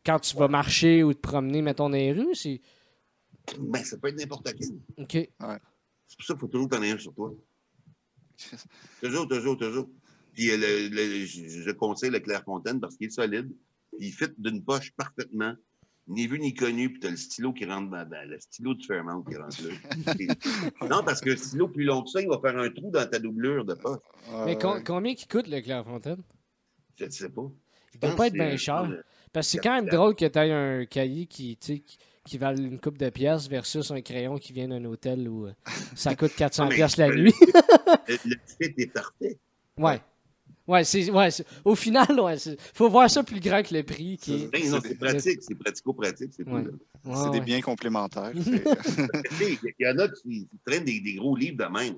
[0.05, 2.33] quand tu vas marcher ou te promener, mettons, dans les rues.
[2.35, 2.61] C'est.
[3.59, 4.65] Ben, ça peut être n'importe qui.
[4.97, 5.11] OK.
[5.11, 7.31] C'est pour ça qu'il faut toujours t'en sur toi.
[9.01, 9.89] Toujours, toujours, toujours.
[10.33, 13.51] Puis euh, le- le- je, je conseille le Clairefontaine parce qu'il est solide.
[13.97, 15.53] Puis il fit d'une poche parfaitement.
[16.09, 18.83] Ni vu ni connu, puis t'as le stylo qui rentre dans, dans- le stylo de
[18.83, 20.25] Fairmount qui rentre là.
[20.89, 23.07] non, parce que le stylo plus long que ça, il va faire un trou dans
[23.07, 23.99] ta doublure de poche.
[24.31, 26.23] Ah Mais con- combien qui coûte le Clairefontaine?
[26.97, 27.43] Je ne sais pas.
[27.93, 28.89] Il doit pas être bien cher.
[29.31, 31.83] Parce que c'est quand même drôle que tu aies un cahier qui, qui,
[32.25, 35.53] qui valent une coupe de pièces versus un crayon qui vient d'un hôtel où euh,
[35.95, 37.33] ça coûte 400 Non, mais- pièces la nuit.
[38.07, 39.37] Le, le fit est parfait.
[39.77, 40.01] ouais.
[40.69, 43.81] Ouais, c'est, ouais, c'est- au final, ouais, c'est- faut voir ça plus grand que le
[43.81, 44.17] prix.
[44.21, 44.69] Qui est...
[44.69, 46.47] Non, c'est pratique, c'est pratico-pratique, c'est.
[46.47, 46.61] Ouais.
[47.05, 47.41] Ouais, des ouais.
[47.41, 48.31] biens complémentaires.
[48.35, 51.95] Il y en a qui, qui traînent des, des gros livres de même.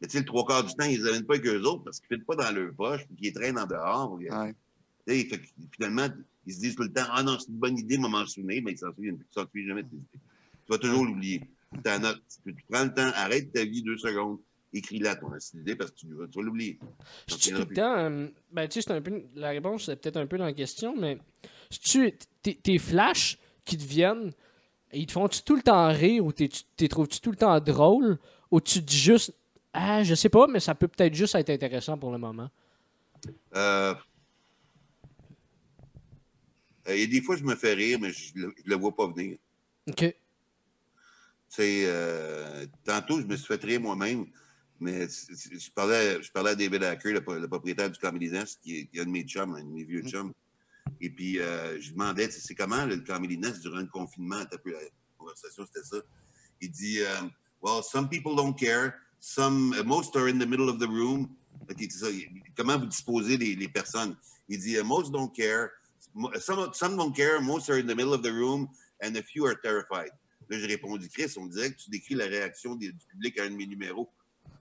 [0.00, 1.62] Mais tu sais, le trois quarts du temps, ils ne les amènent pas avec eux
[1.62, 4.18] autres parce qu'ils ne pas dans leur poche puis qu'ils les traînent en dehors.
[4.18, 4.54] Ouais.
[5.06, 5.36] fait que
[5.76, 6.08] finalement,
[6.46, 8.60] ils se disent tout le temps Ah non, c'est une bonne idée, de m'en souvenir,
[8.64, 10.20] mais ils s'en souviennent, ils s'en souviennent jamais de tes idées.
[10.66, 11.42] Tu vas toujours l'oublier.
[11.72, 11.80] Tu
[12.68, 14.38] prends le temps, arrête ta vie deux secondes,
[14.72, 16.78] écris-la ton idée parce que tu, vas- tu vas l'oublier.
[17.28, 17.98] Je tout le temps.
[17.98, 19.22] euh, ben, tu sais, un peu.
[19.34, 21.18] La réponse, c'est peut-être un peu dans la question, mais.
[21.70, 22.12] tu
[22.42, 24.32] tes, flashs qui te viennent,
[24.92, 27.58] ils te font-tu tout le temps rire ou t'es- tu t'es trouves-tu tout le temps
[27.60, 28.18] drôle
[28.50, 29.34] ou tu te dis juste.
[29.72, 32.50] Ah, je sais pas, mais ça peut peut-être juste être intéressant pour le moment.
[33.54, 33.94] Euh,
[36.88, 38.94] euh, Il y a des fois, je me fais rire, mais je ne le vois
[38.94, 39.36] pas venir.
[39.88, 40.14] OK.
[41.48, 44.26] C'est euh, tantôt, je me suis fait rire moi-même,
[44.80, 48.78] mais je parlais, je parlais à David Hacker, le, pro- le propriétaire du Nest, qui
[48.78, 50.32] est, qui est un de mes chums, un de mes vieux chums.
[51.00, 52.96] Et puis, euh, je lui demandais, tu sais, c'est comment le
[53.36, 54.44] Nest durant le confinement?
[54.50, 54.78] T'as pu- La
[55.18, 55.98] conversation, c'était ça.
[56.60, 57.28] Il dit, euh,
[57.62, 58.94] well, some people don't care.
[59.20, 61.28] Some, uh, most are in the middle of the room.
[61.70, 62.06] Ok, c'est ça.
[62.56, 64.16] Comment vous disposez les, les personnes?
[64.48, 65.68] Il dit, uh, most don't care.
[66.14, 67.40] Mo- Some, some don't care.
[67.42, 68.66] Most are in the middle of the room.
[69.02, 70.10] And a few are terrified.
[70.48, 73.44] Là, j'ai répondu, Chris, on dirait que tu décris la réaction des- du public à
[73.44, 74.10] un de mes numéros.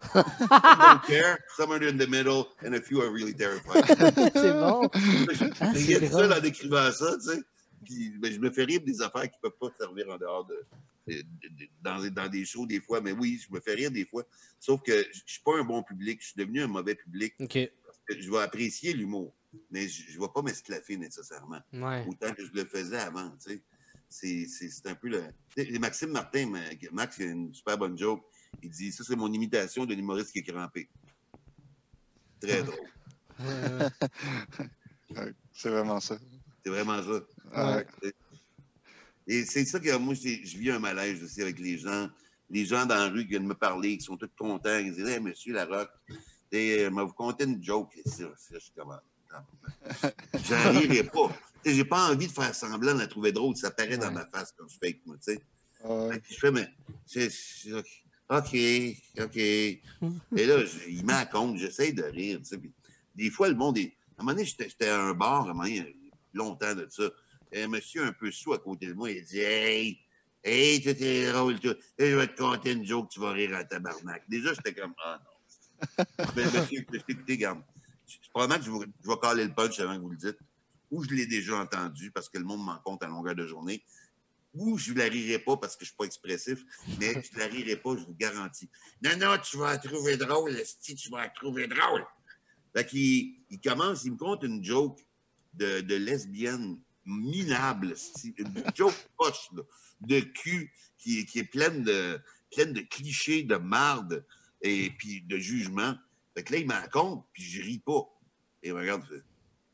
[1.08, 3.86] care, some are in the middle, and a few are really terrified.
[4.34, 4.90] c'est bon.
[5.62, 7.42] Ah, c'est il y a seul en décrivant ça, tu sais.
[7.86, 10.46] Puis ben, je me fais rire des affaires qui ne peuvent pas servir en dehors
[10.46, 10.66] de,
[11.08, 13.02] de- de- dans, dans des shows des fois.
[13.02, 14.24] Mais oui, je me fais rire des fois.
[14.60, 16.20] Sauf que je ne suis pas un bon public.
[16.22, 17.34] Je suis devenu un mauvais public.
[17.40, 17.58] OK.
[18.10, 19.34] Je vais apprécier l'humour,
[19.72, 22.06] mais je ne vais pas m'esclaffer nécessairement Ouais.
[22.08, 23.62] autant que je le faisais avant, tu
[24.10, 24.48] sais.
[24.48, 25.24] c'est un peu le.
[25.80, 26.52] Maxime Martin,
[26.92, 28.24] Max, il a une super bonne joke.
[28.62, 30.90] Il dit Ça, c'est mon imitation de l'humoriste qui est crampé.
[32.42, 32.90] Très drôle.
[35.54, 36.18] c'est vraiment ça.
[36.64, 37.84] C'est vraiment ça.
[39.28, 42.10] Et c'est ça que moi, je vis un malaise aussi avec les gens.
[42.50, 45.08] Les gens dans la rue qui viennent me parler, qui sont tous contents, ils disent
[45.08, 45.92] hey, Monsieur Larocque,
[46.54, 47.96] euh, vous compter une joke.
[48.06, 48.98] je suis comme
[50.34, 51.32] J'en rirai pas.
[51.64, 53.56] J'ai pas envie de faire semblant de la trouver drôle.
[53.56, 55.42] Ça paraît dans ma face quand je fake, moi, tu sais.
[56.30, 56.68] Je fais, mais
[57.06, 57.30] c'est.
[58.30, 58.56] OK,
[59.20, 59.38] OK.
[59.38, 59.82] Et
[60.46, 62.40] là, il met à compte, j'essaie de rire.
[62.40, 62.62] Tu sais.
[63.16, 63.96] Des fois, le monde est.
[64.18, 65.96] À un moment donné, j'étais à un bar, à un moment donné,
[66.34, 67.04] longtemps de ça.
[67.56, 70.00] un monsieur un peu sous à côté de moi, il dit Hey,
[70.44, 71.74] hey, tu es drôle, toi.
[71.98, 74.24] je vais te conter une joke, tu vas rire à tabarnak.
[74.30, 76.06] Déjà, j'étais comme Ah non.
[76.36, 77.62] Mais monsieur, écoutez, garde.
[78.32, 80.38] Probablement que je, vais, je vais caler le punch avant que vous le dites.
[80.92, 83.84] Ou je l'ai déjà entendu parce que le monde m'en compte à longueur de journée.
[84.54, 86.64] Ou je ne la rirai pas parce que je ne suis pas expressif,
[87.00, 88.70] mais je ne la rirai pas, je vous garantis.
[89.04, 92.06] Non, non, tu vas la trouver drôle, si tu vas la trouver drôle.
[92.76, 95.00] Fait qu'il il commence, il me compte une joke
[95.54, 97.96] de, lesbienne minable,
[98.38, 99.50] une joke poche,
[100.02, 102.22] de cul, qui, est pleine de,
[102.90, 104.26] clichés, de marde
[104.62, 105.96] et puis de jugement.
[106.36, 108.08] Fait que là, il m'en compte, puis je ris pas.
[108.62, 109.06] Et regarde,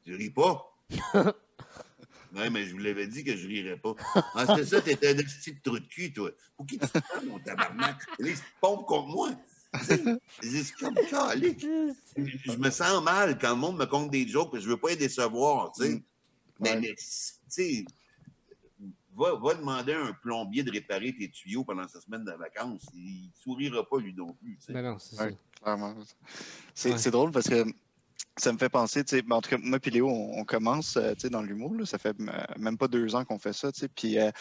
[0.05, 0.71] je ris pas.
[2.35, 3.95] Oui, mais je vous l'avais dit que je rirais pas.
[4.33, 6.31] Ah, c'est ça, t'étais un petit trou de cul, toi.
[6.57, 7.97] Pour qui tu te prends, mon tabarnak?
[8.19, 9.29] Là, il se pompe contre moi.
[9.83, 11.65] C'est comme calique.
[12.15, 14.95] Je me sens mal quand le monde me compte des jokes, je veux pas les
[14.97, 15.89] décevoir, tu sais.
[15.95, 16.03] Mm.
[16.59, 16.95] Mais, tu
[17.47, 17.85] sais,
[19.15, 22.85] va, va, demander à un plombier de réparer tes tuyaux pendant sa semaine de vacances.
[22.93, 24.57] Il sourira pas, lui non plus.
[24.69, 25.29] Mais non, c'est ça.
[25.61, 25.95] Clairement.
[26.73, 27.65] C'est drôle parce que
[28.37, 30.97] ça me fait penser, tu sais, ben, en tout cas, moi et Léo, on, commence,
[30.97, 32.15] euh, tu sais, dans l'humour, ça fait
[32.57, 34.31] même pas deux ans qu'on fait ça, tu sais, puis euh,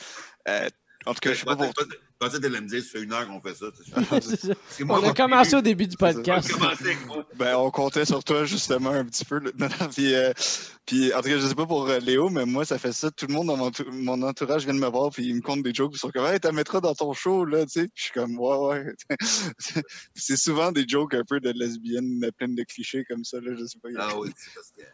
[0.48, 0.68] euh,
[1.06, 1.72] en tout cas, je sais pas pour
[2.20, 3.66] tu me dire, ça fait une heure qu'on fait ça.
[4.88, 6.50] on a commencé au début du podcast.
[7.36, 9.40] Ben, on comptait sur toi, justement, un petit peu.
[9.94, 10.32] puis, euh,
[10.86, 13.10] puis, en tout cas, je sais pas pour euh, Léo, mais moi, ça fait ça.
[13.10, 13.56] Tout le monde dans
[13.92, 15.92] mon, entourage vient de me voir, puis ils me comptent des jokes.
[15.94, 17.88] Ils sont comme, hey, t'as mettra dans ton show, là, tu sais.
[17.94, 18.94] je suis comme, ouais, ouais.
[20.14, 23.64] c'est souvent des jokes un peu de lesbiennes pleines de clichés comme ça, là, je
[23.64, 23.88] sais pas.
[23.98, 24.30] Ah oui,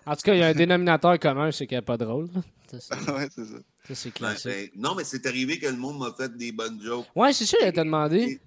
[0.06, 2.28] En tout cas, il y a un dénominateur commun, c'est qu'elle n'est pas drôle.
[2.72, 3.56] ouais, c'est ça.
[3.88, 4.46] Ça, c'est classique.
[4.46, 7.06] Ben, non, mais c'est arrivé que le monde m'a fait des bonnes jokes.
[7.14, 8.40] Ouais, c'est sûr, il t'a demandé.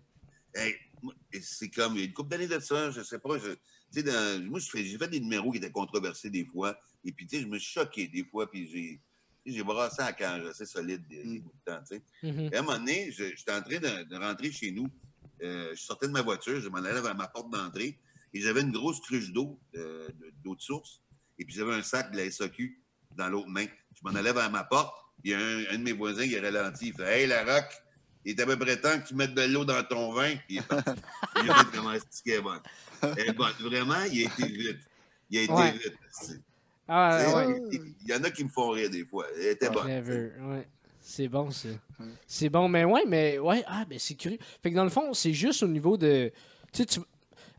[1.41, 3.37] c'est comme, une couple d'années de ça, je sais pas.
[3.37, 3.55] Je,
[4.01, 6.77] dans, moi, j'ai fait des numéros qui étaient controversés des fois.
[7.05, 8.49] Et puis, tu sais, je me suis choqué des fois.
[8.49, 9.01] Puis, j'ai,
[9.45, 11.39] j'ai brassé à cage assez solide des, mm.
[11.41, 12.03] bouts de temps, tu sais.
[12.23, 12.55] Mm-hmm.
[12.55, 14.87] À un moment donné, j'étais en train de, rentrer chez nous.
[15.41, 17.99] Euh, je sortais de ma voiture, je m'en allais vers ma porte d'entrée.
[18.33, 20.09] Et j'avais une grosse cruche d'eau, euh,
[20.43, 21.01] d'eau de source.
[21.37, 23.65] Et puis, j'avais un sac de la SAQ dans l'autre main.
[23.95, 24.95] Je m'en allais vers ma porte.
[25.23, 26.87] Il y a un, de mes voisins qui a ralenti.
[26.87, 27.65] Il fait Hey, la rock,
[28.25, 30.35] il est à peu près temps que tu mettes de l'eau dans ton vin.
[30.47, 30.91] Puis il est parti.
[31.43, 33.15] il a fait comment est bon.
[33.17, 33.45] Et bon.
[33.59, 34.79] Vraiment, il a été vite.
[35.29, 35.97] Il a été vite.
[36.87, 37.61] Ah, ouais.
[37.71, 39.25] Il, y en a qui me font rire des fois.
[39.39, 39.83] Il était bon.
[39.83, 40.67] Ouais.
[41.01, 41.69] C'est bon, ça.
[42.25, 44.39] C'est bon, mais ouais, mais ouais, ah, ben c'est curieux.
[44.61, 46.31] Fait que dans le fond, c'est juste au niveau de.
[46.71, 47.01] Tu sais,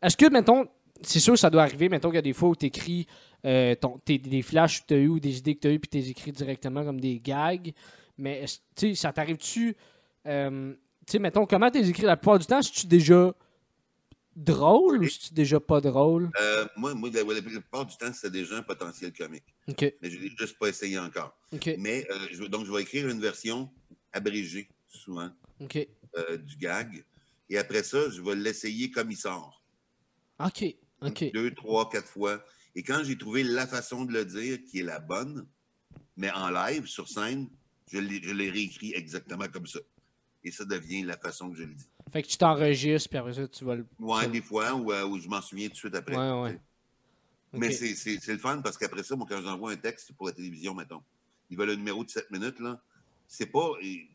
[0.03, 0.67] Est-ce que, mettons,
[1.03, 3.07] c'est sûr, ça doit arriver, mettons qu'il y a des fois où tu écris
[3.45, 3.75] euh,
[4.07, 5.99] des flashs que tu as eu ou des idées que tu as eues, puis tu
[5.99, 7.73] les écris directement comme des gags.
[8.17, 8.47] Mais
[8.95, 9.77] ça t'arrive-tu.
[10.27, 10.75] Euh,
[11.07, 12.61] tu sais, mettons, comment tu les écris la plupart du temps?
[12.61, 13.35] Es-tu déjà
[14.37, 16.31] drôle ou es-tu déjà pas drôle?
[16.41, 19.45] Euh, moi, moi, la, plupart du temps, c'est déjà un potentiel comique.
[19.69, 21.39] Mais je l'ai juste pas essayé encore.
[21.79, 22.07] Mais
[22.49, 23.71] donc, je vais écrire une version
[24.13, 25.31] abrégée, souvent,
[25.61, 27.05] du gag.
[27.51, 29.63] Et après ça, je vais l'essayer comme il sort.
[30.41, 30.65] OK.
[31.03, 31.33] OK.
[31.33, 32.43] Deux, trois, quatre fois.
[32.75, 35.47] Et quand j'ai trouvé la façon de le dire qui est la bonne,
[36.17, 37.49] mais en live, sur scène,
[37.93, 39.81] je l'ai réécrit exactement comme ça.
[40.45, 41.87] Et ça devient la façon que je le dis.
[42.13, 43.87] Fait que tu t'enregistres, puis après ça, tu vas le.
[43.99, 46.17] Ouais, des fois, euh, ou, je m'en souviens tout de suite après.
[46.17, 46.61] Ouais, ouais.
[47.53, 50.75] Mais c'est le fun parce qu'après ça, moi, quand j'envoie un texte pour la télévision,
[50.75, 51.03] mettons,
[51.51, 52.81] ils veulent un numéro de 7 minutes, là.
[53.27, 53.71] C'est pas.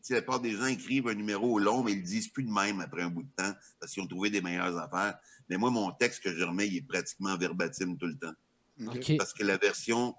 [0.08, 2.80] La plupart des gens écrivent un numéro long, mais ils le disent plus de même
[2.80, 5.18] après un bout de temps parce qu'ils ont trouvé des meilleures affaires.
[5.48, 8.32] Mais moi, mon texte que je remets, il est pratiquement verbatim tout le temps.
[9.18, 10.14] Parce que la version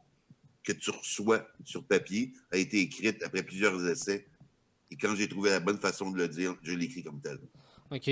[0.63, 4.27] que tu reçois sur papier a été écrite après plusieurs essais.
[4.91, 7.39] Et quand j'ai trouvé la bonne façon de le dire, je l'écris comme tel.
[7.89, 8.09] OK.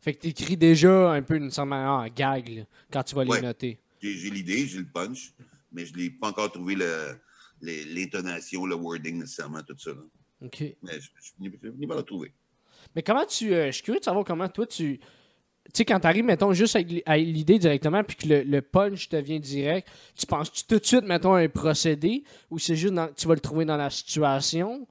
[0.00, 3.40] Fait que tu écris déjà un peu une sorte en gag quand tu vas les
[3.40, 3.78] noter.
[4.00, 5.32] J'ai l'idée, j'ai le punch,
[5.72, 6.76] mais je n'ai pas encore trouvé
[7.60, 9.90] l'intonation, le, wording nécessairement, tout ça.
[10.44, 10.62] OK.
[10.82, 12.32] Mais je n'ai pas le trouver.
[12.94, 13.52] Mais comment tu.
[13.52, 15.00] Euh, je suis curieux de savoir comment toi tu
[15.68, 19.38] tu sais, quand tu arrives, mettons, juste à l'idée directement, puis que le, punch devient
[19.38, 19.86] direct,
[20.16, 23.40] tu penses-tu tout de suite, mettons, à un procédé, ou c'est juste, tu vas le
[23.40, 24.86] trouver dans la situation?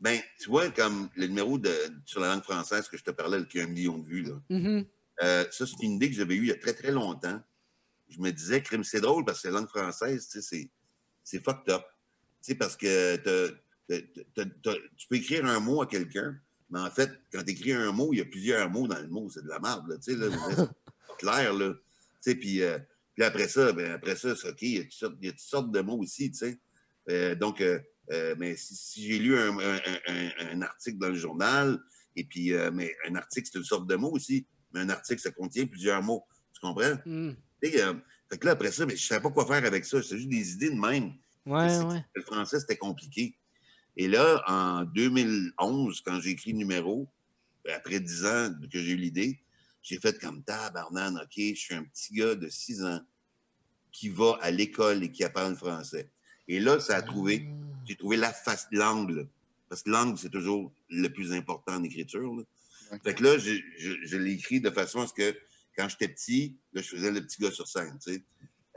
[0.00, 1.72] Ben, tu vois, comme le numéro de,
[2.04, 4.40] sur la langue française que je te parlais, qui a un million de vues, là.
[4.48, 4.86] Mhm.
[5.22, 7.40] Euh, ça, c'est une idée que j'avais eue il y a très, très longtemps.
[8.08, 10.70] Je me disais, crime, c'est drôle parce que la langue française, tu sais,
[11.24, 11.82] c'est, fucked up.
[12.40, 13.16] Tu sais, parce que
[13.88, 16.38] tu peux écrire un mot à quelqu'un,
[16.70, 19.08] mais en fait, quand tu écris un mot, il y a plusieurs mots dans le
[19.08, 19.28] mot.
[19.30, 20.28] C'est de la merde, là, tu sais, là.
[20.56, 21.74] C'est clair, là.
[21.74, 21.80] Tu
[22.20, 22.78] sais, puis, euh,
[23.14, 25.28] puis après ça, ben, après ça, c'est OK, il y a toutes sortes, il y
[25.28, 26.58] a toutes sortes de mots aussi, tu sais.
[27.10, 27.60] Euh, donc,
[28.12, 31.78] euh, mais si, si j'ai lu un, un- un- un article dans le journal,
[32.16, 35.20] et puis, euh, mais un article, c'est une sorte de mot aussi, mais un article,
[35.20, 36.24] ça contient plusieurs mots.
[36.52, 36.94] Tu comprends?
[37.06, 37.32] Mm.
[37.62, 37.94] Tu sais, euh,
[38.30, 40.02] fait que là, après ça, mais je ne savais pas quoi faire avec ça.
[40.02, 41.12] C'était juste des idées de même.
[41.46, 42.04] Ouais, C'est- ouais.
[42.14, 43.36] Le français, c'était compliqué.
[43.96, 47.08] Et là, en 2011, quand j'ai écrit le numéro,
[47.64, 49.40] ben, après 10 ans que j'ai eu l'idée,
[49.82, 53.00] j'ai fait comme tabarnan, OK, je suis un petit gars de 6 ans
[53.92, 56.10] qui va à l'école et qui apprend le français.
[56.46, 57.48] Et là, ça a trouvé,
[57.88, 59.28] j'ai trouvé la face, l'angle.
[59.68, 62.34] Parce que l'angle, c'est toujours le plus important en écriture.
[62.34, 62.42] là.
[63.04, 65.36] Fait que là, je, je, je l'ai écrit de façon à ce que
[65.76, 67.98] quand j'étais petit, là, je faisais le petit gars sur scène.
[68.02, 68.24] tu sais.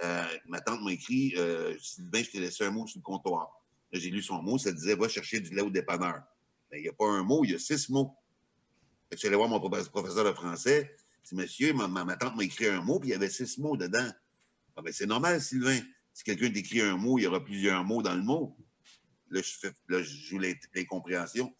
[0.03, 3.49] Euh, ma tante m'a écrit euh, Sylvain, je t'ai laissé un mot sur le comptoir.
[3.93, 6.21] J'ai lu son mot, ça disait Va chercher du lait au dépanneur.
[6.71, 8.15] Ben, il n'y a pas un mot, il y a six mots.
[9.11, 10.95] Je suis allé voir mon profe- professeur de français.
[11.23, 13.57] Dis Monsieur, ma, ma- ma tante m'a écrit un mot, puis il y avait six
[13.57, 14.09] mots dedans.
[14.75, 15.79] Ah, ben, c'est normal, Sylvain.
[16.13, 18.57] Si quelqu'un t'écrit un mot, il y aura plusieurs mots dans le mot.
[19.31, 21.53] Là, je, fais, là, je joue l'incompréhension.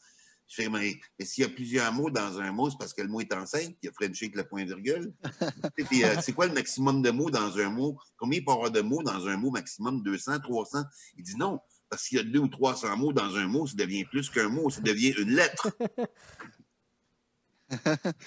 [0.48, 3.02] Je fais, mais, mais s'il y a plusieurs mots dans un mot, c'est parce que
[3.02, 5.14] le mot est enceinte, il y a Frenché avec le point virgule.
[5.78, 7.98] Et puis, euh, c'est quoi le maximum de mots dans un mot?
[8.18, 10.04] Combien il peut y avoir de mots dans un mot maximum?
[10.04, 10.84] 200, 300?
[11.18, 13.76] Il dit non, parce qu'il y a deux ou 300 mots dans un mot, ça
[13.76, 15.72] devient plus qu'un mot, ça devient une lettre.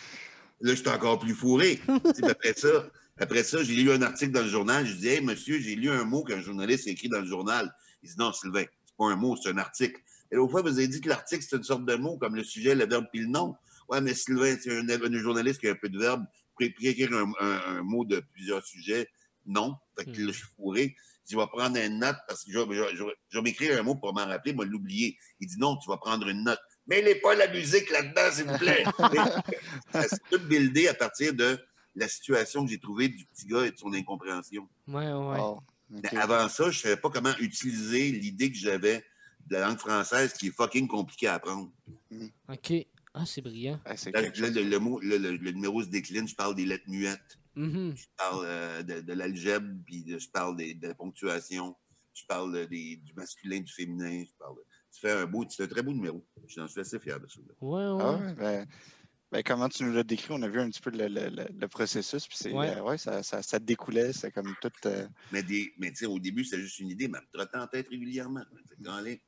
[0.61, 1.79] Là, j'étais encore plus fourré.
[2.23, 4.87] Après ça, après ça, j'ai lu un article dans le journal.
[4.87, 7.71] Je dis, hey, monsieur, j'ai lu un mot qu'un journaliste a écrit dans le journal.
[8.03, 8.65] Il dit, non, Sylvain,
[8.95, 10.01] c'est pas un mot, c'est un article.
[10.31, 12.45] Et l'autre fois, vous avez dit que l'article, c'est une sorte de mot, comme le
[12.45, 13.57] sujet, le verbe puis le nom.
[13.89, 16.25] Ouais, mais Sylvain, c'est un, un journaliste qui a un peu de verbe.
[16.55, 19.09] Pour écrire un, un- un mot de plusieurs sujets,
[19.47, 19.75] non.
[19.99, 20.97] Fait que là, je suis fourré.
[21.29, 23.43] Je vais prendre une note parce que je, vais- je vais- je vais- je vais
[23.43, 25.19] m'écrire un mot pour m'en rappeler, moi l'oublier.
[25.41, 26.61] Il dit non, tu vas prendre une note.
[26.87, 28.85] Mêlez pas la musique là-dedans, s'il vous plaît.
[29.93, 31.59] ça s'est tout buildé à partir de
[31.97, 34.69] la situation que j'ai trouvée du petit gars et de son incompréhension.
[34.89, 35.39] Ouais, ouais.
[35.91, 36.15] Mais OK.
[36.15, 39.05] avant ça, je ne savais pas comment utiliser l'idée que j'avais
[39.47, 41.71] de la langue française qui est fucking compliquée à apprendre.
[42.49, 42.73] OK.
[43.13, 43.79] Ah, c'est brillant.
[43.85, 46.89] Ah, c'est Là, le, le mot, le- le numéro se décline, je parle des lettres
[46.89, 47.95] muettes, Mhm.
[47.97, 51.77] je parle euh, de, de l'algèbre, puis de- je parle des- de la ponctuation,
[52.13, 54.57] je parle des- du masculin, du féminin, je parle.
[54.57, 56.25] de- Tu fais un beau, fais un très beau numéro.
[56.49, 57.41] J'en suis assez fier de ça.
[57.61, 57.99] Ouais, ouais.
[58.01, 58.67] Ah ouais, ben,
[59.35, 61.49] ben, comment tu nous l'as décrit, on a vu un petit peu le, le- le-
[61.59, 62.71] le processus, puis c'est, Ouais.
[62.77, 64.71] euh, ouais, ça, ça, ça découlait, c'est comme tout.
[64.87, 67.39] euh, Mais, des, mais tu sais, au début, c'était juste une idée, mais elle me
[67.45, 68.45] trottait en tête régulièrement.
[68.79, 69.21] Dans les-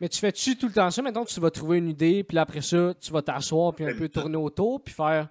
[0.00, 1.02] Mais tu fais-tu tout le temps ça?
[1.02, 4.08] Maintenant, tu vas trouver une idée, puis après ça, tu vas t'asseoir, puis un peu
[4.08, 5.28] tourner autour, puis faire.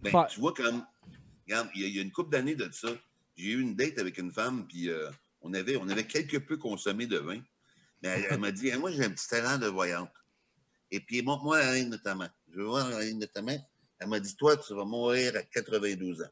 [0.00, 0.84] Ben, Faire- tu vois, comme,
[1.46, 2.88] regarde, il y, a- il y a une couple d'années de ça,
[3.34, 5.08] j'ai eu une date avec une femme, puis euh,
[5.40, 7.40] on, avait, on avait quelque peu consommé de vin.
[8.02, 10.10] Mais elle, elle m'a dit, Hey, moi, j'ai un petit talent de voyante.
[10.90, 12.28] Et puis, montre-moi la reine de ta main.
[12.54, 13.58] Je veux voir la reine de ta main.
[13.98, 16.28] Elle m'a dit, toi, tu vas mourir à 92 ans.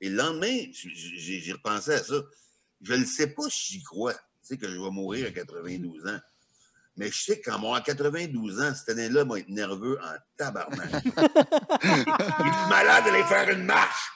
[0.00, 2.14] Et le lendemain, j'ai repensé à ça.
[2.82, 6.06] Je ne sais pas si j'y crois, tu sais, que je vais mourir à 92
[6.06, 6.18] ans.
[6.96, 10.90] Mais je sais qu'en moi, à 92 ans, cette année-là, moi, être nerveux en tabarnak.
[11.84, 14.10] Il est malade d'aller faire une marche.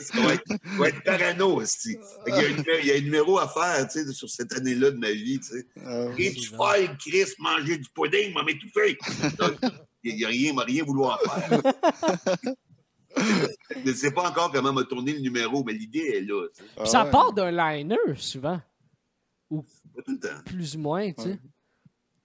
[0.00, 0.44] Ça va être,
[0.86, 1.96] être parano, aussi.
[2.26, 4.52] Il y, a une- il y a un numéro à faire, tu sais, sur cette
[4.52, 5.66] année-là de ma vie, tu sais.
[5.78, 8.98] euh, Et tu fais, Chris, manger du pudding, m'a m'étouffer.
[10.02, 11.60] Il n'y a rien, il m'a rien vouloir faire.
[13.16, 16.62] Je ne sais pas encore comment m'a tourné le numéro, mais l'idée est là, tu
[16.62, 16.68] sais.
[16.76, 17.10] ah Puis ça ouais.
[17.10, 18.60] part d'un liner, souvent.
[19.50, 20.42] Pas tout le temps.
[20.46, 21.28] Plus ou moins, tu sais.
[21.30, 21.38] Ouais.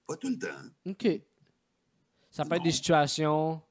[0.08, 0.62] Pas tout le temps.
[0.86, 1.08] OK.
[2.30, 3.62] Ça peut être des situations.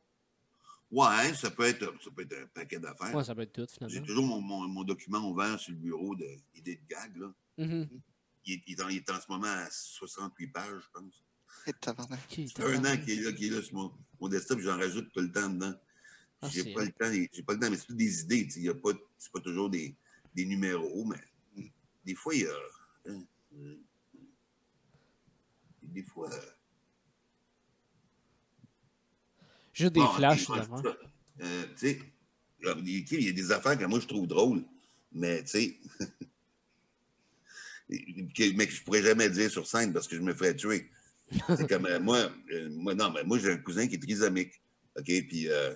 [0.90, 3.14] Ouais, ça peut être, ça peut être un paquet d'affaires.
[3.14, 4.06] Ouais, ça peut être tout, J'ai finalement.
[4.06, 7.32] toujours mon, mon- mon document ouvert sur le bureau de idées de gag, là.
[7.58, 7.88] Mhm.
[8.46, 11.22] Il est, il est en, il est en ce moment à 68 pages, je pense.
[11.66, 15.12] Fait un an qu'il est là, qu'il est là sur mon, mon desktop, j'en rajoute
[15.12, 15.74] tout le temps dedans.
[16.42, 18.44] Ah, j'ai c'est- pas le temps, j'ai pas le temps, mais c'est des idées.
[18.44, 19.94] tu sais, Il y a pas, c'est pas toujours des,
[20.34, 21.20] des numéros, mais
[22.04, 22.54] des fois, il y a.
[23.08, 23.24] hein,
[23.56, 23.76] euh,
[25.82, 26.30] des fois.
[26.32, 26.40] euh,
[29.72, 30.82] Juste des bon, flashs, finalement.
[31.40, 32.00] euh, tu sais,
[32.62, 34.64] là, il y a des affaires que moi je trouve drôles,
[35.12, 35.78] mais tu sais.
[37.88, 40.90] que- mais que je pourrais jamais dire sur scène parce que je me ferais tuer.
[41.56, 44.60] C'est comme euh, moi, euh, moi, non, mais moi j'ai un cousin qui est trisomique.
[44.96, 45.04] OK?
[45.06, 45.74] Puis, euh,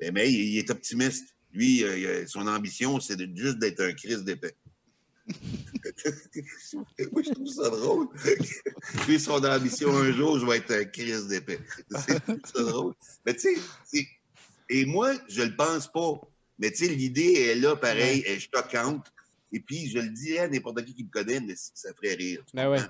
[0.00, 1.34] ben, mais il, il est optimiste.
[1.52, 1.84] Lui,
[2.26, 4.54] son ambition, c'est de- juste d'être un Christ d'épais.
[7.12, 8.08] Moi, je trouve ça drôle.
[9.08, 11.58] Lui, son ambition, un jour, je vais être un crise d'épée.
[12.06, 12.94] C'est ça drôle.
[13.24, 14.06] Mais tu sais,
[14.68, 16.20] et moi, je le pense pas.
[16.58, 19.12] Mais tu sais, l'idée est là, pareil, elle est choquante.
[19.52, 22.44] Et puis, je le dirais à n'importe qui qui me connaît, mais ça ferait rire.
[22.52, 22.80] Ben ouais.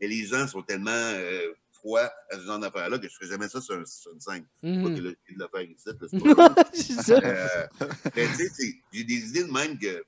[0.00, 3.30] Mais les gens sont tellement euh, froids à ce genre d'affaires-là que je ne ferais
[3.30, 4.44] jamais ça sur, un, sur une scène.
[4.62, 4.82] Mhm.
[4.82, 5.62] Pas que là, je de le faire
[6.72, 7.20] ici, c'est ça.
[7.22, 7.66] Euh,
[8.14, 10.04] tu sais, j'ai des idées de même que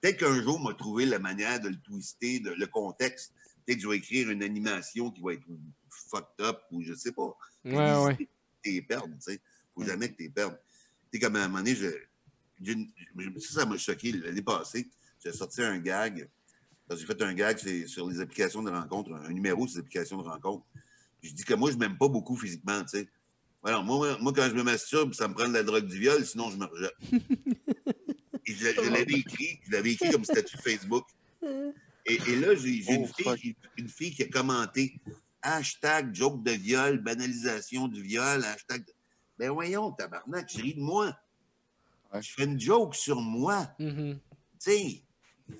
[0.00, 3.32] peut-être qu'un jour, m'a trouvé la manière de le twister, de, le contexte.
[3.64, 5.46] Peut-être que je vais écrire une animation qui va être
[5.90, 7.36] fucked up ou je sais pas.
[7.64, 8.16] Ouais, ouais.
[8.16, 8.28] Tu
[8.62, 9.40] t'es perdre, tu sais.
[9.74, 10.58] Faut jamais que tu perdes.
[11.12, 11.90] Tu sais, comme à un moment donné, je,
[13.40, 14.88] ça, ça m'a choqué l'année passée.
[15.22, 16.28] J'ai sorti un gag.
[16.90, 20.28] J'ai fait un gag sur les applications de rencontre, un numéro sur les applications de
[20.28, 20.64] rencontre.
[21.28, 23.08] Je dis que moi, je m'aime pas beaucoup physiquement, tu sais.
[23.64, 26.24] Alors, moi, moi, quand je me masturbe, ça me prend de la drogue du viol,
[26.24, 26.94] sinon je me rejette.
[28.46, 31.04] Et je, je l'avais écrit, je l'avais écrit comme statut Facebook.
[32.06, 33.34] Et, et là, j'ai une, Oh,
[33.76, 34.98] une fille qui a commenté
[35.42, 38.84] hashtag joke de viol, banalisation du viol, hashtag.
[39.38, 41.16] Ben voyons, tabarnak, je ris de moi.
[42.14, 43.70] Je fais une joke sur moi.
[43.78, 44.18] Mhm.
[44.60, 45.02] Tu sais.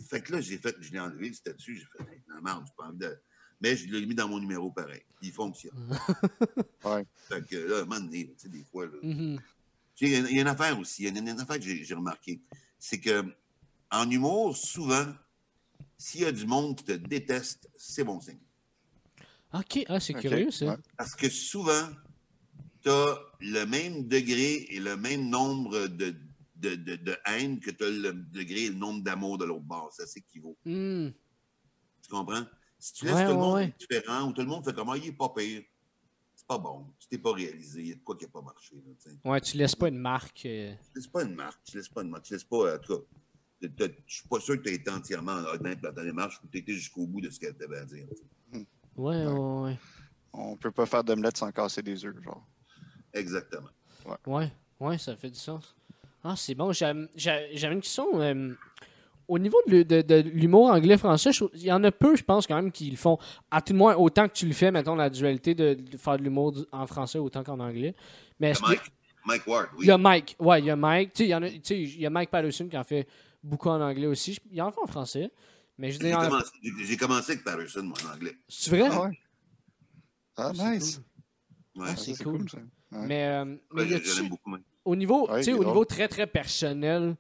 [0.08, 2.72] Fait que là, j'ai fait, je l'ai enlevé le statut, j'ai fait, non, merde, j'ai
[2.76, 3.18] pas envie de.
[3.60, 5.02] Mais je l'ai mis dans mon numéro pareil.
[5.22, 5.74] Il fonctionne.
[6.85, 7.05] Ouais.
[7.28, 9.36] Fait que là, à un moment donné, tu sais, des fois, là, Mhm.
[9.97, 11.40] sais, Il y, a- il y a une affaire aussi, il y a une, une
[11.40, 12.40] affaire que j'ai remarqué.
[12.78, 13.24] C'est que
[13.90, 15.06] en humour, souvent,
[15.97, 18.39] s'il y a du monde qui te déteste, c'est bon signe.
[19.52, 20.66] OK, ah, c'est curieux, ça.
[20.66, 20.76] ouais.
[20.97, 21.89] Parce que souvent,
[22.82, 26.14] tu as le même degré et le même nombre de,
[26.56, 29.64] de, de, de haine que tu as le degré et le nombre d'amour de l'autre
[29.64, 29.93] bord.
[29.93, 30.56] Ça s'équivaut.
[30.64, 31.09] Hmm.
[32.02, 32.44] Tu comprends?
[32.78, 33.74] Si tu laisses Ouais, tout le ouais, monde ouais.
[33.78, 35.62] différent ou tout le monde fait comment il est pas pire,
[36.34, 36.86] c'est pas bon.
[36.98, 37.80] Tu t'es pas réalisé.
[37.80, 38.74] Il y a de quoi qui n'a pas marché.
[38.76, 39.30] là.
[39.30, 40.46] Ouais, tu laisses pas une marque.
[40.46, 41.60] euh, Tu laisses pas une marque.
[41.64, 42.24] Tu laisses pas une marque.
[42.24, 43.05] Tu laisses pas, en tout cas.
[43.60, 46.38] t'as- t'as- Je suis pas sûr que tu as été entièrement honnête dans ta démarche
[46.38, 48.06] ou que tu été jusqu'au bout de ce qu'elle t'avait à dire.
[48.09, 48.66] tu sais.
[48.96, 49.78] Ouais, ouais, ouais.
[50.32, 52.46] On peut pas faire d'omelette sans casser des œufs, genre.
[53.12, 53.70] Exactement.
[54.26, 55.74] Ouais, ouais, ça fait du sens.
[56.22, 56.72] Ah, c'est bon.
[56.72, 57.09] J'avais
[57.72, 58.20] une question.
[58.20, 58.55] euh,
[59.28, 62.46] au niveau de, l'hu- de- de l'humour anglais-français, il y en a peu, je pense,
[62.46, 63.18] quand même, qui le font.
[63.50, 66.16] À tout le moins, autant que tu le fais, mettons, la dualité de, de faire
[66.18, 67.94] de l'humour en français autant qu'en anglais.
[68.40, 68.80] Mais est-ce que- Mike,
[69.26, 69.84] Mike Ward, oui.
[69.84, 70.36] il y a Mike.
[70.38, 71.12] Ouais, il y a Mike.
[71.12, 73.06] Tu sais, il y, en a- il y a Mike Patterson qui en fait
[73.42, 74.32] beaucoup en anglais aussi.
[74.34, 75.30] Je- Il en fait en français.
[75.76, 78.32] Mais je dis, J'ai en- commencé, commencé avec Patterson, moi, en anglais.
[78.48, 78.88] c'est vrai?
[78.90, 79.18] Ah ouais.
[80.36, 81.00] Ah, C'est nice.
[81.76, 81.84] Ouais.
[81.88, 82.48] Ah, Ah, c'est cool.
[82.50, 82.59] ça.
[82.92, 83.06] Ouais.
[83.06, 85.56] Mais, euh, mais Ouais, y je, a-tu- je l'aime beaucoup, au niveau, Ouais, il au
[85.56, 85.66] drôle.
[85.66, 87.16] niveau très très personnel,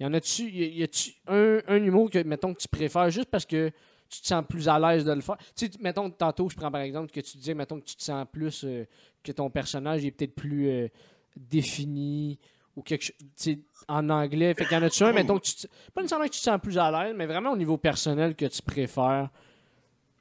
[0.00, 3.46] y en a-tu, y, a-tu un, un humour que, mettons, que tu préfères juste parce
[3.46, 3.70] que
[4.08, 5.36] tu te sens plus à l'aise de le faire?
[5.56, 8.26] Tu mettons, tantôt, je prends par exemple que tu disais, mettons, que tu te sens
[8.30, 8.84] plus, euh,
[9.22, 10.88] que ton personnage est peut-être plus euh,
[11.36, 12.38] défini
[12.76, 13.56] ou quelque chose,
[13.88, 14.52] en anglais.
[14.54, 16.44] Fait qu'il y en a-tu un, mettons, que tu te- pas nécessairement que tu te
[16.44, 19.30] sens plus à l'aise, mais vraiment au niveau personnel que tu préfères,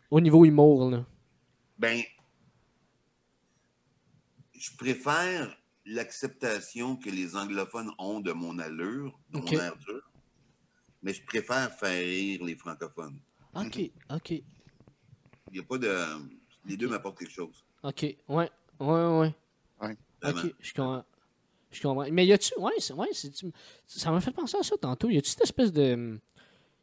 [0.10, 1.06] au niveau humour, là?
[1.78, 2.02] Ben,
[4.54, 10.02] je préfère l'acceptation que les anglophones ont de mon allure, de mon air dur,
[11.04, 13.20] mais je préfère faire rire les francophones.
[13.56, 14.44] OK, OK, Il
[15.54, 15.96] n'y a pas de.
[16.66, 17.64] Les deux m'apportent quelque chose.
[17.84, 18.02] OK.
[18.28, 18.50] Ouais,
[18.80, 19.36] ouais, ouais.
[20.22, 20.42] Vraiment.
[20.42, 21.06] Ok, je comprends.
[21.72, 22.08] Je comprends.
[22.12, 22.52] Mais y a-tu.
[22.58, 23.32] Ouais, c'est- ouais c'est,
[23.86, 25.10] ça m'a fait penser à ça tantôt.
[25.10, 26.20] Y a-tu cette espèce de.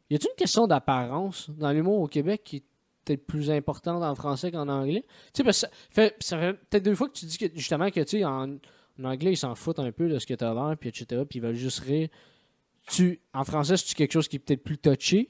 [0.09, 2.63] Y a-tu une question d'apparence dans l'humour au Québec qui est
[3.03, 5.03] peut-être plus importante en français qu'en anglais?
[5.33, 7.47] Tu sais, parce que ça fait, ça fait peut-être deux fois que tu dis que
[7.53, 8.57] justement que, tu sais, en,
[8.99, 11.05] en anglais, ils s'en foutent un peu de ce que tu as l'air, puis etc.,
[11.29, 12.09] puis ils veulent juste rire.
[12.87, 15.29] Tu, en français, c'est-tu quelque chose qui est peut-être plus touché?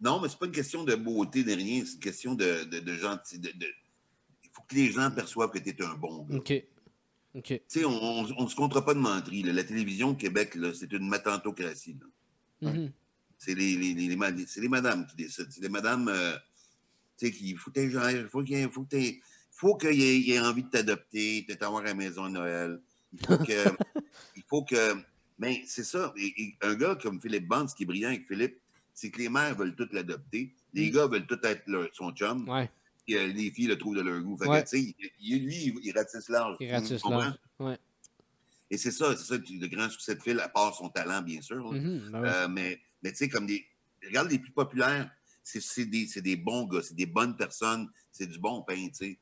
[0.00, 2.80] Non, mais c'est pas une question de beauté de rien, c'est une question de, de,
[2.80, 3.38] de gentil.
[3.38, 3.66] De, de-
[4.44, 6.36] Il faut que les gens perçoivent que tu es un bon gars.
[6.36, 6.52] Ok.
[7.34, 7.44] Ok.
[7.46, 9.42] Tu sais, on ne se comptera pas de menterie.
[9.42, 9.52] là.
[9.52, 11.96] La télévision au Québec, là, c'est une matantocratie.
[12.62, 12.90] Mhm.
[13.36, 15.46] C'est les, les, les, les ma- c'est les madames qui décident.
[15.50, 16.36] C'est les madames, euh,
[17.16, 18.86] tu sais, qui faut que genre, faut qu'il faut
[19.50, 22.80] faut qu'il ait, il ait envie de t'adopter, de t'avoir à la maison à Noël.
[23.12, 23.52] Il faut que,
[24.36, 24.94] il faut que,
[25.38, 26.12] mais c'est ça.
[26.16, 28.58] Et- et un gars comme Philippe Bond, ce qui est brillant avec Philippe,
[28.94, 30.52] c'est que les mères veulent toutes l'adopter.
[30.74, 30.94] Les Mm.
[30.94, 32.48] gars veulent tout être leur- son chum.
[32.48, 32.70] Ouais,
[33.06, 34.36] Et, euh, les filles le trouvent de leur goût.
[34.36, 34.64] Fait Ouais.
[34.72, 34.84] lui,
[35.20, 36.56] il, il ratisse large.
[36.60, 37.34] il ratisse large.
[37.58, 37.78] Ouais.
[38.70, 41.40] Et c'est ça, c'est ça le grand succès de Phil, à part son talent, bien
[41.40, 41.72] sûr.
[41.72, 42.24] Mhm, ben.
[42.24, 43.64] Euh, mais mais tu sais, comme des.
[44.04, 45.10] Regarde les plus populaires,
[45.42, 48.94] c'est des, c'est des bons gars, c'est des bonnes personnes, c'est du bon pain, tu
[48.94, 49.18] sais.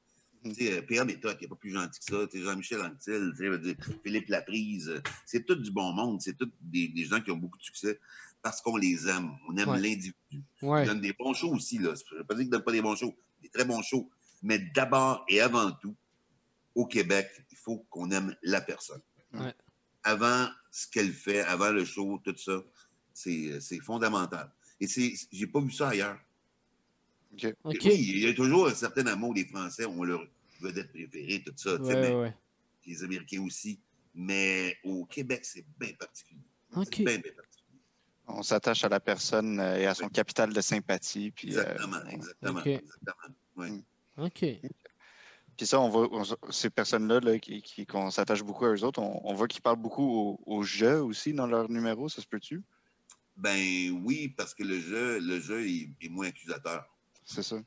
[0.60, 2.26] Euh, Pierre Méthode, qui n'est pas plus gentil que ça.
[2.26, 3.74] Tu sais, Jean-Michel Anctil, tu sais, je veux dire,
[4.04, 4.88] Philippe Laprise.
[4.88, 6.20] euh, C'est tout du bon monde.
[6.20, 7.98] C'est tous des, des gens qui ont beaucoup de succès
[8.42, 9.30] parce qu'on les aime.
[9.48, 9.80] On aime Ouais.
[9.80, 10.14] l'individu.
[10.62, 10.84] Ouais.
[10.84, 11.78] Ils donnent des bons shows aussi.
[11.78, 11.94] Là.
[12.08, 13.16] Je ne veux pas dire qu'ils ne donnent pas des bons shows.
[13.42, 14.08] Des très bons shows.
[14.42, 15.96] Mais d'abord et avant tout,
[16.74, 19.00] au Québec, il faut qu'on aime la personne.
[19.32, 19.54] Ouais.
[20.04, 22.62] Avant ce qu'elle fait, avant le show, tout ça,
[23.12, 24.52] c'est c'est fondamental.
[24.78, 26.18] Et c'est, j'ai pas vu ça ailleurs.
[27.64, 30.22] Oui, il y a toujours un certain amour des Français, on leur
[30.60, 32.34] vedette préférée, tout ça, tu sais, Ouais, mais ouais,
[32.86, 33.80] les Américains aussi.
[34.14, 36.40] Mais au Québec, c'est bien particulier.
[36.72, 37.80] C'est bien, bien particulier.
[38.28, 41.30] On s'attache à la personne euh, et à son capital de sympathie.
[41.30, 42.60] Puis, euh, Exactement, exactement.
[42.60, 42.66] OK.
[42.66, 43.34] exactement.
[43.56, 43.70] Ouais.
[43.70, 43.82] Mm.
[44.18, 44.44] OK.
[45.56, 48.84] Puis ça, on voit on- ces personnes-là là, qui, qui- qu'on s'attache beaucoup à eux
[48.84, 52.20] autres, on, on voit qu'ils parlent beaucoup au, au jeu aussi dans leur numéro, ça
[52.20, 52.62] se peut-tu?
[53.36, 56.86] Ben oui, parce que le jeu, le jeu est, est moins accusateur.
[57.24, 57.62] C'est ça.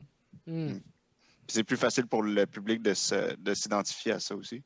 [0.47, 0.77] Hmm.
[1.49, 4.61] Puis c'est plus facile pour le public de, se- de s'identifier à ça aussi.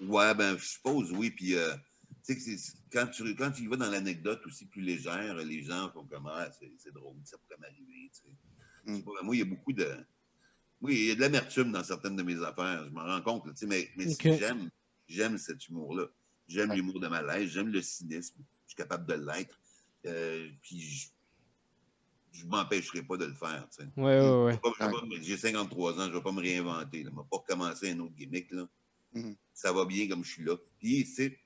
[0.00, 1.32] Ouais, ben, je suppose, oui.
[1.32, 1.74] Puis, euh,
[2.24, 2.56] tu sais,
[2.92, 6.28] quand tu, quand tu y vas dans l'anecdote aussi plus légère, les gens font comme,
[6.28, 8.92] ah, c'est, c'est drôle, ça pourrait m'arriver, tu sais.
[8.92, 9.02] Mm.
[9.02, 9.96] Pas, Moi, il y a beaucoup de.
[10.80, 13.42] Oui, il y a de l'amertume dans certaines de mes affaires, je m'en rends compte,
[13.46, 14.06] tu sais, mais, mais
[14.38, 14.70] j'aime,
[15.08, 16.06] j'aime cet humour-là.
[16.46, 16.76] J'aime Ouais.
[16.76, 19.58] l'humour de malaise, j'aime le cynisme, je suis capable de l'être.
[20.06, 21.10] Euh, puis,
[22.32, 23.88] je, je m'empêcherai pas de le faire, tu sais.
[23.96, 25.18] Ouais, ouais, ouais.
[25.22, 26.98] J'ai 53 ans, je ne vais pas me réinventer.
[26.98, 28.50] Je ne vais pas recommencer un autre gimmick.
[28.52, 28.68] Là.
[29.14, 29.34] Mhm.
[29.54, 30.56] Ça va bien comme je suis là.
[30.78, 31.38] Puis, tu sais,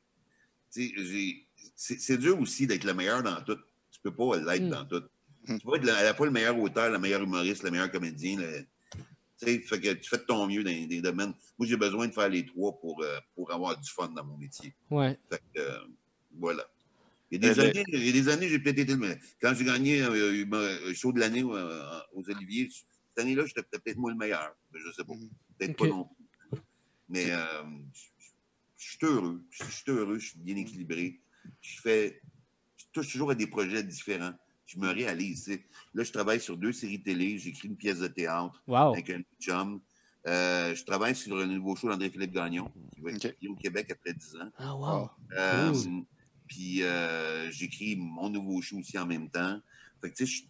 [0.72, 1.46] tu sais, j'ai-
[1.76, 3.58] c'est c'est dur aussi d'être le meilleur dans tout.
[3.90, 4.70] Tu peux pas l'être Mhm.
[4.70, 5.02] dans tout.
[5.48, 5.58] Mhm.
[5.60, 8.38] Tu peux être à la fois le meilleur auteur, le meilleur humoriste, le meilleur comédien.
[8.38, 8.66] le-
[9.42, 11.32] fait que tu fais de ton mieux dans des domaines.
[11.58, 14.36] Moi, j'ai besoin de faire les trois pour, euh, pour avoir du fun dans mon
[14.36, 14.74] métier.
[14.90, 15.18] Ouais.
[15.30, 15.78] Fait que, euh,
[16.38, 16.62] voilà.
[17.30, 19.16] Il y a des Euh, années, il y a des années, j'ai peut-être été le
[19.40, 20.44] Quand j'ai gagné euh,
[20.88, 24.52] un show de l'année euh, aux Oliviers, cette année-là, j'étais peut-être moi le meilleur.
[24.72, 25.14] Mais Je sais pas.
[25.14, 25.28] Mhm.
[25.58, 26.58] Peut-être pas non plus.
[27.08, 27.62] Mais euh,
[28.76, 29.44] je suis heureux.
[29.50, 31.20] Je suis heureux, je suis bien équilibré.
[31.60, 32.20] Je fais.
[32.76, 34.32] Je touche toujours à des projets différents.
[34.66, 35.48] Je me réalise.
[35.94, 38.92] Là, je travaille sur deux séries télé, j'écris une pièce de théâtre Wow.
[38.92, 39.80] avec un chum.
[40.26, 43.32] Euh, je travaille sur un nouveau show d'André-Philippe Gagnon, qui va être Ok.
[43.32, 44.50] publié au Québec après 10 ans.
[44.58, 45.10] Ah, wow.
[45.36, 46.04] Euh, Cool.
[46.50, 49.60] Puis euh, j'écris mon nouveau show aussi en même temps.
[50.02, 50.48] Fait que tu sais, je suis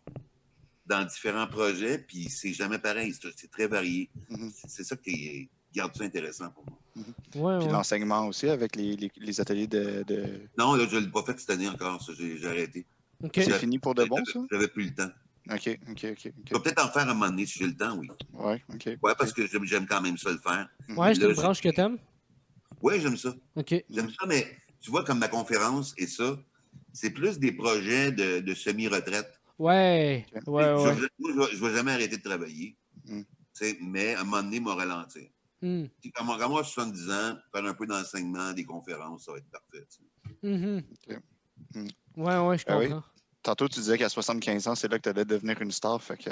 [0.87, 3.13] dans différents projets, puis c'est jamais pareil.
[3.13, 4.09] C'est c'est très varié.
[4.31, 4.51] Mhm.
[4.55, 6.79] C'est c'est ça qui garde ça intéressant pour moi.
[6.97, 7.73] Ouais, Puis ouais.
[7.73, 10.03] l'enseignement aussi avec les, les- les ateliers de.
[10.07, 12.13] de- Non, là, je ne l'ai pas fait cette année encore, ça.
[12.19, 12.87] J'ai arrêté.
[13.23, 13.33] OK.
[13.35, 14.41] C'est fini pour de bon, ça?
[14.51, 15.11] J'avais- plus le temps.
[15.51, 16.33] OK, OK, OK.
[16.49, 18.09] Je vais peut-être en faire un moment donné si j'ai le temps, oui.
[18.33, 18.87] Ouais, OK.
[19.03, 20.67] Ouais, parce que j'aime j'aime quand même ça le faire.
[20.97, 21.99] Ouais, c'est Là, une j'ai- branche que t'aimes?
[22.81, 23.35] Oui, j'aime ça.
[23.57, 23.85] OK.
[23.91, 26.39] J'aime ça, mais tu vois, comme ma conférence et ça,
[26.93, 29.31] c'est plus des projets de, de semi-retraite.
[29.59, 30.25] Ouais.
[30.33, 30.97] Ouais, Je- ouais.
[30.97, 32.77] je- moi, je ne vais jamais arrêter de travailler.
[33.07, 33.21] Mm.
[33.53, 35.29] Sais, Mais à un moment donné, il m'a ralentir.
[35.61, 35.85] Hmm.
[36.01, 39.33] Tu sais, Quand moi, moi, j'ai 70 ans, faire un peu d'enseignement, des conférences, ça
[39.33, 39.85] va être parfait.
[40.43, 41.21] Ok.
[41.75, 41.87] Hmm.
[42.17, 42.89] Ouais, ouais, je Ah oui.
[42.89, 43.05] comprends.
[43.43, 46.03] Tantôt, tu disais qu'à 75 ans, c'est là que tu allais devenir une star.
[46.03, 46.31] Fait que.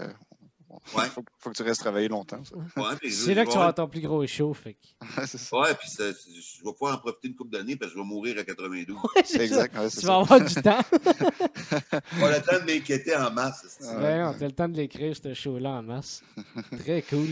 [0.95, 1.05] Ouais.
[1.07, 2.43] Faut, faut que tu restes travailler longtemps.
[2.77, 4.53] Ouais, C'est là que tu vas avoir ton plus gros show.
[4.53, 4.77] Fait.
[5.53, 8.09] Ouais, puis ça- je vais pouvoir en profiter une couple d'années parce que je vais
[8.09, 8.97] mourir à 92.
[9.17, 9.65] Ouais, c'est ça.
[9.65, 10.07] Exact, Tu ça.
[10.07, 10.79] vas avoir du temps.
[11.71, 13.65] Pas le temps de m'inquiéter en masse.
[13.79, 14.03] c'est- Ouais.
[14.03, 16.23] Ouais, on a le temps de l'écrire, ce show-là, en masse.
[16.81, 17.29] Très cool.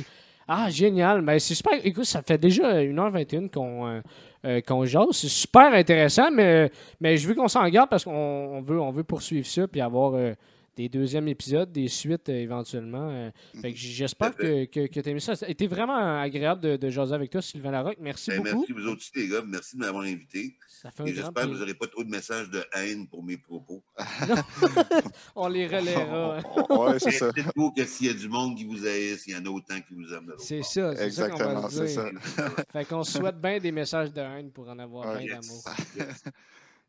[0.48, 1.22] Ah, génial.
[1.22, 1.72] Ben, c'est super.
[1.84, 4.00] Écoute, ça fait déjà 1h21 qu'on euh,
[4.44, 5.08] euh, qu'on jase.
[5.12, 8.92] C'est super intéressant, mais, mais je veux qu'on s'en garde parce qu'on on veut, on
[8.92, 10.34] veut poursuivre ça puis avoir euh,
[10.76, 13.08] des deuxièmes épisodes, des suites euh, éventuellement.
[13.10, 13.30] euh.
[13.60, 15.34] Fait que j'espère que, que, que tu as aimé ça.
[15.34, 17.96] Ça a été vraiment agréable de, de jaser avec toi, Sylvain Larocque.
[17.98, 18.58] Merci Ben, beaucoup.
[18.68, 19.42] merci vous aussi, les gars.
[19.46, 20.54] Merci de m'avoir invité.
[20.68, 23.08] Ça fait un Et grand j'espère que vous n'aurez pas trop de messages de haine
[23.08, 23.82] pour mes propos.
[25.34, 26.38] On les relaiera.
[26.70, 27.32] ouais, c'est ça.
[27.32, 29.80] Dites-vous que s'il y a du monde qui vous haïsse, il y en a autant
[29.80, 32.20] qui vous aiment C'est ça, c'est ça qu'on va Exactement, c'est dire.
[32.22, 32.50] ça.
[32.72, 35.24] Fait qu'on se souhaite bien des messages de haine pour en avoir Ouais.
[35.24, 35.46] bien Yes.
[35.48, 35.62] d'amour.
[35.96, 36.24] Yes.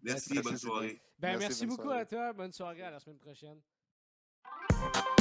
[0.03, 1.01] Merci, Merci, bonne soirée.
[1.19, 2.01] Ben, merci, Merci, bonne beaucoup soirée.
[2.01, 2.33] à toi.
[2.33, 2.81] Bonne soirée.
[2.83, 3.57] À la semaine prochaine.
[4.69, 5.17] Música